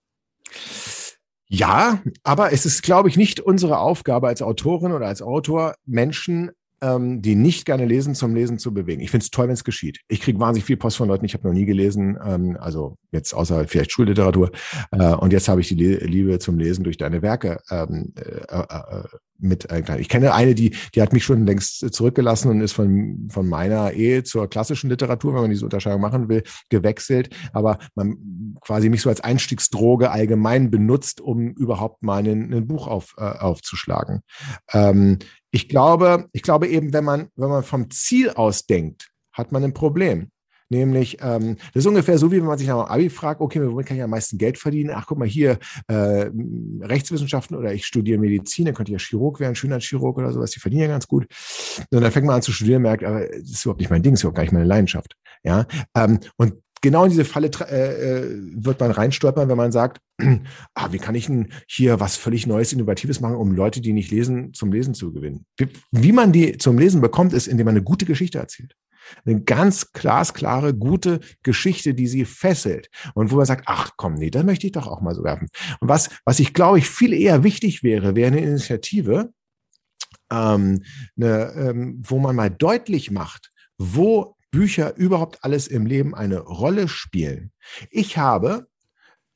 [1.53, 6.53] Ja, aber es ist, glaube ich, nicht unsere Aufgabe als Autorin oder als Autor, Menschen
[6.81, 9.01] ähm, die nicht gerne lesen, zum Lesen zu bewegen.
[9.01, 10.01] Ich finde es toll, wenn es geschieht.
[10.09, 13.35] Ich kriege wahnsinnig viel Post von Leuten, ich habe noch nie gelesen, ähm, also jetzt
[13.35, 14.51] außer vielleicht Schulliteratur.
[14.93, 19.05] Äh, und jetzt habe ich die Liebe zum Lesen durch deine Werke ähm, äh, äh,
[19.41, 23.29] mit äh, Ich kenne eine, die, die hat mich schon längst zurückgelassen und ist von,
[23.31, 27.31] von meiner Ehe zur klassischen Literatur, wenn man diese Unterscheidung machen will, gewechselt.
[27.53, 32.87] Aber man quasi mich so als Einstiegsdroge allgemein benutzt, um überhaupt mal ein, ein Buch
[32.87, 34.21] auf, äh, aufzuschlagen.
[34.73, 35.19] Ähm,
[35.51, 39.65] ich glaube, ich glaube eben, wenn man, wenn man vom Ziel aus denkt, hat man
[39.65, 40.31] ein Problem.
[40.73, 43.61] Nämlich, ähm, das ist ungefähr so, wie wenn man sich nach dem Abi fragt, okay,
[43.61, 44.93] womit kann ich am meisten Geld verdienen?
[44.95, 46.31] Ach, guck mal hier, äh,
[46.81, 50.61] Rechtswissenschaften oder ich studiere Medizin, dann könnte ich ja Chirurg werden, Schönheitschirurg oder sowas, die
[50.61, 51.27] verdienen ja ganz gut.
[51.91, 54.13] Und dann fängt man an zu studieren, merkt, aber das ist überhaupt nicht mein Ding,
[54.13, 55.17] das ist überhaupt gar nicht meine Leidenschaft.
[55.43, 60.01] Ja, ähm, und genau in diese Falle äh, äh, wird man reinstolpern, wenn man sagt,
[60.75, 64.11] ah, wie kann ich denn hier was völlig Neues, Innovatives machen, um Leute, die nicht
[64.11, 65.47] lesen, zum Lesen zu gewinnen?
[65.91, 68.75] Wie, man die zum Lesen bekommt, ist, indem man eine gute Geschichte erzählt.
[69.25, 72.89] Eine ganz glasklare, gute Geschichte, die sie fesselt.
[73.15, 75.49] Und wo man sagt, ach komm, nee, da möchte ich doch auch mal so werfen.
[75.81, 79.33] Und was, was ich glaube, ich viel eher wichtig wäre, wäre eine Initiative,
[80.31, 80.85] ähm,
[81.17, 86.89] eine, ähm, wo man mal deutlich macht, wo Bücher überhaupt alles im Leben eine Rolle
[86.89, 87.53] spielen.
[87.91, 88.67] Ich habe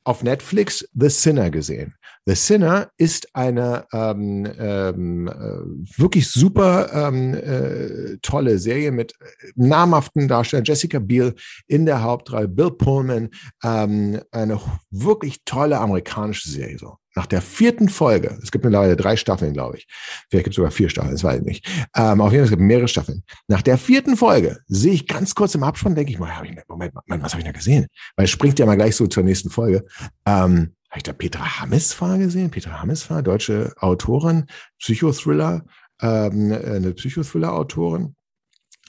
[0.05, 1.95] auf Netflix The Sinner gesehen.
[2.27, 9.25] The Sinner ist eine ähm, ähm, äh, wirklich super ähm, äh, tolle Serie mit äh,
[9.57, 10.65] namhaften Darstellern.
[10.65, 11.35] Jessica Biel
[11.67, 13.31] in der Hauptrolle, Bill Pullman,
[13.63, 14.61] ähm, eine
[14.91, 16.79] wirklich tolle amerikanische Serie.
[16.79, 16.97] So.
[17.15, 19.87] Nach der vierten Folge, es gibt mittlerweile drei Staffeln, glaube ich.
[20.29, 21.67] Vielleicht gibt es sogar vier Staffeln, das weiß ich nicht.
[21.97, 23.23] Ähm, auf jeden Fall, es gibt mehrere Staffeln.
[23.47, 26.33] Nach der vierten Folge sehe ich ganz kurz im Abspann, denke ich mal,
[26.69, 27.87] Moment, Moment, was habe ich da gesehen?
[28.17, 29.85] Weil es springt ja mal gleich so zur nächsten Folge.
[30.27, 32.51] Ähm, habe ich da Petra Hamesfahr gesehen?
[32.51, 34.47] Petra Hamesfahr, deutsche Autorin,
[34.79, 35.65] Psychothriller,
[36.01, 38.17] ähm, eine Psychothriller-Autorin,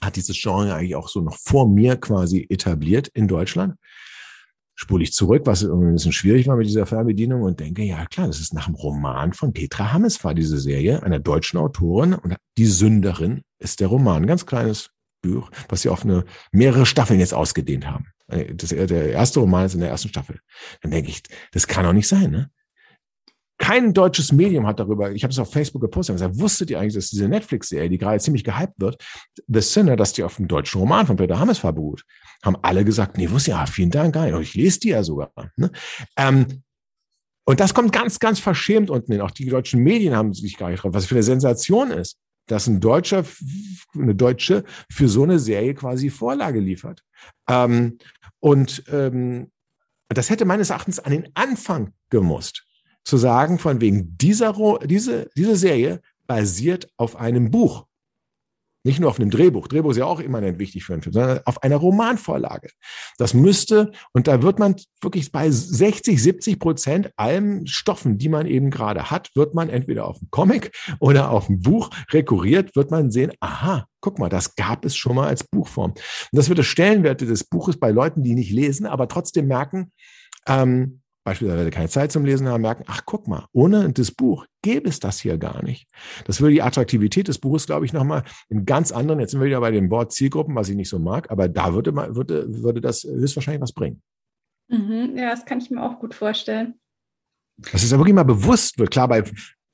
[0.02, 3.76] hat dieses Genre eigentlich auch so noch vor mir quasi etabliert in Deutschland
[4.76, 8.04] spule ich zurück, was irgendwie ein bisschen schwierig war mit dieser Fernbedienung und denke, ja
[8.06, 12.14] klar, das ist nach dem Roman von Petra Hammes war diese Serie, einer deutschen Autorin
[12.14, 14.90] und die Sünderin ist der Roman, ganz kleines
[15.22, 18.06] Buch, was sie auf eine mehrere Staffeln jetzt ausgedehnt haben.
[18.28, 20.38] Äh, das, der erste Roman ist in der ersten Staffel.
[20.82, 21.22] Dann denke ich,
[21.52, 22.50] das kann doch nicht sein, ne?
[23.58, 26.92] Kein deutsches Medium hat darüber, ich habe es auf Facebook gepostet, gesagt, wusstet ihr eigentlich,
[26.92, 29.02] dass diese Netflix-Serie, die gerade ziemlich gehypt wird,
[29.46, 32.04] The Sinner, dass die auf dem deutschen Roman von Peter Hammes beruht?
[32.46, 34.34] Haben alle gesagt, nee, wusste ja, vielen Dank, geil.
[34.34, 35.32] Und ich lese die ja sogar.
[35.56, 35.70] Ne?
[36.16, 36.62] Ähm,
[37.44, 39.20] und das kommt ganz, ganz verschämt unten hin.
[39.20, 42.66] Auch die deutschen Medien haben sich gar nicht drauf, was für eine Sensation ist, dass
[42.66, 43.24] ein Deutscher,
[43.94, 47.02] eine Deutsche für so eine Serie quasi Vorlage liefert.
[47.48, 47.98] Ähm,
[48.40, 49.50] und ähm,
[50.08, 52.64] das hätte meines Erachtens an den Anfang gemusst
[53.04, 54.52] zu sagen, von wegen dieser,
[54.84, 57.86] diese, diese Serie basiert auf einem Buch.
[58.86, 59.66] Nicht nur auf einem Drehbuch.
[59.66, 62.70] Drehbuch ist ja auch immanent wichtig für einen Film, sondern auf einer Romanvorlage.
[63.18, 68.46] Das müsste, und da wird man wirklich bei 60, 70 Prozent allen Stoffen, die man
[68.46, 72.92] eben gerade hat, wird man entweder auf dem Comic oder auf dem Buch rekurriert, wird
[72.92, 75.90] man sehen, aha, guck mal, das gab es schon mal als Buchform.
[75.90, 76.00] Und
[76.30, 79.90] das wird das Stellenwerte des Buches bei Leuten, die nicht lesen, aber trotzdem merken,
[80.46, 84.88] ähm, beispielsweise keine Zeit zum Lesen haben, merken, ach guck mal, ohne das Buch gäbe
[84.88, 85.88] es das hier gar nicht.
[86.24, 89.48] Das würde die Attraktivität des Buches, glaube ich, nochmal in ganz anderen, jetzt sind wir
[89.48, 92.62] wieder bei dem Wort Zielgruppen, was ich nicht so mag, aber da würde, man, würde,
[92.62, 94.02] würde das höchstwahrscheinlich was bringen.
[94.68, 96.74] Mhm, ja, das kann ich mir auch gut vorstellen.
[97.72, 98.92] Dass es ja wirklich mal bewusst wird.
[98.92, 99.24] Klar, bei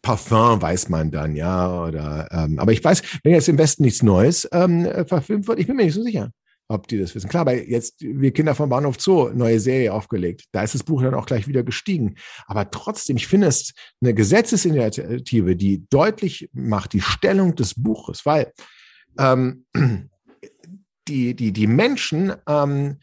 [0.00, 4.02] Parfum weiß man dann, ja, oder, ähm, aber ich weiß, wenn jetzt im Westen nichts
[4.02, 6.30] Neues ähm, verfilmt wird, ich bin mir nicht so sicher
[6.72, 7.28] ob die das wissen.
[7.28, 10.44] Klar, aber jetzt wir Kinder vom Bahnhof Zoo, neue Serie aufgelegt.
[10.52, 12.16] Da ist das Buch dann auch gleich wieder gestiegen.
[12.46, 18.52] Aber trotzdem, ich finde es eine Gesetzesinitiative, die deutlich macht die Stellung des Buches, weil
[19.18, 19.66] ähm,
[21.08, 22.98] die, die, die Menschen, ähm,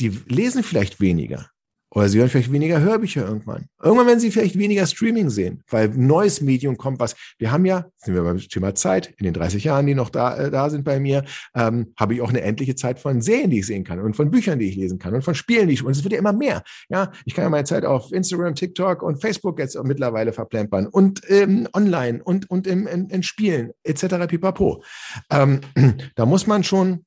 [0.00, 1.50] die lesen vielleicht weniger.
[1.90, 3.66] Oder sie hören vielleicht weniger Hörbücher irgendwann.
[3.82, 7.86] Irgendwann werden sie vielleicht weniger Streaming sehen, weil neues Medium kommt, was wir haben ja,
[7.96, 10.84] sind wir beim Thema Zeit, in den 30 Jahren, die noch da, äh, da sind
[10.84, 11.24] bei mir,
[11.54, 14.30] ähm, habe ich auch eine endliche Zeit von Serien, die ich sehen kann und von
[14.30, 16.34] Büchern, die ich lesen kann und von Spielen, die ich, und es wird ja immer
[16.34, 16.62] mehr.
[16.90, 21.22] Ja, ich kann ja meine Zeit auf Instagram, TikTok und Facebook jetzt mittlerweile verplempern und
[21.28, 24.26] ähm, online und, und im, in, in Spielen etc.
[24.28, 24.82] pipapo.
[25.30, 25.60] Ähm,
[26.16, 27.06] da muss man schon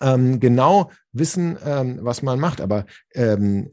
[0.00, 2.60] ähm, genau wissen, ähm, was man macht.
[2.60, 3.72] Aber ähm,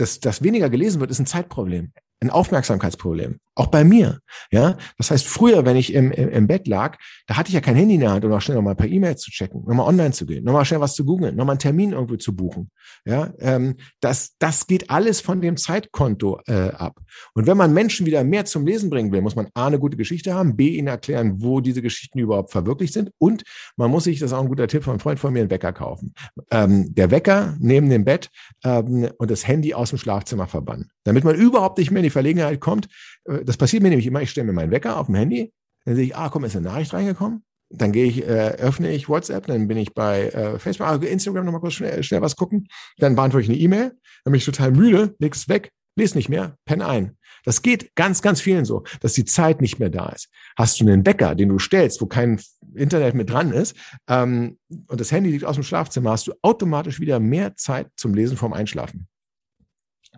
[0.00, 3.38] dass das weniger gelesen wird, ist ein Zeitproblem ein Aufmerksamkeitsproblem.
[3.54, 4.20] Auch bei mir.
[4.52, 6.96] Ja, das heißt, früher, wenn ich im, im, im Bett lag,
[7.26, 9.16] da hatte ich ja kein Handy in der Hand, um auch schnell nochmal per E-Mail
[9.16, 12.14] zu checken, nochmal online zu gehen, nochmal schnell was zu googeln, nochmal einen Termin irgendwo
[12.16, 12.70] zu buchen.
[13.04, 17.00] Ja, ähm, das, das geht alles von dem Zeitkonto äh, ab.
[17.34, 19.96] Und wenn man Menschen wieder mehr zum Lesen bringen will, muss man A, eine gute
[19.96, 23.42] Geschichte haben, B, ihnen erklären, wo diese Geschichten überhaupt verwirklicht sind und
[23.76, 25.50] man muss sich, das ist auch ein guter Tipp von einem Freund von mir, einen
[25.50, 26.14] Wecker kaufen.
[26.52, 28.30] Ähm, der Wecker neben dem Bett
[28.64, 32.60] ähm, und das Handy aus dem Schlafzimmer verbannen, damit man überhaupt nicht mehr die Verlegenheit
[32.60, 32.88] kommt.
[33.24, 35.52] Äh, das passiert mir nämlich immer, ich stelle mir meinen Wecker auf dem Handy,
[35.84, 37.44] dann sehe ich, ah, komm, ist eine Nachricht reingekommen.
[37.70, 41.44] Dann gehe ich, äh, öffne ich WhatsApp, dann bin ich bei äh, Facebook, ah, Instagram
[41.44, 42.68] nochmal kurz schnell, schnell was gucken.
[42.96, 43.92] Dann beantworte ich eine E-Mail,
[44.24, 47.16] dann bin ich total müde, nichts weg, lese nicht mehr, penne ein.
[47.44, 50.28] Das geht ganz, ganz vielen so, dass die Zeit nicht mehr da ist.
[50.56, 52.40] Hast du einen Wecker, den du stellst, wo kein
[52.74, 53.76] Internet mit dran ist,
[54.08, 54.58] ähm,
[54.88, 58.36] und das Handy liegt aus dem Schlafzimmer, hast du automatisch wieder mehr Zeit zum Lesen
[58.36, 59.08] vorm Einschlafen.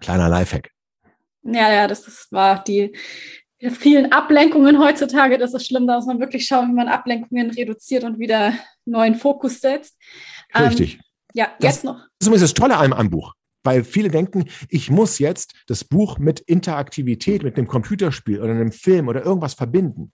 [0.01, 0.71] Kleiner Lifehack.
[1.43, 2.93] Ja, ja, das ist, war die,
[3.69, 5.37] vielen Ablenkungen heutzutage.
[5.37, 8.55] Das ist schlimm, da muss man wirklich schauen, wie man Ablenkungen reduziert und wieder
[8.87, 9.99] neuen Fokus setzt.
[10.55, 10.95] Ähm, Richtig.
[10.95, 11.01] Ähm,
[11.35, 11.97] ja, das, jetzt noch.
[11.97, 13.35] Das ist übrigens das Tolle an einem Buch.
[13.63, 18.73] Weil viele denken, ich muss jetzt das Buch mit Interaktivität, mit einem Computerspiel oder einem
[18.73, 20.13] Film oder irgendwas verbinden.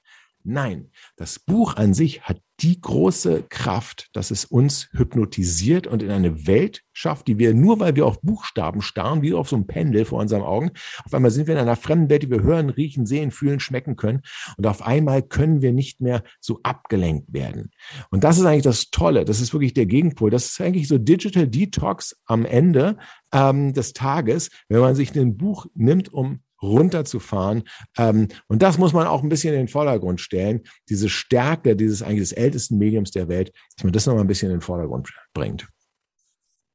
[0.49, 6.11] Nein, das Buch an sich hat die große Kraft, dass es uns hypnotisiert und in
[6.13, 9.67] eine Welt schafft, die wir nur, weil wir auf Buchstaben starren, wie auf so einem
[9.67, 10.71] Pendel vor unseren Augen,
[11.05, 13.97] auf einmal sind wir in einer fremden Welt, die wir hören, riechen, sehen, fühlen, schmecken
[13.97, 14.23] können.
[14.57, 17.73] Und auf einmal können wir nicht mehr so abgelenkt werden.
[18.11, 19.25] Und das ist eigentlich das Tolle.
[19.25, 20.31] Das ist wirklich der Gegenpol.
[20.31, 22.99] Das ist eigentlich so Digital Detox am Ende
[23.33, 27.65] ähm, des Tages, wenn man sich ein Buch nimmt, um runterzufahren.
[27.97, 30.63] Ähm, und das muss man auch ein bisschen in den Vordergrund stellen.
[30.89, 34.51] Diese Stärke dieses eigentlich des ältesten Mediums der Welt, dass man das nochmal ein bisschen
[34.51, 35.69] in den Vordergrund bringt.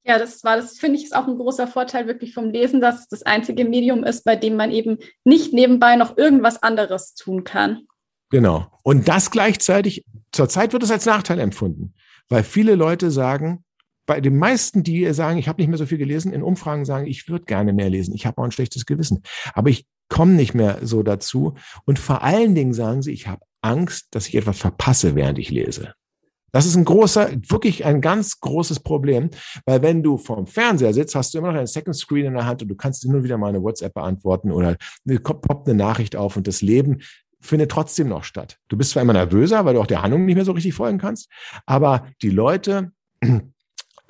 [0.04, 3.02] Ja, das war, das finde ich, ist auch ein großer Vorteil wirklich vom Lesen, dass
[3.02, 7.44] es das einzige Medium ist, bei dem man eben nicht nebenbei noch irgendwas anderes tun
[7.44, 7.88] kann.
[8.32, 8.68] Genau.
[8.84, 11.94] Und das gleichzeitig, zurzeit wird es als Nachteil empfunden,
[12.30, 13.64] weil viele Leute sagen,
[14.12, 17.08] bei den meisten, die sagen, ich habe nicht mehr so viel gelesen, in Umfragen sagen,
[17.08, 19.24] ich würde gerne mehr lesen, ich habe auch ein schlechtes Gewissen,
[19.54, 21.54] aber ich komme nicht mehr so dazu.
[21.86, 25.50] Und vor allen Dingen sagen sie, ich habe Angst, dass ich etwas verpasse, während ich
[25.50, 25.94] lese.
[26.52, 29.30] Das ist ein großer, wirklich ein ganz großes Problem,
[29.66, 32.46] weil wenn du vorm Fernseher sitzt, hast du immer noch einen Second Screen in der
[32.46, 34.76] Hand und du kannst nur wieder mal eine WhatsApp beantworten oder
[35.24, 37.00] poppt eine Nachricht auf und das Leben
[37.40, 38.58] findet trotzdem noch statt.
[38.68, 40.98] Du bist zwar immer nervöser, weil du auch der Handlung nicht mehr so richtig folgen
[40.98, 41.30] kannst,
[41.66, 42.92] aber die Leute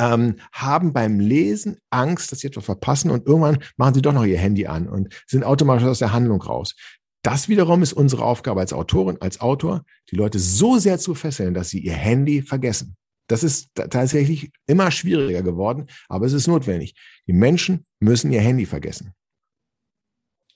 [0.01, 4.25] ähm, haben beim Lesen Angst, dass sie etwas verpassen und irgendwann machen sie doch noch
[4.25, 6.75] ihr Handy an und sind automatisch aus der Handlung raus.
[7.23, 11.53] Das wiederum ist unsere Aufgabe als Autorin, als Autor, die Leute so sehr zu fesseln,
[11.53, 12.95] dass sie ihr Handy vergessen.
[13.27, 16.95] Das ist tatsächlich immer schwieriger geworden, aber es ist notwendig.
[17.27, 19.13] Die Menschen müssen ihr Handy vergessen.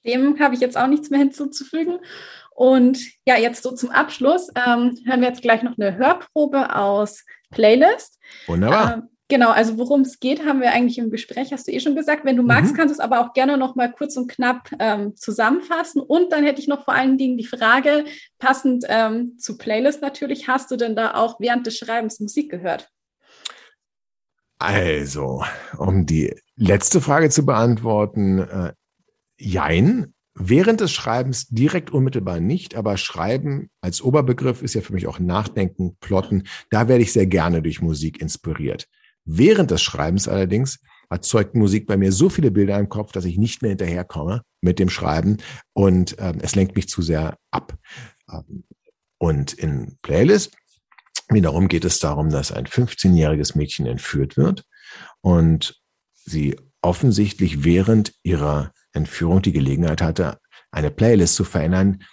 [0.03, 1.99] Dem habe ich jetzt auch nichts mehr hinzuzufügen.
[2.55, 7.23] Und ja, jetzt so zum Abschluss ähm, hören wir jetzt gleich noch eine Hörprobe aus
[7.51, 8.19] Playlist.
[8.47, 8.93] Wunderbar.
[8.95, 11.95] Ähm, Genau, also worum es geht, haben wir eigentlich im Gespräch, hast du eh schon
[11.95, 12.25] gesagt.
[12.25, 12.77] Wenn du magst, mhm.
[12.77, 15.99] kannst du es aber auch gerne noch mal kurz und knapp ähm, zusammenfassen.
[15.99, 18.05] Und dann hätte ich noch vor allen Dingen die Frage,
[18.37, 22.91] passend ähm, zu Playlist natürlich, hast du denn da auch während des Schreibens Musik gehört?
[24.59, 25.43] Also,
[25.77, 28.73] um die letzte Frage zu beantworten, äh,
[29.37, 30.13] jein.
[30.37, 35.17] Während des Schreibens direkt unmittelbar nicht, aber Schreiben als Oberbegriff ist ja für mich auch
[35.17, 36.43] Nachdenken, Plotten.
[36.69, 38.87] Da werde ich sehr gerne durch Musik inspiriert.
[39.25, 40.79] Während des Schreibens allerdings
[41.09, 44.79] erzeugt Musik bei mir so viele Bilder im Kopf, dass ich nicht mehr hinterherkomme mit
[44.79, 45.37] dem Schreiben
[45.73, 47.75] und ähm, es lenkt mich zu sehr ab.
[48.31, 48.63] Ähm,
[49.17, 50.55] und in Playlist
[51.29, 54.65] wiederum geht es darum, dass ein 15-jähriges Mädchen entführt wird
[55.21, 55.81] und
[56.13, 60.39] sie offensichtlich während ihrer Entführung die Gelegenheit hatte,
[60.71, 62.03] eine Playlist zu verändern,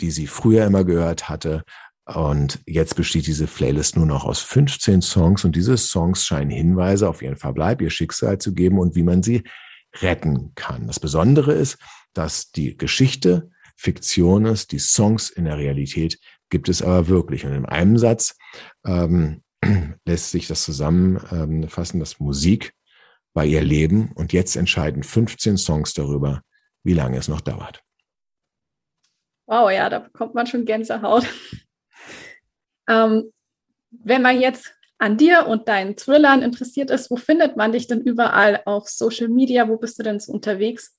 [0.00, 1.64] die sie früher immer gehört hatte
[2.04, 7.08] Und jetzt besteht diese Playlist nur noch aus 15 Songs und diese Songs scheinen Hinweise
[7.08, 9.44] auf ihren Verbleib, ihr Schicksal zu geben und wie man sie
[10.00, 10.86] retten kann.
[10.88, 11.78] Das Besondere ist,
[12.12, 16.18] dass die Geschichte Fiktion ist, die Songs in der Realität
[16.50, 17.44] gibt es aber wirklich.
[17.44, 18.36] Und in einem Satz
[18.84, 19.42] ähm,
[20.04, 22.74] lässt sich das zusammenfassen, dass Musik
[23.32, 26.42] bei ihr Leben und jetzt entscheiden 15 Songs darüber,
[26.84, 27.82] wie lange es noch dauert.
[29.46, 31.26] Wow, ja, da bekommt man schon Gänsehaut.
[32.88, 33.32] ähm,
[33.90, 38.00] wenn man jetzt an dir und deinen Thrillern interessiert ist, wo findet man dich denn
[38.00, 39.68] überall auf Social Media?
[39.68, 40.96] Wo bist du denn so unterwegs?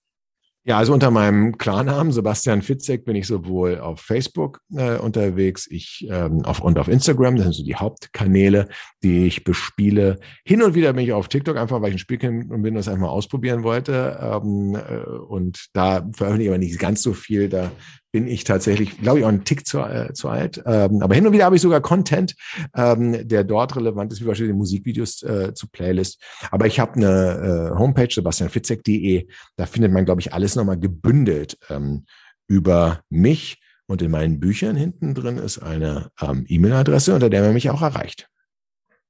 [0.65, 6.07] Ja, also unter meinem Klarnamen Sebastian Fitzek bin ich sowohl auf Facebook äh, unterwegs, ich
[6.09, 8.69] ähm, auf und auf Instagram, das sind so die Hauptkanäle,
[9.03, 10.19] die ich bespiele.
[10.45, 13.07] Hin und wieder bin ich auf TikTok, einfach weil ich ein Spielkind bin das einfach
[13.07, 14.17] mal ausprobieren wollte.
[14.21, 17.49] Ähm, äh, und da veröffentliche ich aber nicht ganz so viel.
[17.49, 17.69] Da
[18.13, 20.61] bin ich tatsächlich, glaube ich, auch einen Tick zu, äh, zu alt.
[20.67, 22.35] Ähm, aber hin und wieder habe ich sogar Content,
[22.75, 26.21] ähm, der dort relevant ist, wie beispielsweise Musikvideos äh, zu Playlist.
[26.51, 29.27] Aber ich habe eine äh, Homepage, sebastianfitzek.de.
[29.55, 32.05] Da findet man, glaube ich, alles nochmal gebündelt ähm,
[32.47, 33.59] über mich.
[33.87, 37.81] Und in meinen Büchern hinten drin ist eine ähm, E-Mail-Adresse, unter der man mich auch
[37.81, 38.29] erreicht.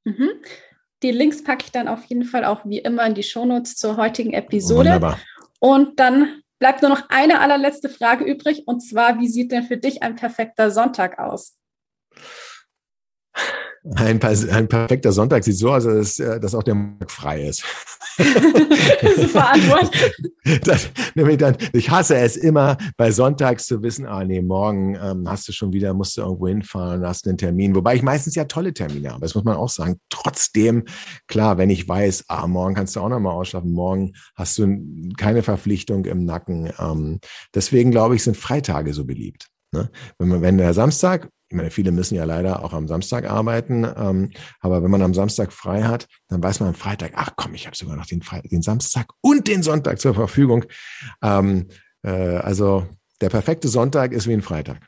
[0.06, 0.30] Mhm.
[1.04, 3.98] Die Links packe ich dann auf jeden Fall auch wie immer in die Shownotes zur
[3.98, 4.92] heutigen Episode.
[4.92, 5.20] Wunderbar.
[5.60, 9.76] Und dann bleibt nur noch eine allerletzte Frage übrig, und zwar, wie sieht denn für
[9.76, 11.58] dich ein perfekter Sonntag aus?
[13.96, 17.66] Ein, ein, perfekter Sonntag sieht so aus, dass, äh, dass auch der Markt frei ist.
[18.18, 19.92] Super Antwort.
[20.66, 25.30] Das, nämlich dann, ich hasse es immer, bei Sonntags zu wissen, ah nee, morgen ähm,
[25.30, 27.74] hast du schon wieder, musst du irgendwo hinfahren, hast einen Termin.
[27.76, 30.00] Wobei ich meistens ja tolle Termine habe, das muss man auch sagen.
[30.10, 30.84] Trotzdem,
[31.28, 34.68] klar, wenn ich weiß, ah, morgen kannst du auch nochmal ausschlafen, morgen hast du
[35.18, 36.74] keine Verpflichtung im Nacken.
[36.78, 37.20] Ähm,
[37.56, 39.48] deswegen glaube ich, sind Freitage so beliebt.
[39.72, 39.90] Ne?
[40.20, 43.86] Wenn man, wenn der Samstag ich meine, viele müssen ja leider auch am Samstag arbeiten,
[43.96, 47.54] ähm, aber wenn man am Samstag frei hat, dann weiß man am Freitag, ach komm,
[47.54, 50.66] ich habe sogar noch den, den Samstag und den Sonntag zur Verfügung.
[51.22, 51.68] Ähm,
[52.02, 52.88] äh, also
[53.22, 54.80] der perfekte Sonntag ist wie ein Freitag.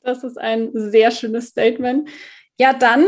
[0.00, 2.08] Das ist ein sehr schönes Statement.
[2.58, 3.04] Ja, dann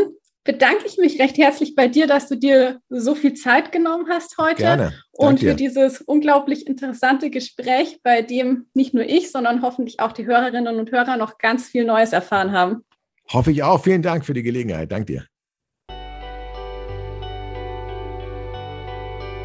[0.47, 4.37] bedanke ich mich recht herzlich bei dir, dass du dir so viel Zeit genommen hast
[4.37, 4.93] heute Gerne.
[5.11, 10.25] und für dieses unglaublich interessante Gespräch, bei dem nicht nur ich, sondern hoffentlich auch die
[10.25, 12.85] Hörerinnen und Hörer noch ganz viel Neues erfahren haben.
[13.31, 13.83] Hoffe ich auch.
[13.83, 14.89] Vielen Dank für die Gelegenheit.
[14.89, 15.25] Dank dir.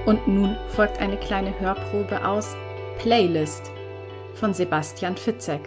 [0.06, 2.54] Und nun folgt eine kleine Hörprobe aus
[2.98, 3.72] Playlist
[4.34, 5.62] von Sebastian Fitzek.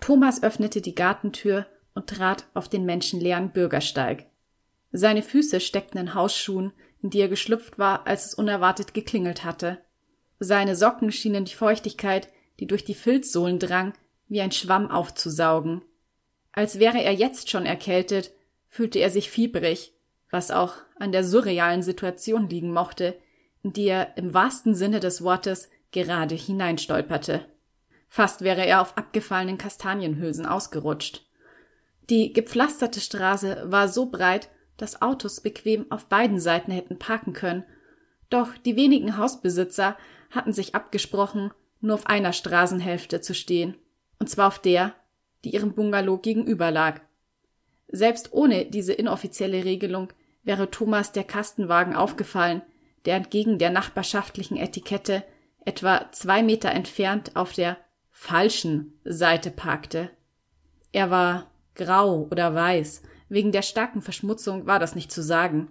[0.00, 4.26] Thomas öffnete die Gartentür und trat auf den menschenleeren Bürgersteig.
[4.92, 9.78] Seine Füße steckten in Hausschuhen, in die er geschlüpft war, als es unerwartet geklingelt hatte.
[10.38, 12.28] Seine Socken schienen die Feuchtigkeit,
[12.60, 13.94] die durch die Filzsohlen drang,
[14.28, 15.82] wie ein Schwamm aufzusaugen.
[16.52, 18.32] Als wäre er jetzt schon erkältet,
[18.68, 19.94] fühlte er sich fiebrig,
[20.30, 23.18] was auch an der surrealen Situation liegen mochte,
[23.62, 27.44] in die er im wahrsten Sinne des Wortes gerade hineinstolperte.
[28.08, 31.24] Fast wäre er auf abgefallenen Kastanienhülsen ausgerutscht.
[32.10, 37.64] Die gepflasterte Straße war so breit, dass Autos bequem auf beiden Seiten hätten parken können.
[38.30, 39.96] Doch die wenigen Hausbesitzer
[40.30, 43.76] hatten sich abgesprochen, nur auf einer Straßenhälfte zu stehen,
[44.18, 44.94] und zwar auf der,
[45.44, 47.00] die ihrem Bungalow gegenüber lag.
[47.88, 50.12] Selbst ohne diese inoffizielle Regelung
[50.42, 52.62] wäre Thomas der Kastenwagen aufgefallen,
[53.04, 55.24] der entgegen der nachbarschaftlichen Etikette
[55.64, 57.76] etwa zwei Meter entfernt auf der
[58.10, 60.10] falschen Seite parkte.
[60.92, 63.02] Er war grau oder weiß.
[63.28, 65.68] Wegen der starken Verschmutzung war das nicht zu sagen.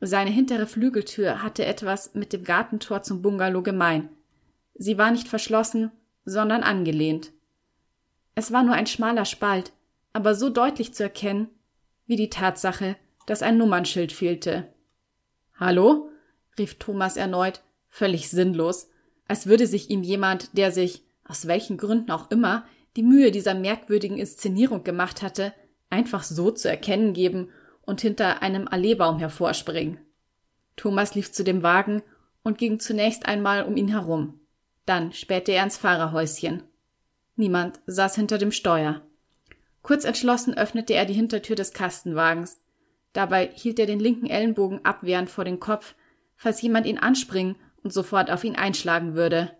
[0.00, 4.08] Seine hintere Flügeltür hatte etwas mit dem Gartentor zum Bungalow gemein.
[4.74, 5.92] Sie war nicht verschlossen,
[6.24, 7.32] sondern angelehnt.
[8.34, 9.72] Es war nur ein schmaler Spalt,
[10.12, 11.48] aber so deutlich zu erkennen,
[12.06, 12.96] wie die Tatsache,
[13.26, 14.68] dass ein Nummernschild fehlte.
[15.58, 16.10] Hallo?
[16.58, 18.88] rief Thomas erneut, völlig sinnlos,
[19.26, 22.66] als würde sich ihm jemand, der sich, aus welchen Gründen auch immer,
[22.96, 25.52] die Mühe dieser merkwürdigen Inszenierung gemacht hatte,
[25.90, 27.48] einfach so zu erkennen geben
[27.82, 29.98] und hinter einem Alleebaum hervorspringen.
[30.76, 32.02] Thomas lief zu dem Wagen
[32.42, 34.40] und ging zunächst einmal um ihn herum.
[34.86, 36.62] Dann spähte er ins Fahrerhäuschen.
[37.36, 39.02] Niemand saß hinter dem Steuer.
[39.82, 42.60] Kurz entschlossen öffnete er die Hintertür des Kastenwagens.
[43.12, 45.94] Dabei hielt er den linken Ellenbogen abwehrend vor den Kopf,
[46.36, 49.52] falls jemand ihn anspringen und sofort auf ihn einschlagen würde.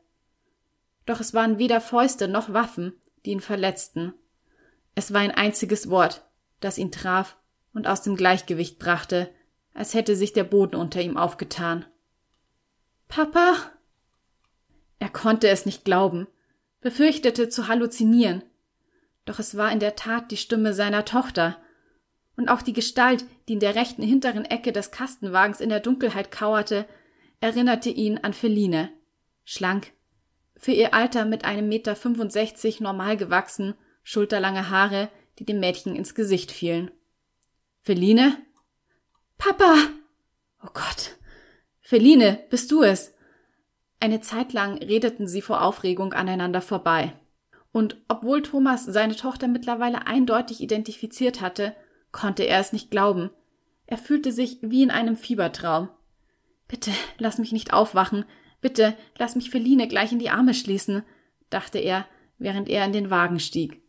[1.07, 2.95] Doch es waren weder Fäuste noch Waffen,
[3.25, 4.15] die ihn verletzten.
[4.95, 6.25] Es war ein einziges Wort,
[6.61, 7.37] das ihn traf
[7.73, 9.31] und aus dem Gleichgewicht brachte,
[9.73, 11.85] als hätte sich der Boden unter ihm aufgetan.
[13.09, 13.57] Papa?
[14.99, 16.27] Er konnte es nicht glauben,
[16.81, 18.43] befürchtete zu halluzinieren.
[19.25, 21.57] Doch es war in der Tat die Stimme seiner Tochter.
[22.37, 26.31] Und auch die Gestalt, die in der rechten hinteren Ecke des Kastenwagens in der Dunkelheit
[26.31, 26.87] kauerte,
[27.41, 28.91] erinnerte ihn an Feline.
[29.45, 29.93] Schlank,
[30.65, 36.15] für ihr Alter mit einem Meter 65 normal gewachsen, schulterlange Haare, die dem Mädchen ins
[36.15, 36.91] Gesicht fielen.
[37.83, 38.39] Feline?
[39.37, 39.75] Papa!
[40.63, 41.19] Oh Gott.
[41.83, 43.13] Feline, bist du es?
[44.01, 47.13] Eine Zeit lang redeten sie vor Aufregung aneinander vorbei.
[47.71, 51.77] Und obwohl Thomas seine Tochter mittlerweile eindeutig identifiziert hatte,
[52.11, 53.29] konnte er es nicht glauben.
[53.85, 55.91] Er fühlte sich wie in einem Fiebertraum.
[56.69, 58.25] Bitte lass mich nicht aufwachen,
[58.65, 61.03] bitte lass mich Feline gleich in die Arme schließen,
[61.51, 62.07] dachte er,
[62.39, 63.83] während er in den Wagen stieg.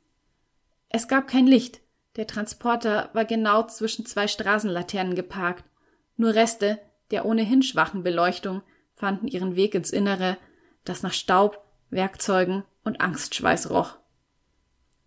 [0.89, 1.79] Es gab kein Licht,
[2.17, 5.63] der Transporter war genau zwischen zwei Straßenlaternen geparkt.
[6.17, 6.77] Nur Reste
[7.11, 8.63] der ohnehin schwachen Beleuchtung
[8.95, 10.37] fanden ihren Weg ins Innere,
[10.83, 13.95] das nach Staub, Werkzeugen und Angstschweiß roch.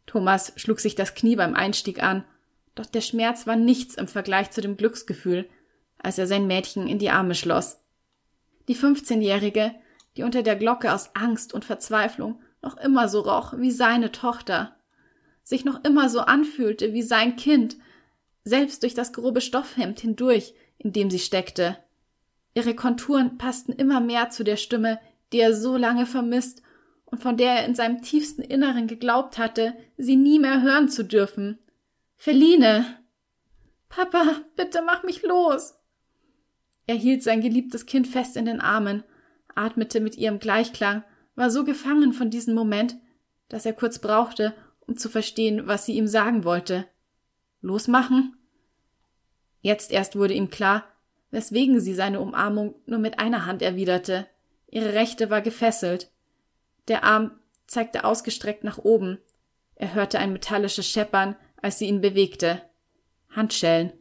[0.07, 2.25] Thomas schlug sich das Knie beim Einstieg an,
[2.75, 5.47] doch der Schmerz war nichts im Vergleich zu dem Glücksgefühl,
[5.99, 7.83] als er sein Mädchen in die Arme schloss.
[8.69, 9.75] Die 15-Jährige,
[10.17, 14.77] die unter der Glocke aus Angst und Verzweiflung noch immer so roch wie seine Tochter,
[15.43, 17.77] sich noch immer so anfühlte wie sein Kind,
[18.45, 21.79] selbst durch das grobe Stoffhemd hindurch, in dem sie steckte.
[22.55, 24.99] Ihre Konturen passten immer mehr zu der Stimme,
[25.33, 26.63] die er so lange vermisst
[27.05, 31.05] und von der er in seinem tiefsten Inneren geglaubt hatte, sie nie mehr hören zu
[31.05, 31.59] dürfen.
[32.17, 32.99] Feline.
[33.89, 35.78] Papa, bitte mach mich los.
[36.89, 39.05] Er hielt sein geliebtes Kind fest in den Armen,
[39.55, 41.05] atmete mit ihrem Gleichklang,
[41.35, 42.97] war so gefangen von diesem Moment,
[43.51, 44.55] dass er kurz brauchte,
[44.87, 46.87] um zu verstehen, was sie ihm sagen wollte.
[47.61, 48.39] Losmachen?
[49.61, 50.87] Jetzt erst wurde ihm klar,
[51.31, 54.27] weswegen sie seine Umarmung nur mit einer Hand erwiderte.
[54.67, 56.11] Ihre rechte war gefesselt.
[56.89, 57.33] Der Arm
[57.67, 59.19] zeigte ausgestreckt nach oben.
[59.75, 62.63] Er hörte ein metallisches Scheppern, als sie ihn bewegte.
[63.29, 63.93] Handschellen.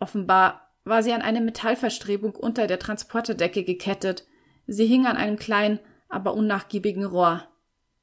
[0.00, 4.26] Offenbar war sie an eine Metallverstrebung unter der Transporterdecke gekettet.
[4.66, 5.78] Sie hing an einem kleinen,
[6.08, 7.46] aber unnachgiebigen Rohr.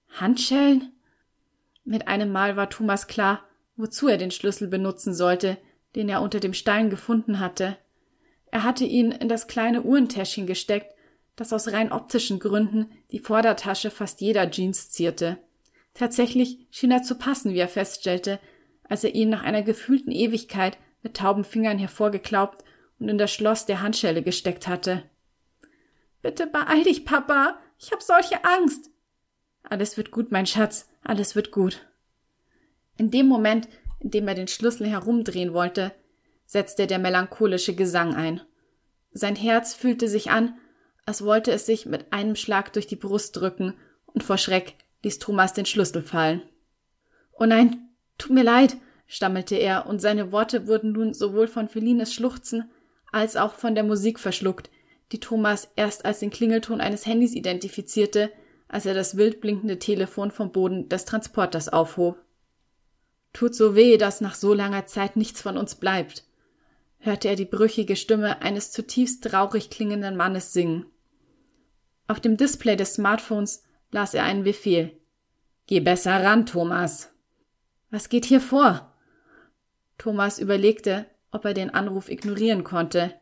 [0.09, 0.91] Handschellen?
[1.83, 3.43] Mit einem Mal war Thomas klar,
[3.75, 5.57] wozu er den Schlüssel benutzen sollte,
[5.95, 7.77] den er unter dem Stein gefunden hatte.
[8.51, 10.93] Er hatte ihn in das kleine Uhrentäschchen gesteckt,
[11.35, 15.37] das aus rein optischen Gründen die Vordertasche fast jeder Jeans zierte.
[15.93, 18.39] Tatsächlich schien er zu passen, wie er feststellte,
[18.83, 22.65] als er ihn nach einer gefühlten Ewigkeit mit tauben Fingern hervorgeklaubt
[22.99, 25.03] und in das Schloss der Handschelle gesteckt hatte.
[26.21, 27.57] Bitte beeil dich, Papa.
[27.79, 28.89] Ich hab solche Angst.
[29.63, 30.89] Alles wird gut, mein Schatz.
[31.03, 31.87] Alles wird gut.
[32.97, 33.69] In dem Moment,
[34.01, 35.93] in dem er den Schlüssel herumdrehen wollte,
[36.45, 38.41] setzte der melancholische Gesang ein.
[39.13, 40.57] Sein Herz fühlte sich an,
[41.05, 43.73] als wollte es sich mit einem Schlag durch die Brust drücken,
[44.07, 46.41] und vor Schreck ließ Thomas den Schlüssel fallen.
[47.31, 48.75] Oh nein, tut mir leid,
[49.07, 52.69] stammelte er, und seine Worte wurden nun sowohl von Felines Schluchzen
[53.11, 54.69] als auch von der Musik verschluckt,
[55.11, 58.31] die Thomas erst als den Klingelton eines Handys identifizierte,
[58.67, 62.21] als er das wild blinkende Telefon vom Boden des Transporters aufhob.
[63.33, 66.27] Tut so weh, dass nach so langer Zeit nichts von uns bleibt
[66.99, 70.85] hörte er die brüchige Stimme eines zutiefst traurig klingenden Mannes singen.
[72.07, 74.97] Auf dem Display des Smartphones las er einen Befehl.
[75.65, 77.11] Geh besser ran, Thomas.
[77.89, 78.93] Was geht hier vor?
[79.97, 83.13] Thomas überlegte, ob er den Anruf ignorieren konnte.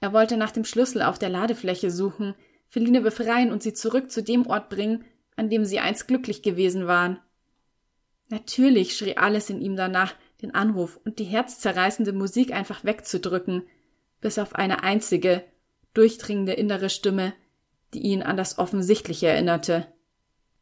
[0.00, 2.34] Er wollte nach dem Schlüssel auf der Ladefläche suchen,
[2.68, 5.04] Feline befreien und sie zurück zu dem Ort bringen,
[5.36, 7.18] an dem sie einst glücklich gewesen waren.
[8.28, 13.62] Natürlich schrie alles in ihm danach, den Anruf und die herzzerreißende Musik einfach wegzudrücken,
[14.20, 15.44] bis auf eine einzige,
[15.94, 17.32] durchdringende innere Stimme,
[17.94, 19.86] die ihn an das Offensichtliche erinnerte.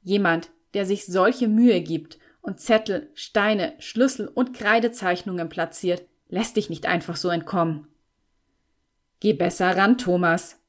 [0.02, 6.70] Jemand, der sich solche Mühe gibt und Zettel, Steine, Schlüssel und Kreidezeichnungen platziert, lässt dich
[6.70, 7.88] nicht einfach so entkommen.
[9.18, 10.60] Geh besser ran, Thomas.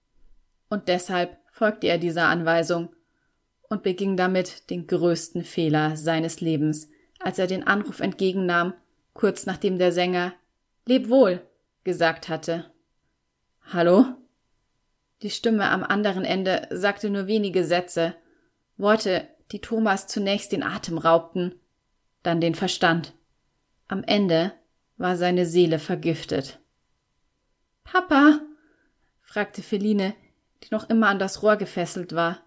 [0.69, 2.89] Und deshalb folgte er dieser Anweisung
[3.69, 6.89] und beging damit den größten Fehler seines Lebens,
[7.19, 8.73] als er den Anruf entgegennahm
[9.13, 10.33] kurz nachdem der Sänger
[10.85, 11.41] Leb wohl
[11.83, 12.71] gesagt hatte.
[13.61, 14.05] Hallo?
[15.21, 18.15] Die Stimme am anderen Ende sagte nur wenige Sätze,
[18.77, 21.59] Worte, die Thomas zunächst den Atem raubten,
[22.27, 23.13] dann den Verstand.
[23.87, 24.53] Am Ende
[24.97, 26.59] war seine Seele vergiftet.
[27.83, 28.41] Papa?
[29.21, 30.13] fragte Feline,
[30.63, 32.43] die noch immer an das Rohr gefesselt war.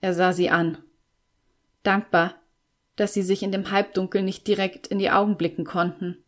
[0.00, 0.78] Er sah sie an.
[1.82, 2.40] Dankbar,
[2.94, 6.22] dass sie sich in dem Halbdunkel nicht direkt in die Augen blicken konnten.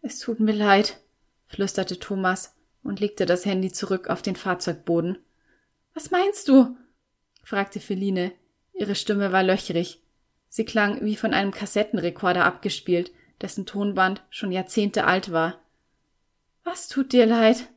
[0.00, 1.00] Es tut mir leid,
[1.48, 5.18] flüsterte Thomas und legte das Handy zurück auf den Fahrzeugboden.
[5.92, 6.76] Was meinst du?
[7.42, 8.32] fragte Feline.
[8.72, 9.99] Ihre Stimme war löchrig.
[10.50, 15.60] Sie klang wie von einem Kassettenrekorder abgespielt, dessen Tonband schon Jahrzehnte alt war.
[16.64, 17.68] Was tut dir leid?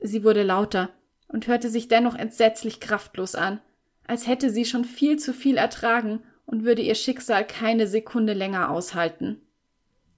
[0.00, 0.90] Sie wurde lauter
[1.26, 3.60] und hörte sich dennoch entsetzlich kraftlos an,
[4.06, 8.70] als hätte sie schon viel zu viel ertragen und würde ihr Schicksal keine Sekunde länger
[8.70, 9.42] aushalten.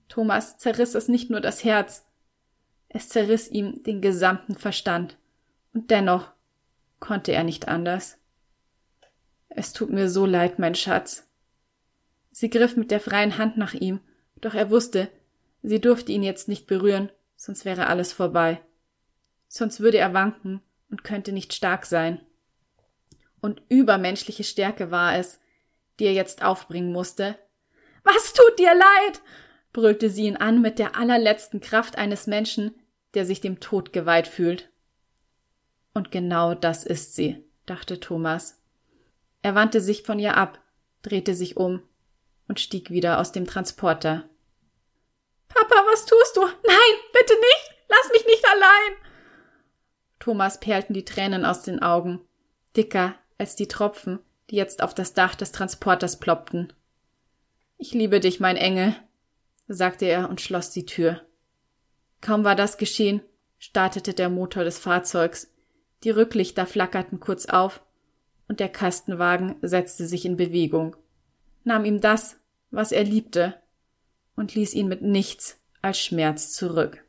[0.07, 2.05] Thomas zerriss es nicht nur das Herz,
[2.87, 5.17] es zerriss ihm den gesamten Verstand,
[5.73, 6.31] und dennoch
[6.99, 8.19] konnte er nicht anders.
[9.49, 11.27] Es tut mir so leid, mein Schatz.
[12.31, 13.99] Sie griff mit der freien Hand nach ihm,
[14.39, 15.09] doch er wusste,
[15.61, 18.61] sie durfte ihn jetzt nicht berühren, sonst wäre alles vorbei.
[19.47, 22.21] Sonst würde er wanken und könnte nicht stark sein.
[23.41, 25.39] Und übermenschliche Stärke war es,
[25.99, 27.37] die er jetzt aufbringen musste.
[28.03, 29.21] Was tut dir leid?
[29.73, 32.73] brüllte sie ihn an mit der allerletzten Kraft eines Menschen,
[33.13, 34.69] der sich dem Tod geweiht fühlt.
[35.93, 38.61] Und genau das ist sie, dachte Thomas.
[39.41, 40.61] Er wandte sich von ihr ab,
[41.01, 41.81] drehte sich um
[42.51, 44.25] und stieg wieder aus dem Transporter.
[45.47, 46.41] Papa, was tust du?
[46.41, 47.71] Nein, bitte nicht!
[47.87, 48.97] Lass mich nicht allein!
[50.19, 52.19] Thomas perlten die Tränen aus den Augen,
[52.75, 54.19] dicker als die Tropfen,
[54.49, 56.73] die jetzt auf das Dach des Transporters ploppten.
[57.77, 58.97] Ich liebe dich, mein Engel,
[59.69, 61.21] sagte er und schloss die Tür.
[62.19, 63.21] Kaum war das geschehen,
[63.59, 65.49] startete der Motor des Fahrzeugs,
[66.03, 67.81] die Rücklichter flackerten kurz auf,
[68.49, 70.97] und der Kastenwagen setzte sich in Bewegung,
[71.63, 72.40] nahm ihm das,
[72.71, 73.61] was er liebte,
[74.35, 77.05] und ließ ihn mit nichts als Schmerz zurück.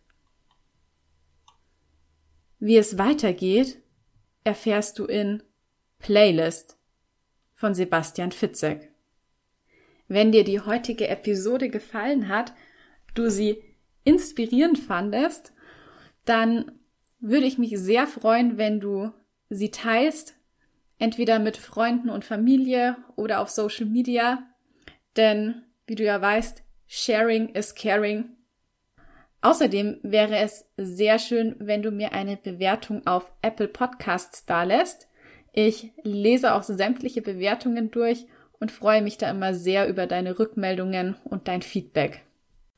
[2.58, 3.80] Wie es weitergeht,
[4.44, 5.42] erfährst du in
[5.98, 6.76] Playlist
[7.54, 8.90] von Sebastian Fitzek.
[10.08, 12.52] Wenn dir die heutige Episode gefallen hat,
[13.14, 13.62] du sie
[14.04, 15.52] inspirierend fandest,
[16.24, 16.72] dann
[17.20, 19.12] würde ich mich sehr freuen, wenn du
[19.48, 20.34] sie teilst,
[20.98, 24.42] entweder mit Freunden und Familie oder auf Social Media,
[25.16, 28.36] denn wie du ja weißt, sharing is caring.
[29.40, 35.08] Außerdem wäre es sehr schön, wenn du mir eine Bewertung auf Apple Podcasts dalässt.
[35.52, 38.26] Ich lese auch sämtliche Bewertungen durch
[38.60, 42.22] und freue mich da immer sehr über deine Rückmeldungen und dein Feedback.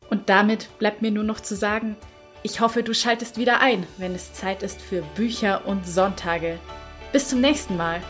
[0.09, 1.97] Und damit bleibt mir nur noch zu sagen,
[2.43, 6.59] ich hoffe, du schaltest wieder ein, wenn es Zeit ist für Bücher und Sonntage.
[7.12, 8.01] Bis zum nächsten Mal.